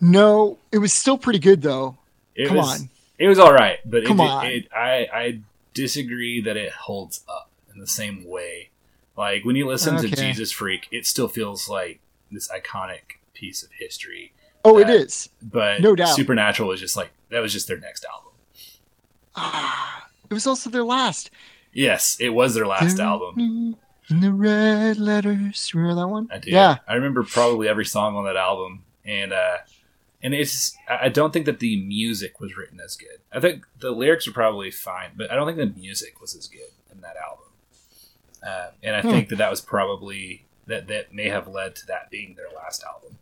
[0.00, 1.96] No, it was still pretty good though.
[2.34, 2.88] It Come was, on,
[3.18, 4.46] it was all right, but Come it, on.
[4.46, 5.40] It, I I
[5.74, 8.70] disagree that it holds up in the same way.
[9.16, 10.08] Like when you listen Okay.
[10.10, 12.00] to Jesus Freak, it still feels like
[12.30, 14.32] this iconic piece of history.
[14.64, 15.30] oh, it that- is.
[15.42, 16.14] But No doubt.
[16.14, 18.25] Supernatural was just like that was just their next album.
[19.36, 21.30] Ah, it was also their last.
[21.72, 23.76] Yes, it was their last album.
[24.08, 26.28] In the red letters, remember that one?
[26.30, 26.50] I do.
[26.50, 29.58] Yeah, I remember probably every song on that album, and uh,
[30.22, 33.18] and it's I I don't think that the music was written as good.
[33.32, 36.46] I think the lyrics are probably fine, but I don't think the music was as
[36.46, 37.44] good in that album.
[38.46, 39.10] Uh, and I Hmm.
[39.10, 42.82] think that that was probably that that may have led to that being their last
[42.84, 43.18] album.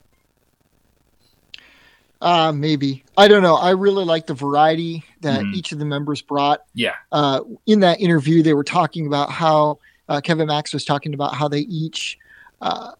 [2.24, 3.04] Uh, maybe.
[3.16, 3.54] I don't know.
[3.54, 5.54] I really like the variety that Mhm.
[5.54, 6.64] each of the members brought.
[6.74, 11.14] Yeah, uh, in that interview, they were talking about how uh, Kevin Max was talking
[11.14, 12.18] about how they each
[12.60, 12.92] uh,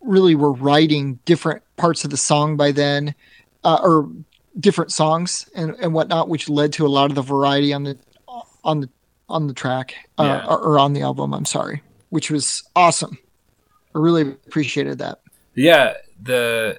[0.00, 3.14] really were writing different parts of the song by then,
[3.64, 4.08] uh, or
[4.58, 7.98] different songs and, and whatnot, which led to a lot of the variety on the
[8.64, 8.88] on the
[9.28, 10.46] on the track uh, Yeah.
[10.46, 11.32] or, or on the album.
[11.34, 13.18] I'm sorry, which was awesome.
[13.94, 15.20] I really appreciated that.
[15.54, 15.94] yeah.
[16.22, 16.78] The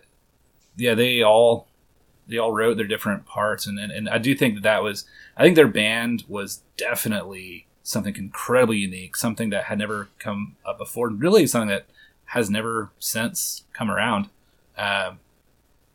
[0.78, 1.68] yeah they all
[2.32, 5.06] they all wrote their different parts, and and, and I do think that that was
[5.38, 10.78] I think their band was definitely something incredibly unique, something that had never come up
[10.78, 11.86] before, really something that
[12.26, 14.30] has never since come around.
[14.78, 15.20] Um,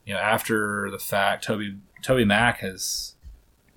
[0.05, 3.14] you know, after the fact, Toby Toby Mac has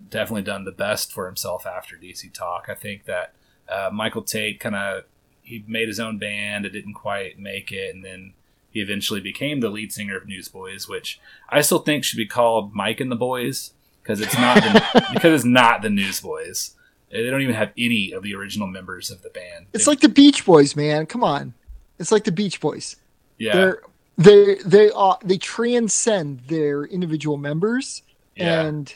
[0.10, 2.68] definitely done the best for himself after DC Talk.
[2.70, 3.34] I think that
[3.68, 5.04] uh, Michael Tait kind of
[5.42, 6.66] he made his own band.
[6.66, 8.34] It didn't quite make it, and then
[8.72, 12.74] he eventually became the lead singer of Newsboys, which I still think should be called
[12.74, 16.76] Mike and the Boys because it's not the, because it's not the Newsboys.
[17.12, 19.66] They don't even have any of the original members of the band.
[19.74, 21.06] It's They- like the Beach Boys, man.
[21.08, 21.54] Come on,
[21.98, 22.96] it's like the Beach Boys.
[23.38, 23.82] yeah, They're
[24.18, 28.04] they they are they transcend their individual members
[28.36, 28.62] yeah.
[28.66, 28.94] and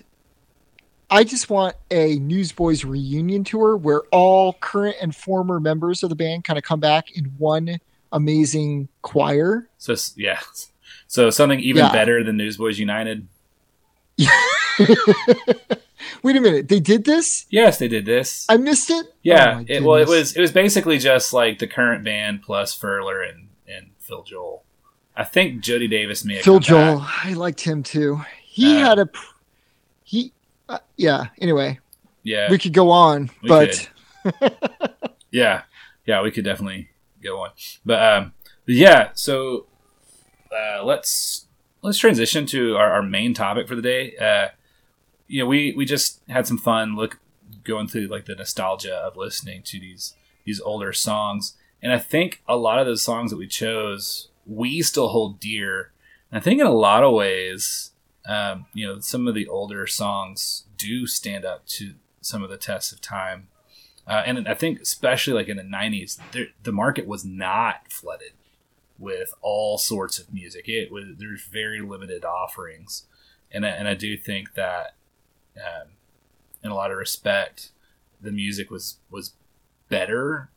[1.09, 6.15] I just want a Newsboys reunion tour where all current and former members of the
[6.15, 7.79] band kind of come back in one
[8.13, 9.67] amazing choir.
[9.77, 10.39] So yeah,
[11.07, 11.91] so something even Yeah.
[11.91, 13.27] better than Newsboys United.
[16.21, 17.45] Wait a minute, they did this?
[17.49, 18.45] Yes, they did this.
[18.49, 19.05] I missed it.
[19.23, 22.77] yeah, Oh it, well, it was it was basically just like the current band plus
[22.77, 24.63] Furler and and Phil Joel.
[25.15, 26.99] I think Jody Davis may have Phil Joel.
[26.99, 27.25] back.
[27.25, 28.21] I liked him too.
[28.43, 29.09] He Uh, had a
[30.03, 30.31] he.
[30.69, 31.25] Uh, yeah.
[31.39, 31.79] Anyway,
[32.23, 33.89] Yeah, we could go on, but
[35.31, 35.63] yeah,
[36.05, 36.89] yeah, we could definitely
[37.23, 37.51] go on.
[37.85, 38.33] But um,
[38.65, 39.67] yeah, so
[40.51, 41.47] uh, let's
[41.81, 44.15] let's transition to our, our main topic for the day.
[44.17, 44.49] Uh,
[45.27, 47.19] you know, we we just had some fun look
[47.63, 50.15] going through like the nostalgia of listening to these
[50.45, 54.81] these older songs, and I think a lot of those songs that we chose we
[54.81, 55.91] still hold dear.
[56.31, 57.91] And I think in a lot of ways,
[58.27, 62.57] um, you know, some of the older songs do stand up to some of the
[62.57, 63.47] tests of time.
[64.07, 68.33] Uh, and I think especially like in the '90s, there, the market was not flooded
[68.99, 70.67] with all sorts of music.
[70.67, 73.05] It was there's very limited offerings,
[73.51, 74.95] and I, and I do think that,
[75.57, 75.89] um,
[76.63, 77.71] in a lot of respect,
[78.19, 79.33] the music was was
[79.87, 80.49] better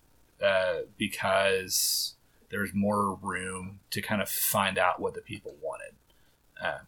[0.42, 2.14] uh, because
[2.50, 5.94] there was more room to kind of find out what the people wanted.
[6.60, 6.78] Uh,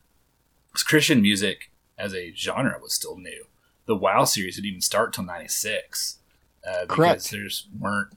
[0.72, 3.46] Christian music as a genre was still new.
[3.86, 6.17] The WoW series didn't even start till '96
[6.66, 7.30] uh, because Correct.
[7.30, 8.14] there's weren't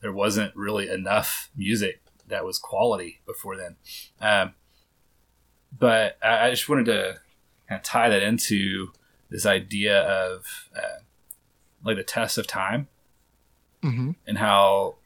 [0.00, 3.76] there wasn't really enough music that was quality before then.
[4.20, 4.54] Um,
[5.76, 7.20] but I, I just wanted to
[7.68, 8.92] kind of tie that into
[9.30, 11.00] this idea of uh,
[11.84, 12.88] like the test of time
[13.82, 14.96] hmm and how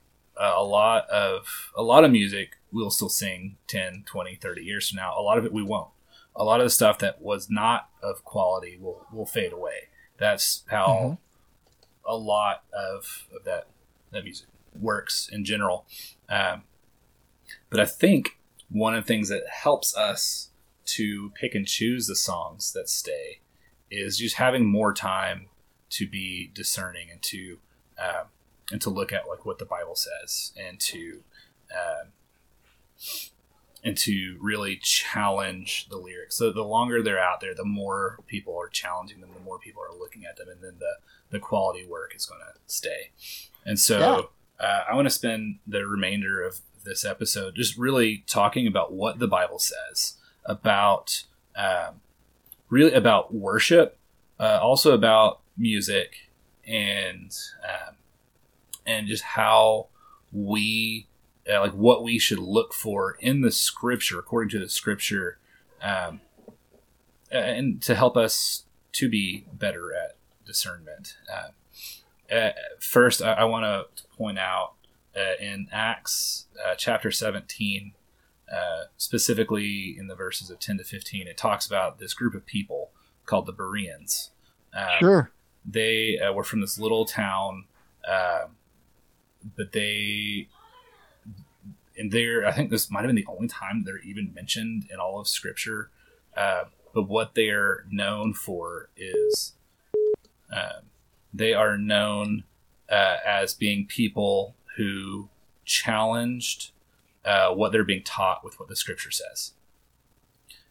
[0.40, 4.88] uh, a lot of a lot of music we'll still sing 10 20 30 years
[4.88, 5.14] from now.
[5.16, 5.90] A lot of it we won't.
[6.36, 9.88] A lot of the stuff that was not of quality will will fade away.
[10.18, 11.18] That's how
[12.08, 13.66] a lot of, of that
[14.10, 14.48] that music
[14.78, 15.86] works in general
[16.28, 16.62] um,
[17.70, 18.38] but i think
[18.70, 20.50] one of the things that helps us
[20.84, 23.40] to pick and choose the songs that stay
[23.90, 25.46] is just having more time
[25.90, 27.58] to be discerning and to
[27.98, 28.26] um,
[28.70, 31.22] and to look at like what the Bible says and to
[31.72, 32.08] um,
[33.82, 36.36] and to really challenge the lyrics.
[36.36, 39.82] So the longer they're out there, the more people are challenging them, the more people
[39.82, 40.96] are looking at them, and then the
[41.30, 43.10] the quality work is going to stay.
[43.64, 48.66] And so uh, I want to spend the remainder of this episode just really talking
[48.66, 50.14] about what the Bible says
[50.44, 51.24] about
[51.54, 52.00] um,
[52.70, 53.98] really about worship,
[54.40, 56.30] uh, also about music,
[56.66, 57.96] and um,
[58.86, 59.88] and just how
[60.32, 61.08] we
[61.50, 65.38] uh, like what we should look for in the scripture according to the scripture
[65.82, 66.20] um,
[67.30, 70.16] and to help us to be better at
[70.48, 74.72] discernment uh, uh, first i, I want to point out
[75.16, 77.92] uh, in acts uh, chapter 17
[78.52, 82.44] uh, specifically in the verses of 10 to 15 it talks about this group of
[82.46, 82.90] people
[83.26, 84.30] called the bereans
[84.74, 85.30] um, Sure.
[85.64, 87.64] they uh, were from this little town,
[88.08, 88.46] uh,
[89.56, 90.48] but they
[91.96, 94.98] and they're I think this might have been the only time they're even mentioned in
[95.00, 95.90] all of Scripture.
[96.36, 99.54] Uh, but what they are known for is
[100.52, 100.80] uh,
[101.32, 102.44] they are known
[102.90, 105.28] uh, as being people who
[105.64, 106.70] challenged
[107.24, 109.52] uh, what they're being taught with what the Scripture says,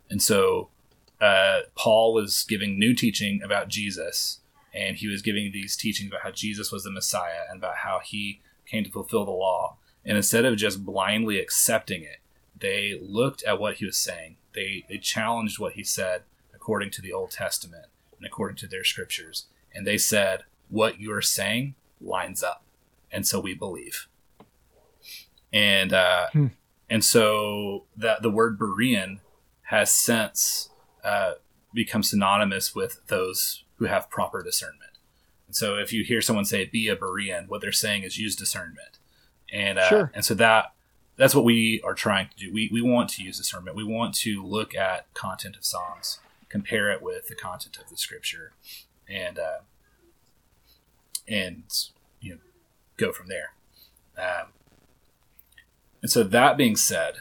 [0.10, 0.70] and so
[1.20, 4.40] uh, Paul was giving new teaching about Jesus,
[4.74, 8.00] and he was giving these teachings about how Jesus was the Messiah and about how
[8.04, 9.78] he came to fulfill the law.
[10.06, 12.18] And instead of just blindly accepting it,
[12.60, 14.38] they looked at what he was saying.
[14.54, 16.24] They, they challenged what he said
[16.54, 17.86] according to the Old Testament
[18.18, 19.46] and according to their scriptures.
[19.78, 22.64] And they said, What you're saying lines up.
[23.12, 24.08] And so we believe.
[25.54, 26.48] And uh, Hmm.
[26.90, 29.20] and so that the word Berean
[29.64, 30.70] has since
[31.04, 31.34] uh,
[31.74, 34.98] become synonymous with those who have proper discernment.
[35.48, 38.36] And so if you hear someone say be a Berean, what they're saying is use
[38.36, 39.00] discernment.
[39.54, 40.12] And uh, Sure.
[40.14, 40.74] and so that
[41.16, 42.54] that's what we are trying to do.
[42.54, 43.76] We, we want to use discernment.
[43.76, 46.20] We want to look at content of songs,
[46.50, 48.52] compare it with the content of the scripture,
[49.10, 49.60] and uh,
[51.28, 51.64] and
[52.22, 52.40] you know
[52.98, 53.54] go from there.
[54.18, 54.48] Um,
[56.02, 57.16] and so that being said,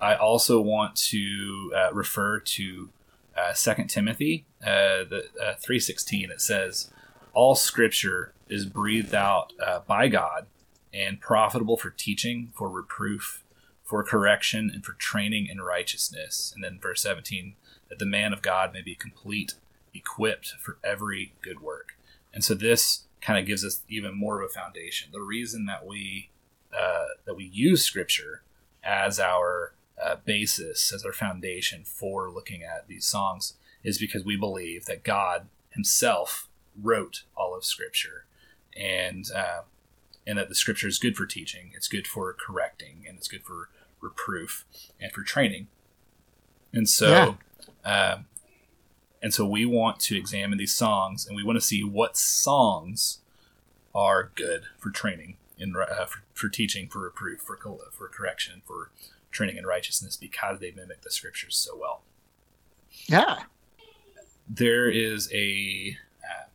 [0.00, 2.90] I also want to uh, refer to
[3.36, 6.30] uh, Second Timothy, uh, the uh, three sixteen.
[6.30, 6.90] It says,
[7.32, 10.46] "All Scripture is breathed out uh, by God
[10.94, 13.42] and profitable for teaching, for reproof,
[13.84, 17.54] for correction, and for training in righteousness." And then verse seventeen,
[17.88, 19.54] that the man of God may be complete,
[19.98, 21.96] equipped for every good work.
[22.32, 25.08] And so this kind of gives us even more of a foundation.
[25.12, 26.30] The reason that we
[26.76, 28.42] uh, that we use Scripture
[28.84, 29.72] as our
[30.02, 35.02] uh, basis, as our foundation for looking at these songs, is because we believe that
[35.02, 36.48] God Himself
[36.80, 38.26] wrote all of Scripture,
[38.76, 39.62] and uh,
[40.26, 43.44] and that the Scripture is good for teaching, it's good for correcting, and it's good
[43.44, 43.70] for
[44.00, 44.64] reproof
[45.00, 45.68] and for training.
[46.72, 47.38] And so,
[47.84, 48.26] um,
[49.26, 53.18] and so we want to examine these songs, and we want to see what songs
[53.92, 57.58] are good for training in uh, for, for teaching, for reproof, for
[57.90, 58.92] for correction, for
[59.32, 62.02] training in righteousness, because they mimic the scriptures so well.
[63.06, 63.38] Yeah.
[64.48, 66.46] There is a uh,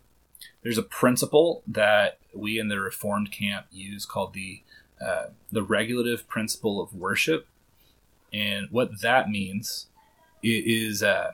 [0.63, 4.61] there's a principle that we in the Reformed camp use called the
[5.05, 7.47] uh, the regulative principle of worship,
[8.32, 9.88] and what that means
[10.41, 11.34] is uh,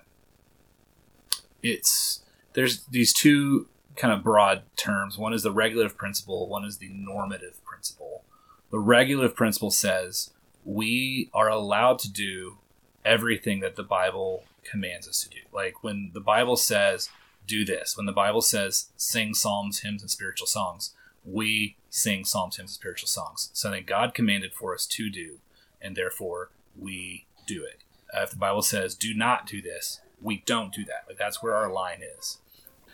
[1.68, 5.18] it's there's these two kind of broad terms.
[5.18, 8.24] One is the regulative principle, one is the normative principle.
[8.72, 10.32] The regulative principle says
[10.66, 12.58] we are allowed to do
[13.06, 15.40] everything that the Bible commands us to do.
[15.54, 17.10] Like when the Bible says,
[17.48, 17.96] do this.
[17.98, 20.94] When the Bible says sing psalms, hymns, and spiritual songs,
[21.26, 23.50] we sing psalms, hymns, and spiritual songs.
[23.54, 25.40] Something God commanded for us to do,
[25.82, 27.84] and therefore we do it.
[28.16, 31.06] Uh, if the Bible says do not do this, we don't do that.
[31.08, 32.40] Like that's where our line is.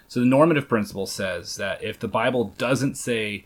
[0.08, 3.46] So the normative principle says that if the Bible doesn't say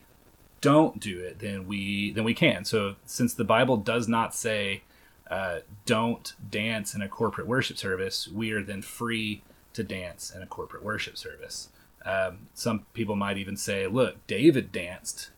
[0.60, 2.66] don't do it, then we then we can.
[2.66, 4.82] So since the Bible does not say
[5.30, 10.42] uh, don't dance in a corporate worship service, we are then free to dance in
[10.42, 11.70] a corporate worship service.
[12.06, 15.30] Um, some people might even say, "Look, David danced,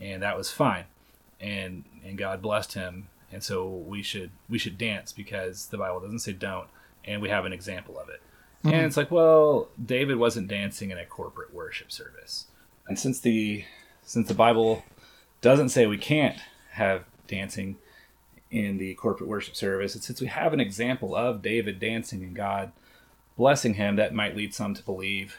[0.00, 0.84] and that was fine,
[1.40, 6.00] and and God blessed him, and so we should we should dance because the Bible
[6.00, 6.68] doesn't say don't,
[7.06, 8.20] and we have an example of it."
[8.64, 8.74] Mm-hmm.
[8.74, 12.46] And it's like, well, David wasn't dancing in a corporate worship service,
[12.86, 13.64] and since the
[14.02, 14.84] since the Bible
[15.40, 16.38] doesn't say we can't
[16.72, 17.76] have dancing
[18.50, 22.34] in the corporate worship service, and since we have an example of David dancing and
[22.34, 22.72] God
[23.36, 25.38] blessing him, that might lead some to believe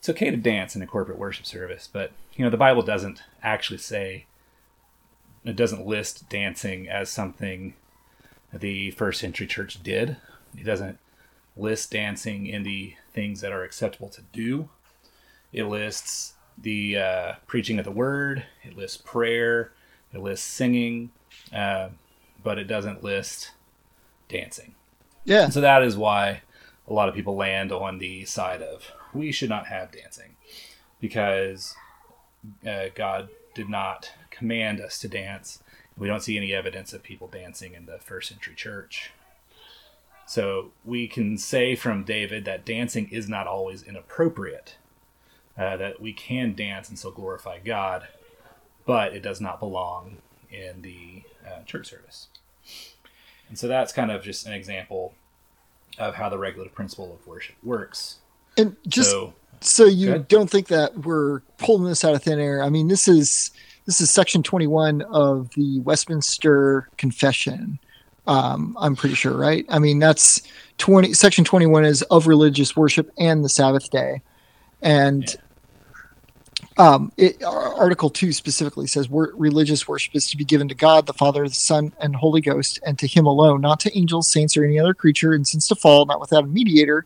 [0.00, 1.88] it's okay to dance in a corporate worship service.
[1.92, 4.24] But you know, the Bible doesn't actually say
[5.44, 7.74] it doesn't list dancing as something
[8.52, 10.16] the first century church did.
[10.56, 10.98] It doesn't
[11.56, 14.68] list dancing in the things that are acceptable to do.
[15.52, 19.72] It lists the uh, preaching of the word, it lists prayer,
[20.12, 21.10] it lists singing,
[21.52, 21.88] uh,
[22.42, 23.52] but it doesn't list
[24.28, 24.74] dancing.
[25.24, 25.44] Yeah.
[25.44, 26.42] And so that is why
[26.88, 30.36] a lot of people land on the side of we should not have dancing
[31.00, 31.74] because
[32.66, 35.62] uh, God did not command us to dance.
[35.96, 39.10] We don't see any evidence of people dancing in the first century church.
[40.30, 44.76] So we can say from David that dancing is not always inappropriate
[45.58, 48.06] uh, that we can dance and still glorify God,
[48.86, 50.18] but it does not belong
[50.48, 52.28] in the uh, church service.
[53.48, 55.14] And so that's kind of just an example
[55.98, 58.18] of how the regulative principle of worship works.
[58.56, 62.62] And just so, so you don't think that we're pulling this out of thin air.
[62.62, 63.50] I mean, this is
[63.84, 67.80] this is section 21 of the Westminster Confession.
[68.26, 69.64] Um, I'm pretty sure, right?
[69.68, 70.42] I mean, that's
[70.78, 74.22] 20 section 21 is of religious worship and the Sabbath day.
[74.82, 75.40] And yeah.
[76.80, 81.12] Um, it, Article 2 specifically says religious worship is to be given to God, the
[81.12, 84.64] Father, the Son, and Holy Ghost, and to Him alone, not to angels, saints, or
[84.64, 87.04] any other creature, and since to fall, not without a mediator,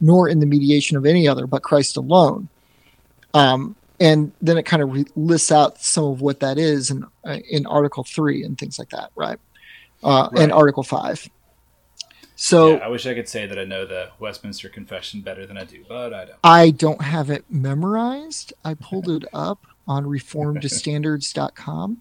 [0.00, 2.48] nor in the mediation of any other, but Christ alone.
[3.32, 7.04] Um, and then it kind of re- lists out some of what that is in,
[7.24, 9.38] uh, in Article 3 and things like that, right?
[10.02, 10.42] Uh, right.
[10.42, 11.28] And Article 5.
[12.34, 15.56] So yeah, I wish I could say that I know the Westminster Confession better than
[15.56, 16.38] I do, but I don't.
[16.42, 18.52] I don't have it memorized.
[18.64, 22.00] I pulled it up on reformedstandards.com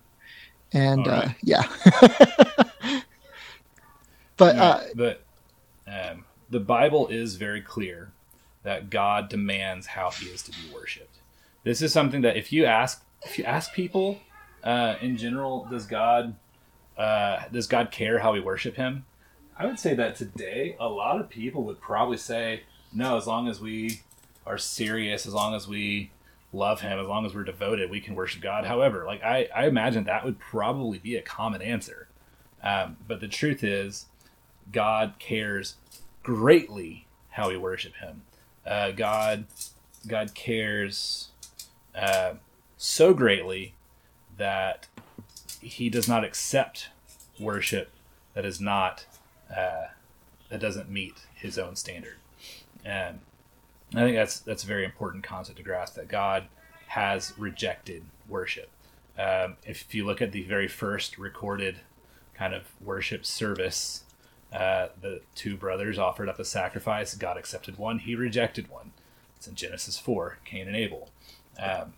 [0.73, 1.25] and right.
[1.25, 1.63] uh, yeah.
[4.37, 5.21] but yeah, uh, but
[5.87, 8.11] um, the Bible is very clear
[8.63, 11.17] that God demands how he is to be worshipped.
[11.63, 14.19] This is something that if you ask if you ask people
[14.63, 16.35] uh, in general, does God
[16.97, 19.05] uh, does God care how we worship him?
[19.57, 22.63] I would say that today, a lot of people would probably say,
[22.93, 24.01] no, as long as we
[24.45, 26.11] are serious, as long as we
[26.53, 28.65] love Him, as long as we're devoted, we can worship God.
[28.65, 32.07] However, like I, I imagine that would probably be a common answer.
[32.63, 34.07] Um, but the truth is,
[34.71, 35.75] God cares
[36.23, 38.23] greatly how we worship Him.
[38.65, 39.45] Uh, God,
[40.07, 41.29] God cares
[41.95, 42.33] uh,
[42.77, 43.73] so greatly
[44.37, 44.87] that
[45.61, 46.89] He does not accept
[47.39, 47.89] worship
[48.33, 49.05] that is not
[49.55, 49.87] uh,
[50.49, 52.17] that doesn't meet his own standard.
[52.83, 53.19] And
[53.93, 56.45] I think that's that's a very important concept to grasp that God
[56.87, 58.69] has rejected worship.
[59.17, 61.77] Um, if you look at the very first recorded
[62.33, 64.03] kind of worship service,
[64.51, 67.13] uh, the two brothers offered up a sacrifice.
[67.15, 68.91] God accepted one, he rejected one.
[69.37, 71.09] It's in Genesis 4, Cain and Abel.
[71.59, 71.93] Um,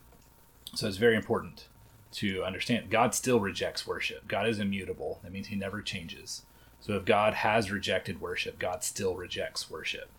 [0.73, 1.65] so it's very important
[2.13, 4.27] to understand God still rejects worship.
[4.27, 5.19] God is immutable.
[5.23, 6.43] That means he never changes.
[6.79, 10.09] So if God has rejected worship, God still rejects worship.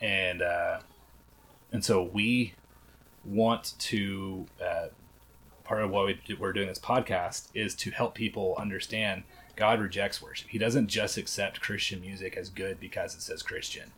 [0.00, 0.80] And uh,
[1.70, 2.54] and so we
[3.24, 4.88] want to uh,
[5.64, 9.22] part of what we, we're doing this podcast is to help people understand
[9.56, 10.48] God rejects worship.
[10.48, 13.92] He doesn't just accept Christian music as good because it says Christian.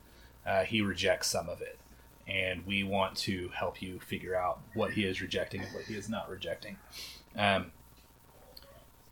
[0.46, 1.78] Uh, he rejects some of it,
[2.26, 5.94] and we want to help you figure out what he is rejecting and what he
[5.94, 6.76] is not rejecting.
[7.36, 7.72] Um,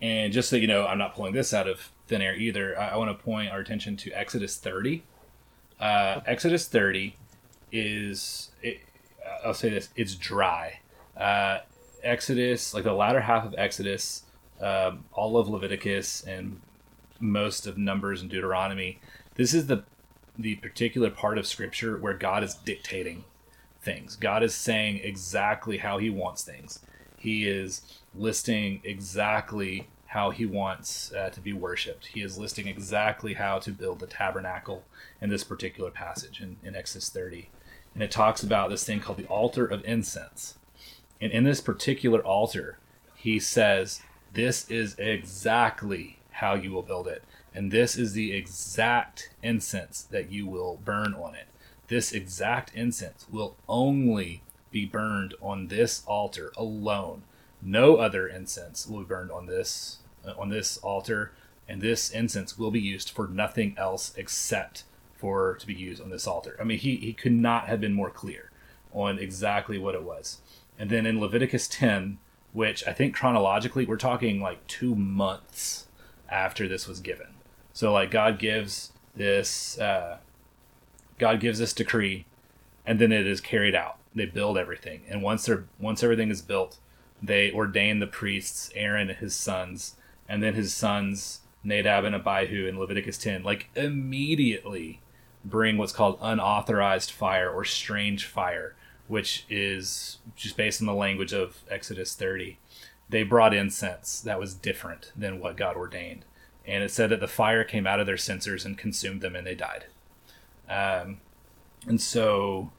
[0.00, 2.78] and just so you know, I'm not pulling this out of thin air either.
[2.78, 5.04] I, I want to point our attention to Exodus 30.
[5.78, 7.16] Uh, Exodus 30
[7.70, 8.80] is, it,
[9.44, 10.80] I'll say this, it's dry.
[11.16, 11.58] Uh,
[12.02, 14.24] Exodus, like the latter half of Exodus,
[14.60, 16.60] um, all of Leviticus, and
[17.20, 19.00] most of Numbers and Deuteronomy,
[19.34, 19.84] this is the
[20.38, 23.24] the particular part of Scripture where God is dictating
[23.80, 24.16] things.
[24.16, 26.80] God is saying exactly how He wants things.
[27.16, 27.82] He is
[28.14, 32.06] listing exactly how He wants uh, to be worshipped.
[32.06, 34.84] He is listing exactly how to build the tabernacle
[35.20, 37.48] in this particular passage in, in Exodus 30.
[37.94, 40.56] And it talks about this thing called the altar of incense.
[41.20, 42.78] And in this particular altar,
[43.14, 44.00] He says,
[44.32, 47.22] This is exactly how you will build it.
[47.54, 51.48] And this is the exact incense that you will burn on it.
[51.88, 57.22] This exact incense will only be burned on this altar alone.
[57.60, 61.32] No other incense will be burned on this uh, on this altar,
[61.68, 64.84] and this incense will be used for nothing else except
[65.14, 66.56] for to be used on this altar.
[66.60, 68.50] I mean, he he could not have been more clear
[68.92, 70.40] on exactly what it was.
[70.78, 72.18] And then in Leviticus 10,
[72.52, 75.86] which I think chronologically we're talking like 2 months
[76.28, 77.28] after this was given.
[77.72, 80.18] So like God gives this uh,
[81.18, 82.26] God gives this decree,
[82.86, 83.98] and then it is carried out.
[84.14, 86.78] They build everything, and once they're once everything is built,
[87.22, 89.96] they ordain the priests, Aaron and his sons,
[90.28, 95.00] and then his sons Nadab and Abihu in Leviticus 10, like immediately
[95.44, 98.74] bring what's called unauthorized fire or strange fire,
[99.08, 102.58] which is just based on the language of Exodus 30.
[103.08, 106.24] They brought incense that was different than what God ordained
[106.66, 109.46] and it said that the fire came out of their censers and consumed them and
[109.46, 109.86] they died.
[110.68, 111.20] Um,
[111.86, 112.70] and so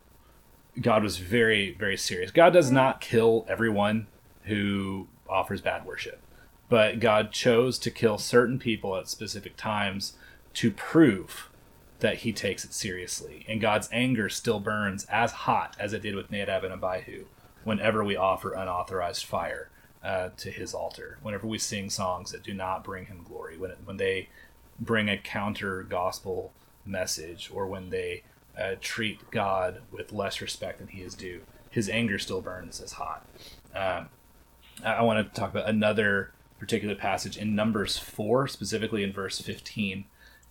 [0.81, 2.31] god was very very serious.
[2.31, 4.07] God does not kill everyone
[4.43, 6.19] who offers bad worship
[6.69, 10.13] but god chose to kill certain people at specific times
[10.53, 11.49] to prove
[11.99, 13.45] that he takes it seriously.
[13.47, 17.25] And god's anger still burns as hot as it did with nadab and abihu
[17.63, 19.69] whenever we offer unauthorized fire
[20.03, 21.17] uh, to his altar.
[21.21, 24.29] Whenever we sing songs that do not bring him glory, when, when they
[24.79, 26.51] bring a counter gospel
[26.85, 28.23] message, or when they
[28.59, 32.93] uh, treat God with less respect than he is due, his anger still burns as
[32.93, 33.25] hot.
[33.73, 34.09] Um,
[34.83, 39.39] I, I want to talk about another particular passage in Numbers 4, specifically in verse
[39.39, 40.05] 15.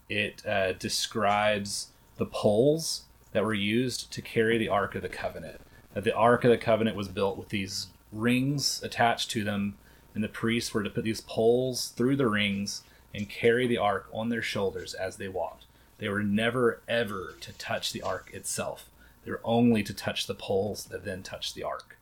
[0.09, 5.61] It uh, describes the poles that were used to carry the Ark of the Covenant.
[5.95, 9.77] That the Ark of the Covenant was built with these rings attached to them,
[10.15, 12.83] and the priests were to put these poles through the rings
[13.15, 15.65] and carry the ark on their shoulders as they walked.
[15.99, 18.89] They were never ever to touch the ark itself.
[19.25, 21.97] They were only to touch the poles that then touched the ark.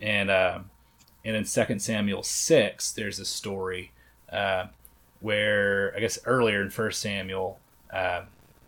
[0.00, 0.60] And uh,
[1.24, 3.92] and in Second Samuel six, there's a story
[4.30, 4.66] uh,
[5.20, 7.58] where I guess earlier in First Samuel,
[7.92, 8.22] uh,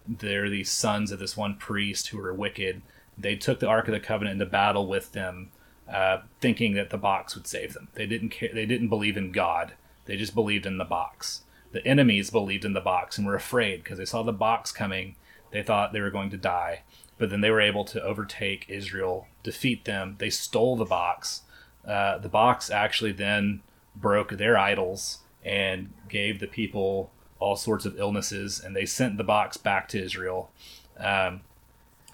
[0.09, 2.83] there are these sons of this one priest who were wicked.
[3.19, 5.51] They took the Ark of the Covenant into battle with them,
[5.91, 7.89] uh, thinking that the box would save them.
[7.95, 8.51] They didn't care.
[8.53, 9.73] They didn't believe in God.
[10.07, 11.43] They just believed in the box.
[11.73, 15.17] The enemies believed in the box and were afraid because they saw the box coming.
[15.51, 16.83] They thought they were going to die,
[17.19, 20.17] but then they were able to overtake Israel, defeat them.
[20.19, 21.43] They stole the box.
[21.87, 23.63] Uh, the box actually then
[23.97, 29.25] broke their idols and gave the people all sorts of illnesses, and they sent the
[29.25, 30.51] box back to Israel,
[30.99, 31.41] um,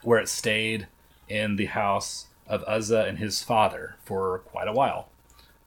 [0.02, 0.86] where it stayed
[1.28, 5.08] in the house of Uzzah and his father for quite a while.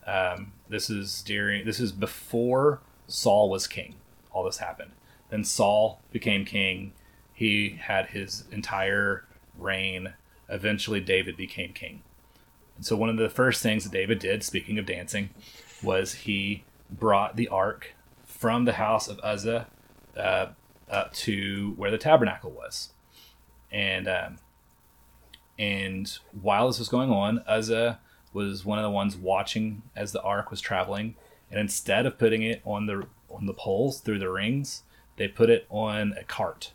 [0.06, 3.96] Um, this is during this is before Saul was king.
[4.32, 4.92] All this happened.
[5.30, 6.94] Then Saul became king.
[7.34, 9.26] He had his entire
[9.58, 10.14] reign.
[10.48, 12.02] Eventually, David became king.
[12.76, 15.30] And so, one of the first things that David did, speaking of dancing,
[15.84, 17.94] was he brought the ark
[18.26, 19.68] from the house of Uzzah
[20.18, 20.48] uh,
[20.90, 22.90] up to where the tabernacle was.
[23.72, 24.38] And um,
[25.60, 26.10] and
[26.42, 28.00] while this was going on, Uzzah
[28.32, 31.16] was one of the ones watching as the ark was traveling.
[31.52, 34.84] And instead of putting it on the on the poles through the rings,
[35.18, 36.72] they put it on a cart.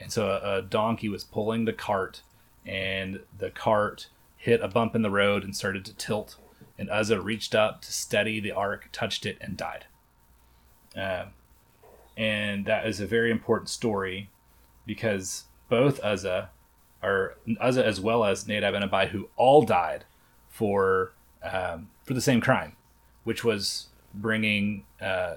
[0.00, 2.22] And so a, a donkey was pulling the cart,
[2.66, 6.36] and the cart hit a bump in the road and started to tilt.
[6.78, 9.86] And Uzzah reached up to steady the ark, touched it, and died.
[10.94, 11.26] Uh,
[12.16, 14.30] and that is a very important story
[14.84, 16.50] because both Uzzah
[17.02, 20.04] or Uzzah as well as Nadab and Abihu all died
[20.48, 21.12] for
[21.42, 22.76] um, for the same crime,
[23.24, 25.36] which was bringing uh,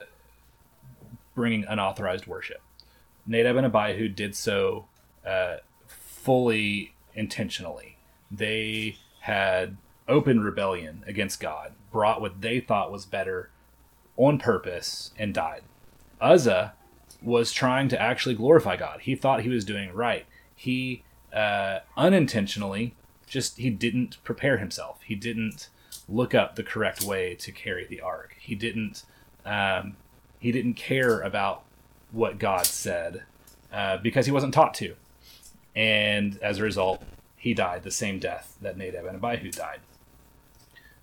[1.35, 2.61] bringing unauthorized worship.
[3.25, 4.87] Nadab and Abihu did so
[5.25, 5.57] uh,
[5.87, 7.97] fully intentionally.
[8.31, 9.77] They had
[10.07, 13.51] open rebellion against God, brought what they thought was better
[14.17, 15.61] on purpose, and died.
[16.19, 16.73] Uzzah
[17.21, 19.01] was trying to actually glorify God.
[19.01, 20.25] He thought he was doing right.
[20.55, 21.03] He
[21.33, 22.95] uh, unintentionally,
[23.27, 25.01] just he didn't prepare himself.
[25.03, 25.69] He didn't
[26.07, 28.35] look up the correct way to carry the ark.
[28.39, 29.03] He didn't.
[29.45, 29.95] Um,
[30.39, 31.63] he didn't care about
[32.11, 33.23] what God said
[33.73, 34.95] uh, because he wasn't taught to.
[35.75, 37.03] and as a result,
[37.37, 39.79] he died the same death that Nadab and Abihu died.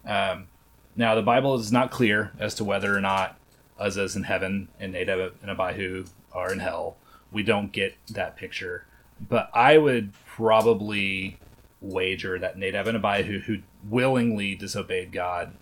[0.06, 0.48] Um,
[0.94, 3.38] now, the Bible is not clear as to whether or not
[3.78, 6.96] Uzzah is in heaven and Nadab and Abihu are in hell.
[7.32, 8.86] We don't get that picture,
[9.20, 11.38] but I would probably
[11.80, 15.54] wager that Nadab and Abihu, who willingly disobeyed God,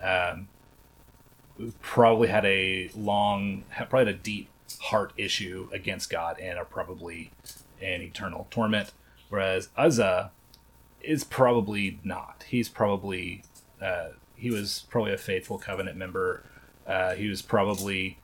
[0.00, 0.48] um,
[1.80, 4.48] probably had a long, probably had a deep
[4.80, 7.30] heart issue against God and are probably
[7.80, 8.92] in eternal torment.
[9.28, 10.32] Whereas Uzzah
[11.00, 12.44] is probably not.
[12.48, 13.42] He's probably
[13.80, 16.44] uh, he was probably a faithful covenant member.
[16.86, 18.18] Uh, he was probably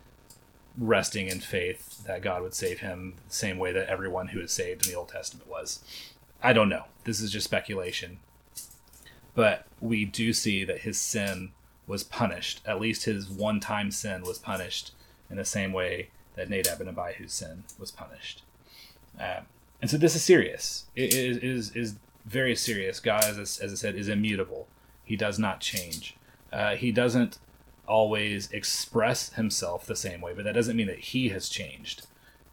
[0.78, 4.52] resting in faith that God would save him the same way that everyone who is
[4.52, 5.82] saved in the Old Testament was.
[6.42, 6.84] I don't know.
[7.04, 8.18] This is just speculation.
[9.34, 11.50] But we do see that his sin
[11.86, 12.60] was punished.
[12.64, 14.92] At least his one time sin was punished
[15.30, 18.42] in the same way that Nadab and Abihu's sin was punished.
[19.18, 19.46] Um,
[19.80, 20.86] and so this is serious.
[20.94, 21.94] It is, is, is
[22.24, 23.00] very serious.
[23.00, 24.68] God, as, as I said, is immutable.
[25.04, 26.16] He does not change.
[26.52, 27.38] Uh, he doesn't
[27.88, 32.06] always express himself the same way, but that doesn't mean that he has changed.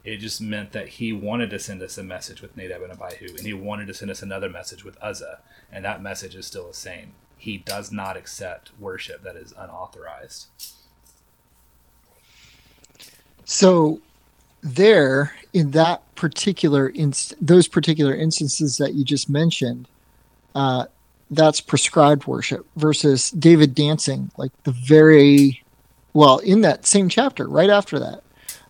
[0.03, 3.29] It just meant that he wanted to send us a message with Nadab and Abihu,
[3.29, 5.39] and he wanted to send us another message with Uzzah,
[5.71, 7.13] and that message is still the same.
[7.37, 10.47] He does not accept worship that is unauthorized.
[13.45, 14.01] So,
[14.61, 19.87] there in that particular inst- those particular instances that you just mentioned,
[20.55, 20.85] uh,
[21.35, 25.63] that's prescribed worship versus David dancing, like the very
[26.13, 28.23] well in that same chapter, right after that,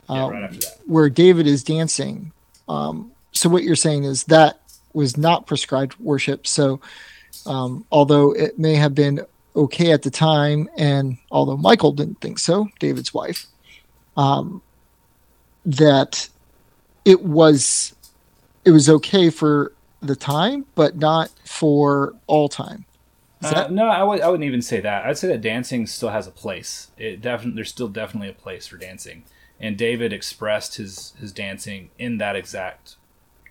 [0.09, 0.79] yeah, right after that.
[0.85, 2.31] where David is dancing.
[2.67, 4.59] Um, so what you're saying is that
[4.93, 6.47] was not prescribed worship.
[6.47, 6.79] So
[7.45, 9.21] um, although it may have been
[9.55, 13.45] okay at the time, and although Michael didn't think so, David's wife,
[14.17, 14.61] um,
[15.65, 16.27] that
[17.03, 17.93] it was
[18.63, 19.71] it was okay for
[20.07, 22.85] the time, but not for all time.
[23.43, 25.05] Uh, no, I w- I wouldn't even say that.
[25.05, 26.89] I'd say that dancing still has a place.
[26.97, 29.23] It definitely there's still definitely a place for dancing,
[29.59, 32.95] and David expressed his his dancing in that exact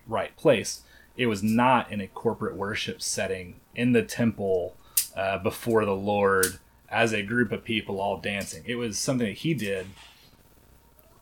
[0.07, 0.81] right place.
[1.15, 4.75] It was not in a corporate worship setting in the temple
[5.15, 6.59] uh, before the Lord
[6.89, 8.63] as a group of people all dancing.
[8.65, 9.87] It was something that he did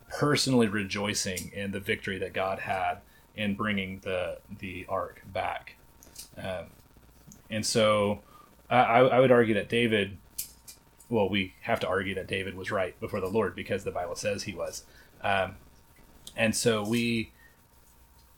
[0.10, 3.00] personally rejoicing in the victory that God had
[3.36, 5.76] in bringing the the ark back.
[6.38, 6.66] Um,
[7.50, 8.22] and so
[8.70, 10.18] I, I would argue that David,
[11.10, 14.16] well, we have to argue that David was right before the Lord because the Bible
[14.16, 14.84] says he was.
[15.22, 15.56] Um,
[16.36, 17.32] and so we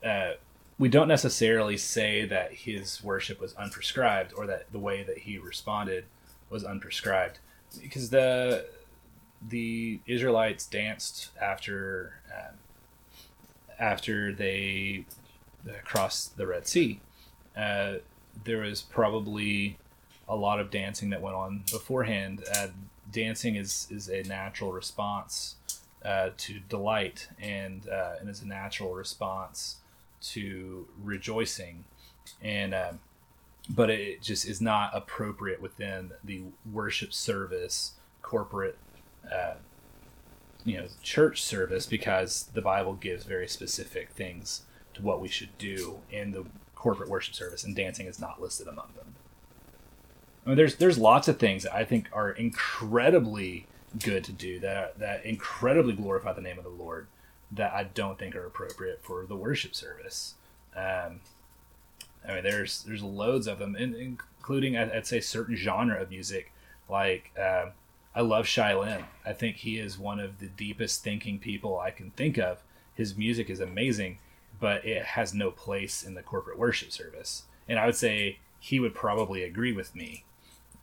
[0.04, 0.32] uh,
[0.78, 5.38] we don't necessarily say that his worship was unprescribed or that the way that he
[5.38, 6.04] responded
[6.50, 7.36] was unprescribed
[7.80, 8.66] because the
[9.48, 12.56] the Israelites danced after um,
[13.78, 15.04] after they
[15.68, 17.00] uh, crossed the Red Sea.
[17.56, 17.94] Uh,
[18.44, 19.78] there was probably
[20.28, 22.44] a lot of dancing that went on beforehand.
[22.54, 22.68] Uh,
[23.12, 25.56] dancing is is a natural response
[26.04, 29.76] uh, to delight and uh, and is a natural response
[30.20, 31.84] to rejoicing,
[32.42, 33.00] and um,
[33.68, 36.42] but it just is not appropriate within the
[36.72, 37.92] worship service
[38.22, 38.76] corporate
[39.32, 39.54] uh,
[40.66, 44.62] you know church service because the Bible gives very specific things
[44.94, 46.44] to what we should do in the
[46.74, 49.14] corporate worship service, and dancing is not listed among them.
[50.44, 53.66] I mean, there's there's lots of things that I think are incredibly
[54.02, 57.06] good to do that that incredibly glorify the name of the Lord
[57.52, 60.34] that I don't think are appropriate for the worship service.
[60.76, 61.20] Um,
[62.28, 66.52] I mean, there's there's loads of them, including I'd, I'd say certain genre of music
[66.88, 67.30] like.
[67.40, 67.66] Uh,
[68.16, 69.04] I love Shai Linne.
[69.26, 72.62] I think he is one of the deepest thinking people I can think of.
[72.94, 74.20] His music is amazing,
[74.58, 77.42] but it has no place in the corporate worship service.
[77.68, 80.24] And I would say he would probably agree with me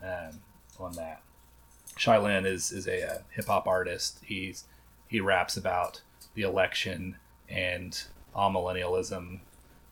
[0.04, 0.42] um,
[0.80, 1.24] on that.
[1.98, 4.20] Shai Linne is is a, a hip hop artist.
[4.24, 4.66] He's
[5.08, 6.02] he raps about
[6.36, 7.16] the election
[7.50, 8.04] and
[8.36, 9.40] amillennialism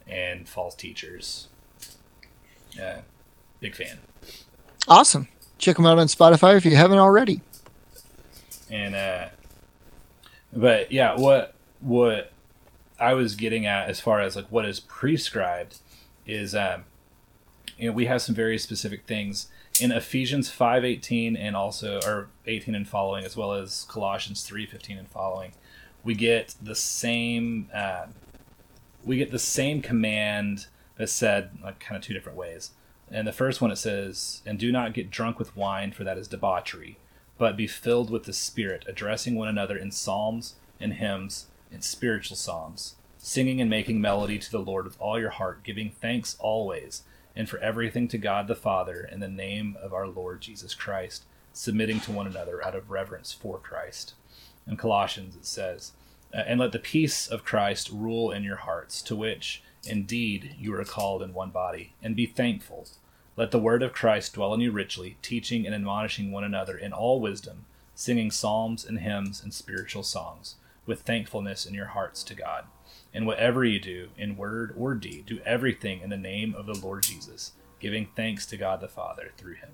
[0.08, 1.48] and false teachers.
[2.72, 3.02] Yeah,
[3.60, 3.98] big fan.
[4.88, 5.28] Awesome
[5.62, 7.42] check them out on Spotify if you haven't already.
[8.70, 9.28] And uh,
[10.52, 12.32] but yeah, what what
[13.00, 15.78] I was getting at as far as like what is prescribed
[16.26, 16.86] is um,
[17.78, 19.48] you know we have some very specific things
[19.80, 24.66] in Ephesians five eighteen and also or eighteen and following as well as Colossians three
[24.66, 25.54] fifteen and following.
[26.04, 28.08] We get the same uh,
[29.04, 30.68] we get the same command
[30.98, 32.72] that's said like kind of two different ways.
[33.12, 36.18] And the first one it says, And do not get drunk with wine, for that
[36.18, 36.98] is debauchery,
[37.38, 42.38] but be filled with the Spirit, addressing one another in psalms and hymns and spiritual
[42.38, 47.04] songs, singing and making melody to the Lord with all your heart, giving thanks always
[47.36, 51.24] and for everything to God the Father in the name of our Lord Jesus Christ,
[51.54, 54.14] submitting to one another out of reverence for Christ.
[54.68, 55.94] In Colossians it says,
[56.34, 60.74] uh, And let the peace of Christ rule in your hearts, to which indeed you
[60.76, 62.88] are called in one body, and be thankful.
[63.42, 66.94] Let the word of Christ dwell in you richly, teaching and admonishing one another in
[66.94, 67.66] all wisdom,
[67.96, 72.66] singing psalms and hymns and spiritual songs, with thankfulness in your hearts to God.
[73.12, 76.78] And whatever you do, in word or deed, do everything in the name of the
[76.78, 79.72] Lord Jesus, giving thanks to God the Father through him.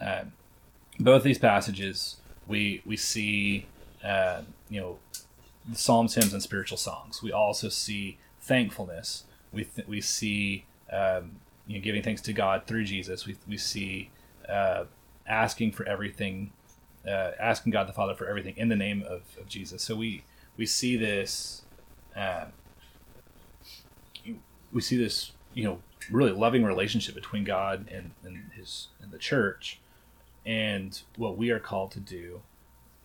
[0.00, 0.32] Um,
[0.98, 2.16] both these passages,
[2.46, 3.66] we, we see,
[4.02, 4.40] uh,
[4.70, 4.98] you know,
[5.74, 7.22] psalms, hymns, and spiritual songs.
[7.22, 9.24] We also see thankfulness.
[9.52, 11.32] We, th- we see um,
[11.66, 13.26] you know, giving thanks to God through Jesus.
[13.26, 14.10] We, we see
[14.48, 14.84] uh,
[15.26, 16.52] asking for everything,
[17.06, 19.82] uh, asking God the Father for everything in the name of, of Jesus.
[19.82, 20.24] So we,
[20.56, 21.62] we see this
[22.16, 22.46] uh,
[24.72, 25.78] we see this, you know,
[26.10, 29.80] really loving relationship between God and, and his and the church,
[30.44, 32.42] and what we are called to do,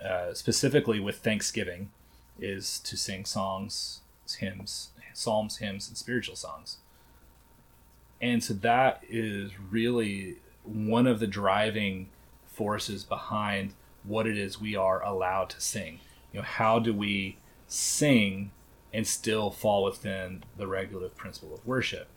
[0.04, 1.92] uh, specifically with Thanksgiving,
[2.40, 4.02] is to sing songs,
[4.40, 6.78] hymns, psalms, hymns, and spiritual songs.
[8.22, 12.10] And so that is really one of the driving
[12.46, 13.74] forces behind
[14.04, 16.00] what it is we are allowed to sing.
[16.32, 17.38] You know, how do we
[17.68, 18.52] sing
[18.94, 22.08] and still fall within the regulative principle of worship.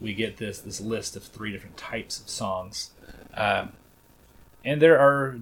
[0.00, 2.90] We get this this list of three different types of songs,
[3.34, 3.72] um,
[4.64, 5.40] and there are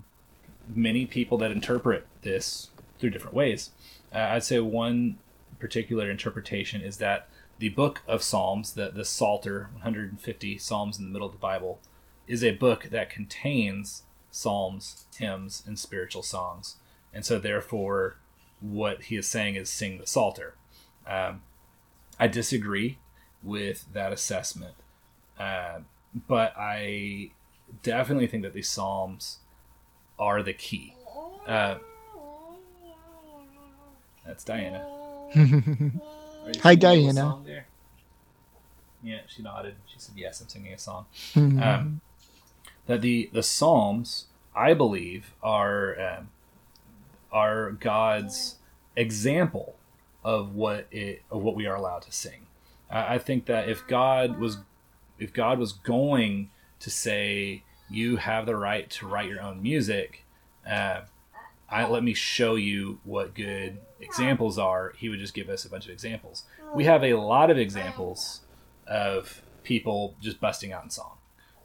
[0.74, 3.70] many people that interpret this through different ways.
[4.14, 5.18] Uh, I'd say one
[5.59, 11.10] particular interpretation is that the book of Psalms, the the Psalter, 150 psalms in the
[11.10, 11.80] middle of the Bible,
[12.26, 16.76] is a book that contains psalms, hymns, and spiritual songs,
[17.12, 18.16] and so therefore,
[18.60, 20.54] what he is saying is sing the Psalter.
[21.06, 21.42] Um,
[22.18, 22.98] I disagree
[23.42, 24.74] with that assessment,
[25.38, 25.80] uh,
[26.28, 27.30] but I
[27.82, 29.38] definitely think that these psalms
[30.18, 30.94] are the key.
[31.46, 31.76] Uh,
[34.26, 34.84] that's Diana.
[36.62, 37.39] Hi, Diana.
[39.02, 39.77] Yeah, she nodded.
[39.86, 41.62] She said, "Yes, I'm singing a song." Mhm.
[41.62, 42.01] Um,
[42.86, 46.28] that the the Psalms, I believe, are um,
[47.32, 48.56] are God's
[48.97, 49.77] example
[50.24, 52.47] of what it of what we are allowed to sing.
[52.90, 54.59] I, I think that if God was
[55.18, 56.51] if God was going
[56.81, 60.24] to say you have the right to write your own music,
[60.68, 61.02] uh,
[61.68, 64.93] I let me show you what good examples are.
[64.97, 66.44] He would just give us a bunch of examples.
[66.74, 68.43] We have a lot of examples
[68.86, 71.16] of people just busting out in song.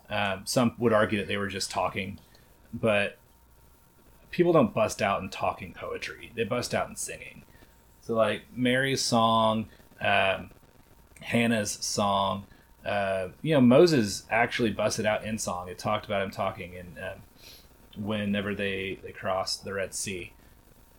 [0.09, 2.19] Um, some would argue that they were just talking,
[2.73, 3.17] but
[4.31, 6.31] people don't bust out in talking poetry.
[6.35, 7.43] They bust out in singing.
[8.01, 9.67] So like Mary's song,
[10.01, 10.49] um,
[11.21, 12.45] Hannah's song,
[12.85, 15.69] uh, you know, Moses actually busted out in song.
[15.69, 17.21] It talked about him talking and um,
[17.97, 20.33] whenever they they crossed the Red Sea,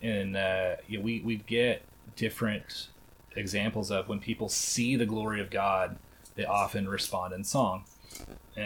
[0.01, 1.83] and uh, we we get
[2.17, 2.89] different
[3.37, 5.99] examples of when people see the glory of God,
[6.35, 7.85] they often respond in song,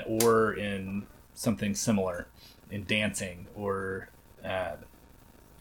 [0.06, 2.26] or in something similar,
[2.70, 4.08] in dancing or
[4.44, 4.76] uh,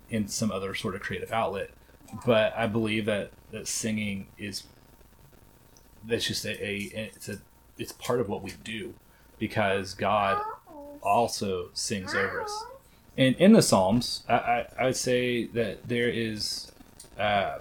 [0.09, 1.69] in some other sort of creative outlet.
[2.25, 4.63] But I believe that that singing is
[6.03, 7.39] that's just a, a it's a
[7.77, 8.93] it's part of what we do
[9.39, 10.41] because God
[11.05, 12.65] also sings over us.
[13.17, 16.71] And in the Psalms, I, I, I would say that there is
[17.17, 17.59] uh,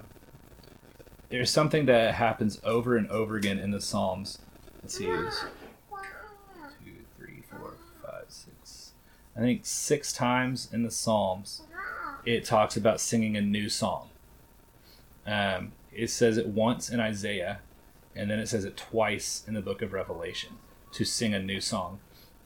[1.29, 4.39] there's something that happens over and over again in the Psalms.
[4.83, 8.93] Let's see, two, three, four, five, six.
[9.37, 11.62] I think six times in the Psalms
[12.25, 14.09] it talks about singing a new song.
[15.27, 17.61] Um, it says it once in Isaiah,
[18.15, 20.51] and then it says it twice in the book of Revelation
[20.93, 22.01] to sing a new song.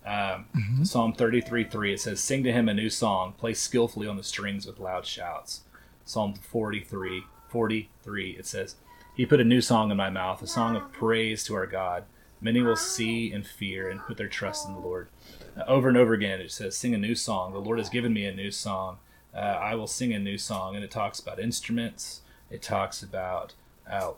[0.09, 0.47] Um,
[0.85, 4.23] Psalm 33 3, it says, Sing to him a new song, play skillfully on the
[4.23, 5.63] strings with loud shouts.
[6.05, 8.77] Psalm 43 43, it says,
[9.15, 12.05] He put a new song in my mouth, a song of praise to our God.
[12.41, 15.09] Many will see and fear and put their trust in the Lord.
[15.57, 17.53] Uh, over and over again, it says, Sing a new song.
[17.53, 18.99] The Lord has given me a new song.
[19.35, 20.75] Uh, I will sing a new song.
[20.75, 23.53] And it talks about instruments, it talks about
[23.91, 24.13] uh,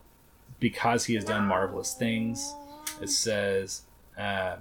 [0.60, 2.54] because he has done marvelous things.
[3.00, 3.82] It says,
[4.16, 4.56] uh,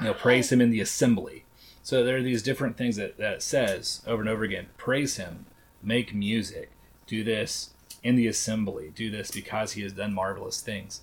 [0.00, 1.44] you know, praise him in the assembly.
[1.82, 4.68] So there are these different things that, that it says over and over again.
[4.76, 5.46] Praise him,
[5.82, 6.70] make music,
[7.06, 7.70] do this
[8.02, 11.02] in the assembly, do this because he has done marvelous things.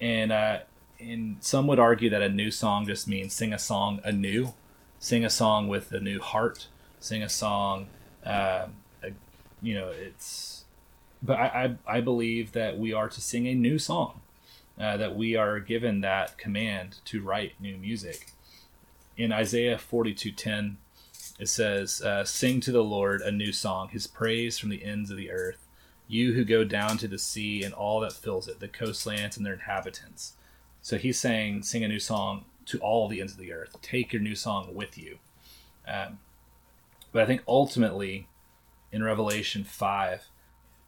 [0.00, 0.60] And uh,
[0.98, 4.54] and some would argue that a new song just means sing a song anew,
[4.98, 6.68] sing a song with a new heart,
[6.98, 7.88] sing a song.
[8.24, 8.66] Uh,
[9.02, 9.10] a,
[9.62, 10.64] you know, it's
[11.22, 14.20] but I, I, I believe that we are to sing a new song,
[14.80, 18.32] uh, that we are given that command to write new music.
[19.16, 20.78] In Isaiah 42:10,
[21.38, 25.10] it says, uh, "Sing to the Lord a new song, His praise from the ends
[25.10, 25.66] of the earth.
[26.08, 29.44] You who go down to the sea and all that fills it, the coastlands and
[29.44, 30.34] their inhabitants."
[30.80, 33.76] So he's saying, "Sing a new song to all the ends of the earth.
[33.82, 35.18] Take your new song with you."
[35.86, 36.20] Um,
[37.12, 38.28] but I think ultimately,
[38.90, 40.29] in Revelation 5,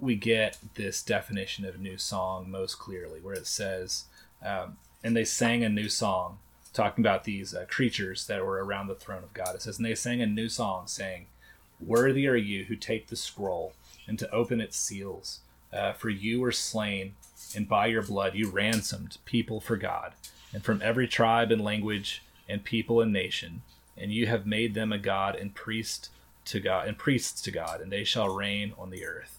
[0.03, 4.07] we get this definition of new song most clearly, where it says,
[4.45, 6.39] um, and they sang a new song,
[6.73, 9.55] talking about these uh, creatures that were around the throne of God.
[9.55, 11.27] It says, and they sang a new song, saying,
[11.81, 13.75] Worthy are you who take the scroll
[14.09, 15.41] and to open its seals.
[15.73, 17.15] Uh, for you were slain,
[17.55, 20.15] and by your blood you ransomed people for God,
[20.53, 23.63] and from every tribe and language and people and nation,
[23.97, 26.11] and you have made them a God and priest
[26.47, 29.39] to God and priests to God, and they shall reign on the earth.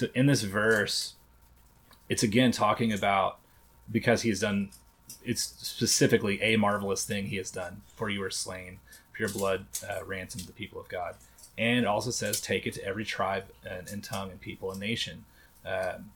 [0.00, 1.12] So in this verse,
[2.08, 3.36] it's again talking about
[3.92, 4.70] because he's done
[5.22, 8.78] it's specifically a marvelous thing he has done for you are slain
[9.18, 11.16] your blood uh, ransomed the people of god.
[11.58, 14.80] And it also says take it to every tribe and, and tongue and people and
[14.80, 15.26] nation
[15.66, 16.10] um,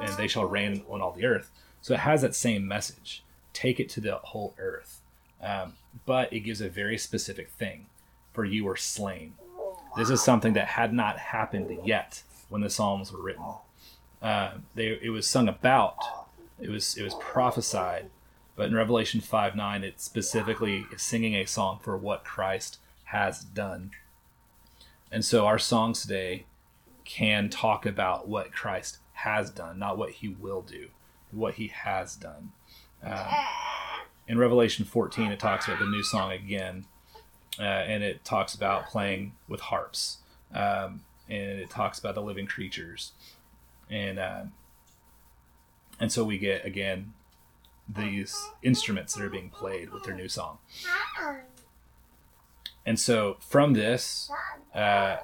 [0.00, 1.50] and they shall reign on all the earth.
[1.82, 3.22] So it has that same message.
[3.52, 5.02] Take it to the whole earth.
[5.42, 5.74] Um,
[6.06, 7.84] but it gives a very specific thing.
[8.32, 9.34] For you were slain.
[9.94, 13.44] This is something that had not happened yet when the Psalms were written.
[14.20, 15.96] Uh, they, it was sung about,
[16.60, 18.10] it was it was prophesied,
[18.54, 23.40] but in Revelation five nine, it specifically is singing a song for what Christ has
[23.40, 23.92] done.
[25.10, 26.44] And so our songs today
[27.04, 30.88] can talk about what Christ has done, not what He will do,
[31.30, 32.52] what He has done.
[33.04, 33.46] Uh,
[34.28, 36.84] in Revelation 14, it talks about the new song again,
[37.58, 40.18] uh, and it talks about playing with harps.
[40.54, 43.12] Um, and it talks about the living creatures,
[43.88, 44.42] and uh,
[45.98, 47.14] and so we get again
[47.88, 50.58] these instruments that are being played with their new song.
[52.86, 54.30] And so from this,
[54.74, 55.18] uh,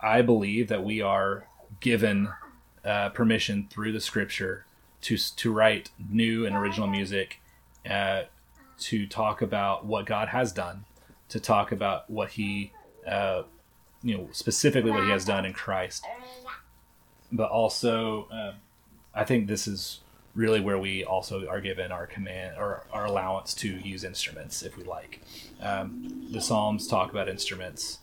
[0.00, 1.48] I believe that we are
[1.80, 2.28] given
[2.84, 4.64] uh, permission through the scripture
[5.02, 7.40] to to write new and original music,
[7.88, 8.22] uh,
[8.78, 10.84] to talk about what God has done,
[11.28, 12.72] to talk about what He
[13.06, 13.42] uh,
[14.02, 16.04] you know specifically what he has done in Christ,
[17.32, 18.52] but also uh,
[19.14, 20.00] I think this is
[20.34, 24.76] really where we also are given our command or our allowance to use instruments if
[24.76, 25.22] we like.
[25.60, 27.98] Um, the Psalms talk about instruments.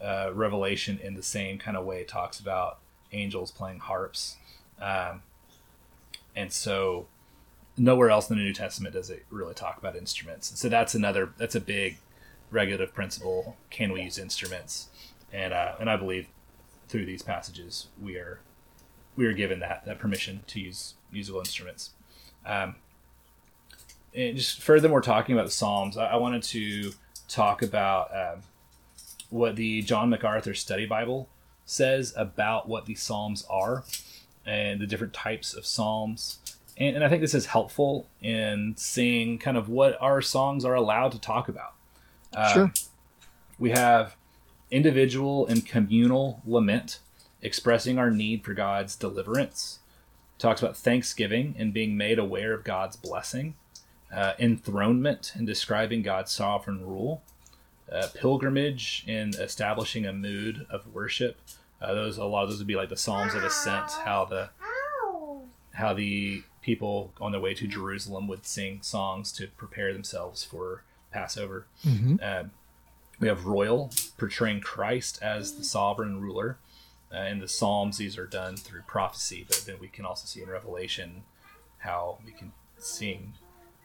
[0.00, 2.78] Uh, Revelation, in the same kind of way, talks about
[3.12, 4.36] angels playing harps,
[4.80, 5.22] um,
[6.34, 7.06] and so
[7.76, 10.58] nowhere else in the New Testament does it really talk about instruments.
[10.58, 11.98] So that's another that's a big
[12.50, 13.56] regulative principle.
[13.70, 14.88] Can we use instruments?
[15.32, 16.28] And uh, and I believe
[16.88, 18.40] through these passages we are
[19.16, 21.90] we are given that that permission to use musical instruments.
[22.46, 22.76] Um,
[24.14, 26.92] and just furthermore, talking about the Psalms, I, I wanted to
[27.28, 28.42] talk about um,
[29.28, 31.28] what the John MacArthur Study Bible
[31.64, 33.84] says about what the Psalms are
[34.44, 36.38] and the different types of Psalms.
[36.76, 40.74] And, and I think this is helpful in seeing kind of what our songs are
[40.74, 41.74] allowed to talk about.
[42.34, 42.72] Uh, sure.
[43.58, 44.16] We have
[44.70, 47.00] individual and communal lament,
[47.42, 49.80] expressing our need for God's deliverance.
[50.38, 53.54] Talks about thanksgiving and being made aware of God's blessing,
[54.14, 57.22] uh, enthronement and describing God's sovereign rule,
[57.90, 61.38] uh, pilgrimage in establishing a mood of worship.
[61.80, 64.50] Uh, those a lot of those would be like the Psalms of Ascent, how the
[65.72, 70.84] how the people on their way to Jerusalem would sing songs to prepare themselves for
[71.10, 71.66] Passover.
[71.86, 72.16] Mm-hmm.
[73.20, 76.58] Uh, we have royal, portraying Christ as the sovereign ruler.
[77.12, 80.42] Uh, in the Psalms, these are done through prophecy, but then we can also see
[80.42, 81.22] in Revelation
[81.78, 83.34] how we can sing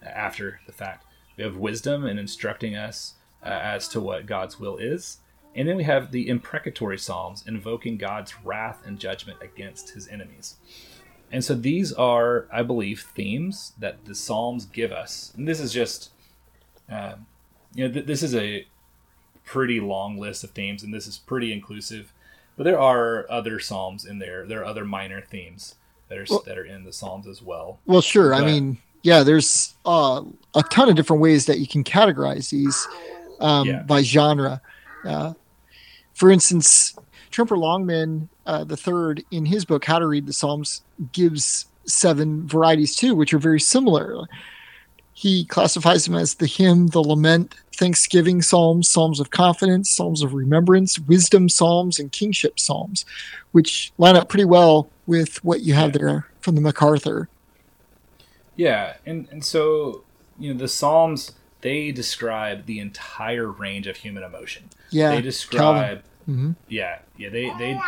[0.04, 1.06] after the fact.
[1.36, 5.18] We have wisdom in instructing us uh, as to what God's will is.
[5.56, 10.58] And then we have the imprecatory Psalms invoking God's wrath and judgment against his enemies.
[11.32, 15.34] And so these are, I believe, themes that the Psalms give us.
[15.36, 16.12] And this is just,
[16.92, 17.16] uh,
[17.74, 18.68] you know, th- this is a
[19.46, 22.12] pretty long list of themes, and this is pretty inclusive.
[22.58, 24.46] But there are other psalms in there.
[24.46, 25.76] There are other minor themes
[26.10, 27.80] that are well, that are in the psalms as well.
[27.86, 28.32] Well, sure.
[28.32, 30.24] But, I mean, yeah, there's uh,
[30.54, 32.88] a ton of different ways that you can categorize these
[33.40, 33.82] um, yeah.
[33.84, 34.62] by genre.
[35.04, 35.34] Uh,
[36.14, 36.96] for instance,
[37.32, 42.48] Tremper Longman uh, the third in his book How to Read the Psalms gives seven
[42.48, 44.28] varieties too, which are very similar.
[45.18, 50.34] He classifies them as the hymn, the lament, thanksgiving psalms, psalms of confidence, psalms of
[50.34, 53.06] remembrance, wisdom psalms, and kingship psalms,
[53.54, 57.30] which line up pretty well with what you have there from the MacArthur.
[58.58, 60.04] Yeah, and and so
[60.38, 61.32] you know the psalms
[61.62, 64.70] they describe the entire range of human emotion.
[64.90, 66.04] Yeah, they describe.
[66.30, 66.52] Mm-hmm.
[66.68, 67.30] Yeah, yeah.
[67.30, 67.80] They they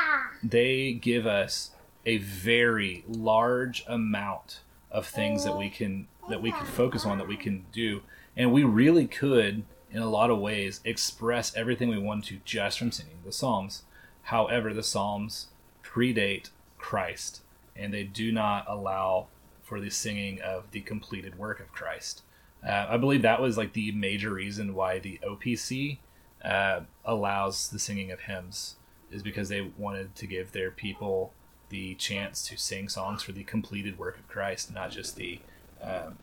[0.42, 1.72] they give us
[2.06, 7.28] a very large amount of things that we can that we can focus on that
[7.28, 8.02] we can do.
[8.36, 12.80] And we really could in a lot of ways express everything we want to just
[12.80, 13.84] from singing the psalms.
[14.24, 15.48] However the psalms
[15.84, 17.42] predate christ
[17.76, 19.28] and they do not allow
[19.64, 22.24] for the singing of the completed work of christ.
[22.68, 25.98] Uh, i believe that was like the major reason why the opc
[26.44, 28.76] uh, allows the singing of hymns
[29.12, 31.34] is because they wanted to give their people
[31.70, 35.40] the chance to sing songs for the completed work of Christ, not just the,
[35.82, 36.18] um,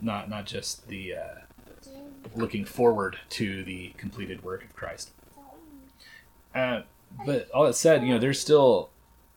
[0.00, 1.34] not not just the uh,
[2.34, 5.12] looking forward to the completed work of Christ.
[6.54, 6.82] Uh,
[7.24, 8.90] but all that said, you know, there's still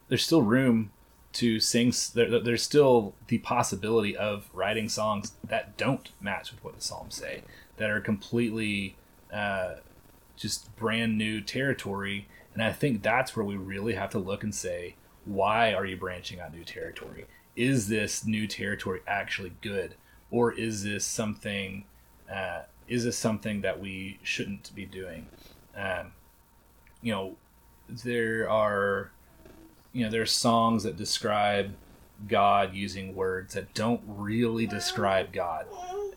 [0.08, 0.92] there's still room
[1.34, 1.94] to sing.
[2.14, 7.16] There, there's still the possibility of writing songs that don't match with what the Psalms
[7.16, 7.44] say,
[7.78, 8.96] that are completely
[9.32, 9.76] uh,
[10.36, 14.54] just brand new territory and I think that's where we really have to look and
[14.54, 14.96] say,
[15.26, 17.26] why are you branching out new territory?
[17.60, 19.96] Is this new territory actually good,
[20.32, 21.84] or is this something?
[22.34, 25.28] Uh, is this something that we shouldn't be doing?
[25.76, 26.14] Um,
[27.02, 27.36] you know,
[27.90, 29.12] there are,
[29.92, 31.74] you know, there are songs that describe
[32.30, 35.66] God using words that don't really describe God,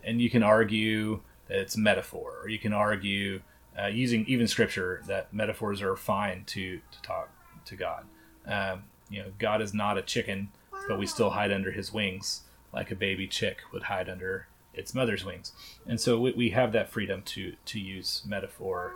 [0.05, 3.43] and you can argue that it's metaphor, or you can argue
[3.77, 7.31] uh, using even scripture that metaphors are fine to to talk
[7.65, 8.05] to God.
[8.47, 10.51] Um, you know, God is not a chicken,
[10.89, 12.43] but we still hide under His wings
[12.73, 15.53] like a baby chick would hide under its mother's wings.
[15.87, 18.95] And so we, we have that freedom to to use metaphor,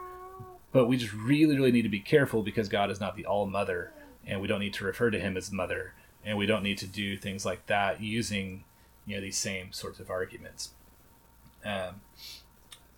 [0.72, 3.46] but we just really really need to be careful because God is not the all
[3.46, 3.92] mother,
[4.26, 5.94] and we don't need to refer to Him as mother,
[6.24, 8.64] and we don't need to do things like that using
[9.06, 10.70] you know these same sorts of arguments.
[11.64, 12.00] Um,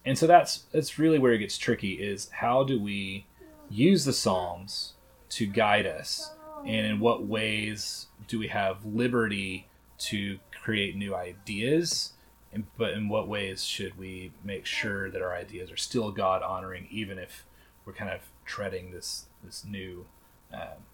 [0.05, 3.27] and so that's that's really where it gets tricky is how do we
[3.71, 4.95] use the psalms
[5.31, 6.33] to guide us
[6.65, 9.67] and in what ways do we have liberty
[9.99, 12.13] to create new ideas?
[12.53, 16.43] And, but in what ways should we make sure that our ideas are still god
[16.43, 17.45] honoring even if
[17.85, 20.07] we're kind of treading this this new
[20.53, 20.85] um,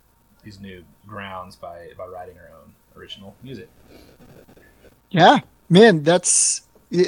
[0.42, 3.68] these new grounds by by writing our own original music?
[5.10, 6.62] Yeah man that's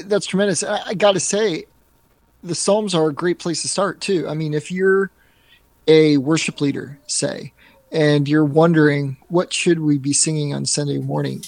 [0.06, 0.62] that's tremendous.
[0.62, 1.66] I, I gotta say
[2.42, 4.26] the Psalms are a great place to start too.
[4.28, 5.10] I mean, if you're
[5.86, 7.52] a worship leader, say,
[7.92, 11.42] and you're wondering what should we be singing on Sunday morning,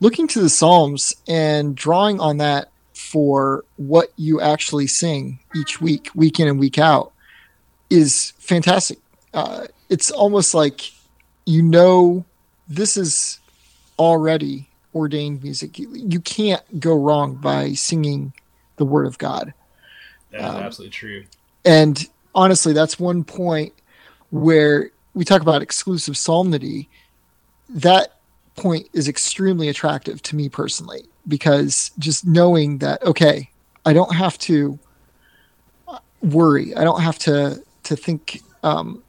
[0.00, 6.10] looking to the Psalms and drawing on that for what you actually sing each week,
[6.14, 7.12] week in and week out,
[7.90, 8.98] is fantastic.
[9.32, 10.92] Uh, it's almost like
[11.46, 12.24] you know
[12.68, 13.40] this is
[13.98, 15.78] already ordained music.
[15.78, 18.32] You, you can't go wrong by singing
[18.76, 19.54] the Word of God.
[20.30, 21.24] That's um, absolutely true.
[21.64, 23.72] And honestly, that's one point
[24.30, 26.88] where we talk about exclusive psalmody.
[27.68, 28.20] That
[28.54, 33.50] point is extremely attractive to me personally because just knowing that okay,
[33.84, 34.78] I don't have to
[36.22, 36.72] worry.
[36.76, 39.02] I don't have to to think um,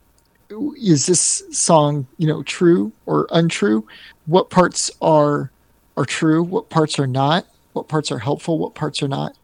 [0.81, 3.87] is this song you know true or untrue
[4.25, 5.51] what parts are
[5.95, 9.37] are true what parts are not what parts are helpful what parts are not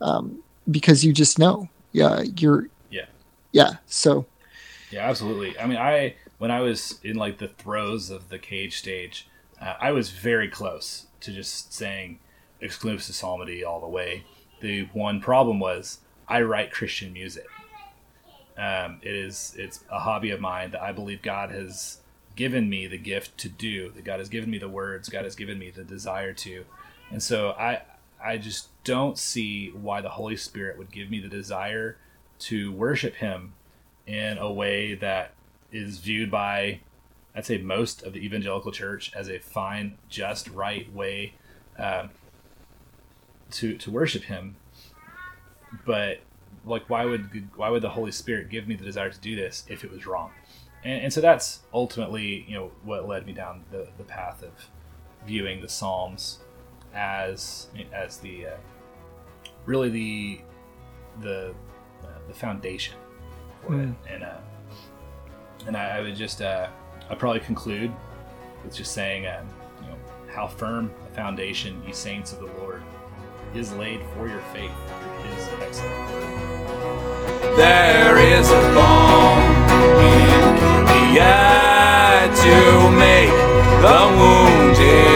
[0.00, 1.68] um, because you just know.
[1.92, 2.70] Yeah, you're.
[2.90, 3.04] Yeah.
[3.52, 3.72] Yeah.
[3.84, 4.24] So.
[4.90, 5.58] Yeah, absolutely.
[5.58, 9.28] I mean, I when I was in like the throes of the cage stage,
[9.60, 12.20] uh, I was very close to just saying
[12.60, 14.24] exclusive psalmody all the way.
[14.60, 17.46] The one problem was I write Christian music.
[18.56, 21.98] Um, it is it's a hobby of mine that I believe God has
[22.34, 23.90] given me the gift to do.
[23.90, 25.08] That God has given me the words.
[25.08, 26.64] God has given me the desire to,
[27.10, 27.82] and so I
[28.22, 31.98] I just don't see why the Holy Spirit would give me the desire
[32.40, 33.54] to worship Him
[34.08, 35.34] in a way that
[35.70, 36.80] is viewed by,
[37.36, 41.34] I'd say, most of the evangelical church as a fine, just, right way
[41.78, 42.10] um,
[43.52, 44.56] to to worship Him.
[45.84, 46.20] But
[46.64, 49.64] like, why would why would the Holy Spirit give me the desire to do this
[49.68, 50.30] if it was wrong?
[50.82, 54.52] And, and so that's ultimately, you know, what led me down the, the path of
[55.26, 56.38] viewing the Psalms
[56.94, 58.56] as as the uh,
[59.66, 60.40] really the
[61.20, 61.54] the
[62.02, 62.94] uh, the foundation
[63.68, 63.82] for mm.
[63.82, 64.14] it, hmm.
[64.14, 64.36] and uh,
[65.66, 66.68] and I, I, would just uh,
[67.10, 67.92] I probably conclude
[68.64, 69.46] with just saying um,
[69.82, 69.96] you know
[70.32, 72.82] how firm a foundation, ye saints of the Lord,
[73.54, 74.72] is laid for your faith
[75.20, 77.56] through his excellent word.
[77.56, 79.40] There is a balm
[80.00, 83.30] in Gilead to make
[83.82, 85.07] the wounded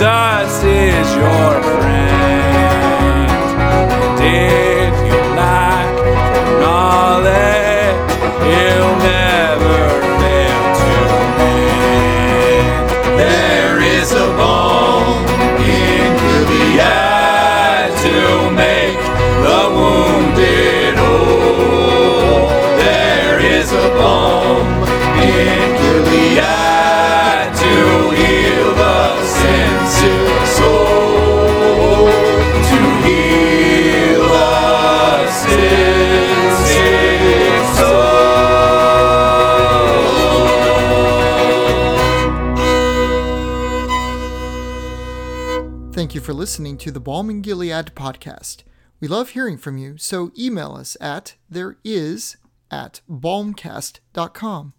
[0.00, 0.29] Jesus
[46.10, 48.64] Thank you for listening to the Balm Gilead podcast.
[48.98, 52.34] We love hearing from you, so email us at thereis
[52.68, 54.72] at balmcast.com.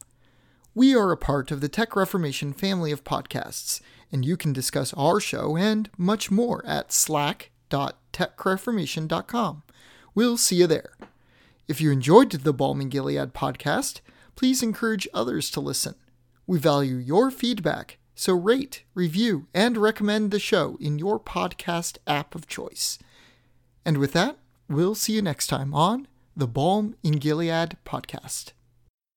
[0.75, 3.79] We are a part of the Tech Reformation family of podcasts,
[4.11, 9.63] and you can discuss our show and much more at slack.techreformation.com.
[10.13, 10.97] We'll see you there.
[11.65, 14.01] If you enjoyed the Balm Gilead podcast,
[14.35, 15.95] please encourage others to listen.
[16.45, 22.35] We value your feedback, so rate, review, and recommend the show in your podcast app
[22.35, 22.99] of choice.
[23.83, 24.37] And with that,
[24.69, 26.07] we'll see you next time on
[26.37, 28.51] the Balm in Gilead podcast.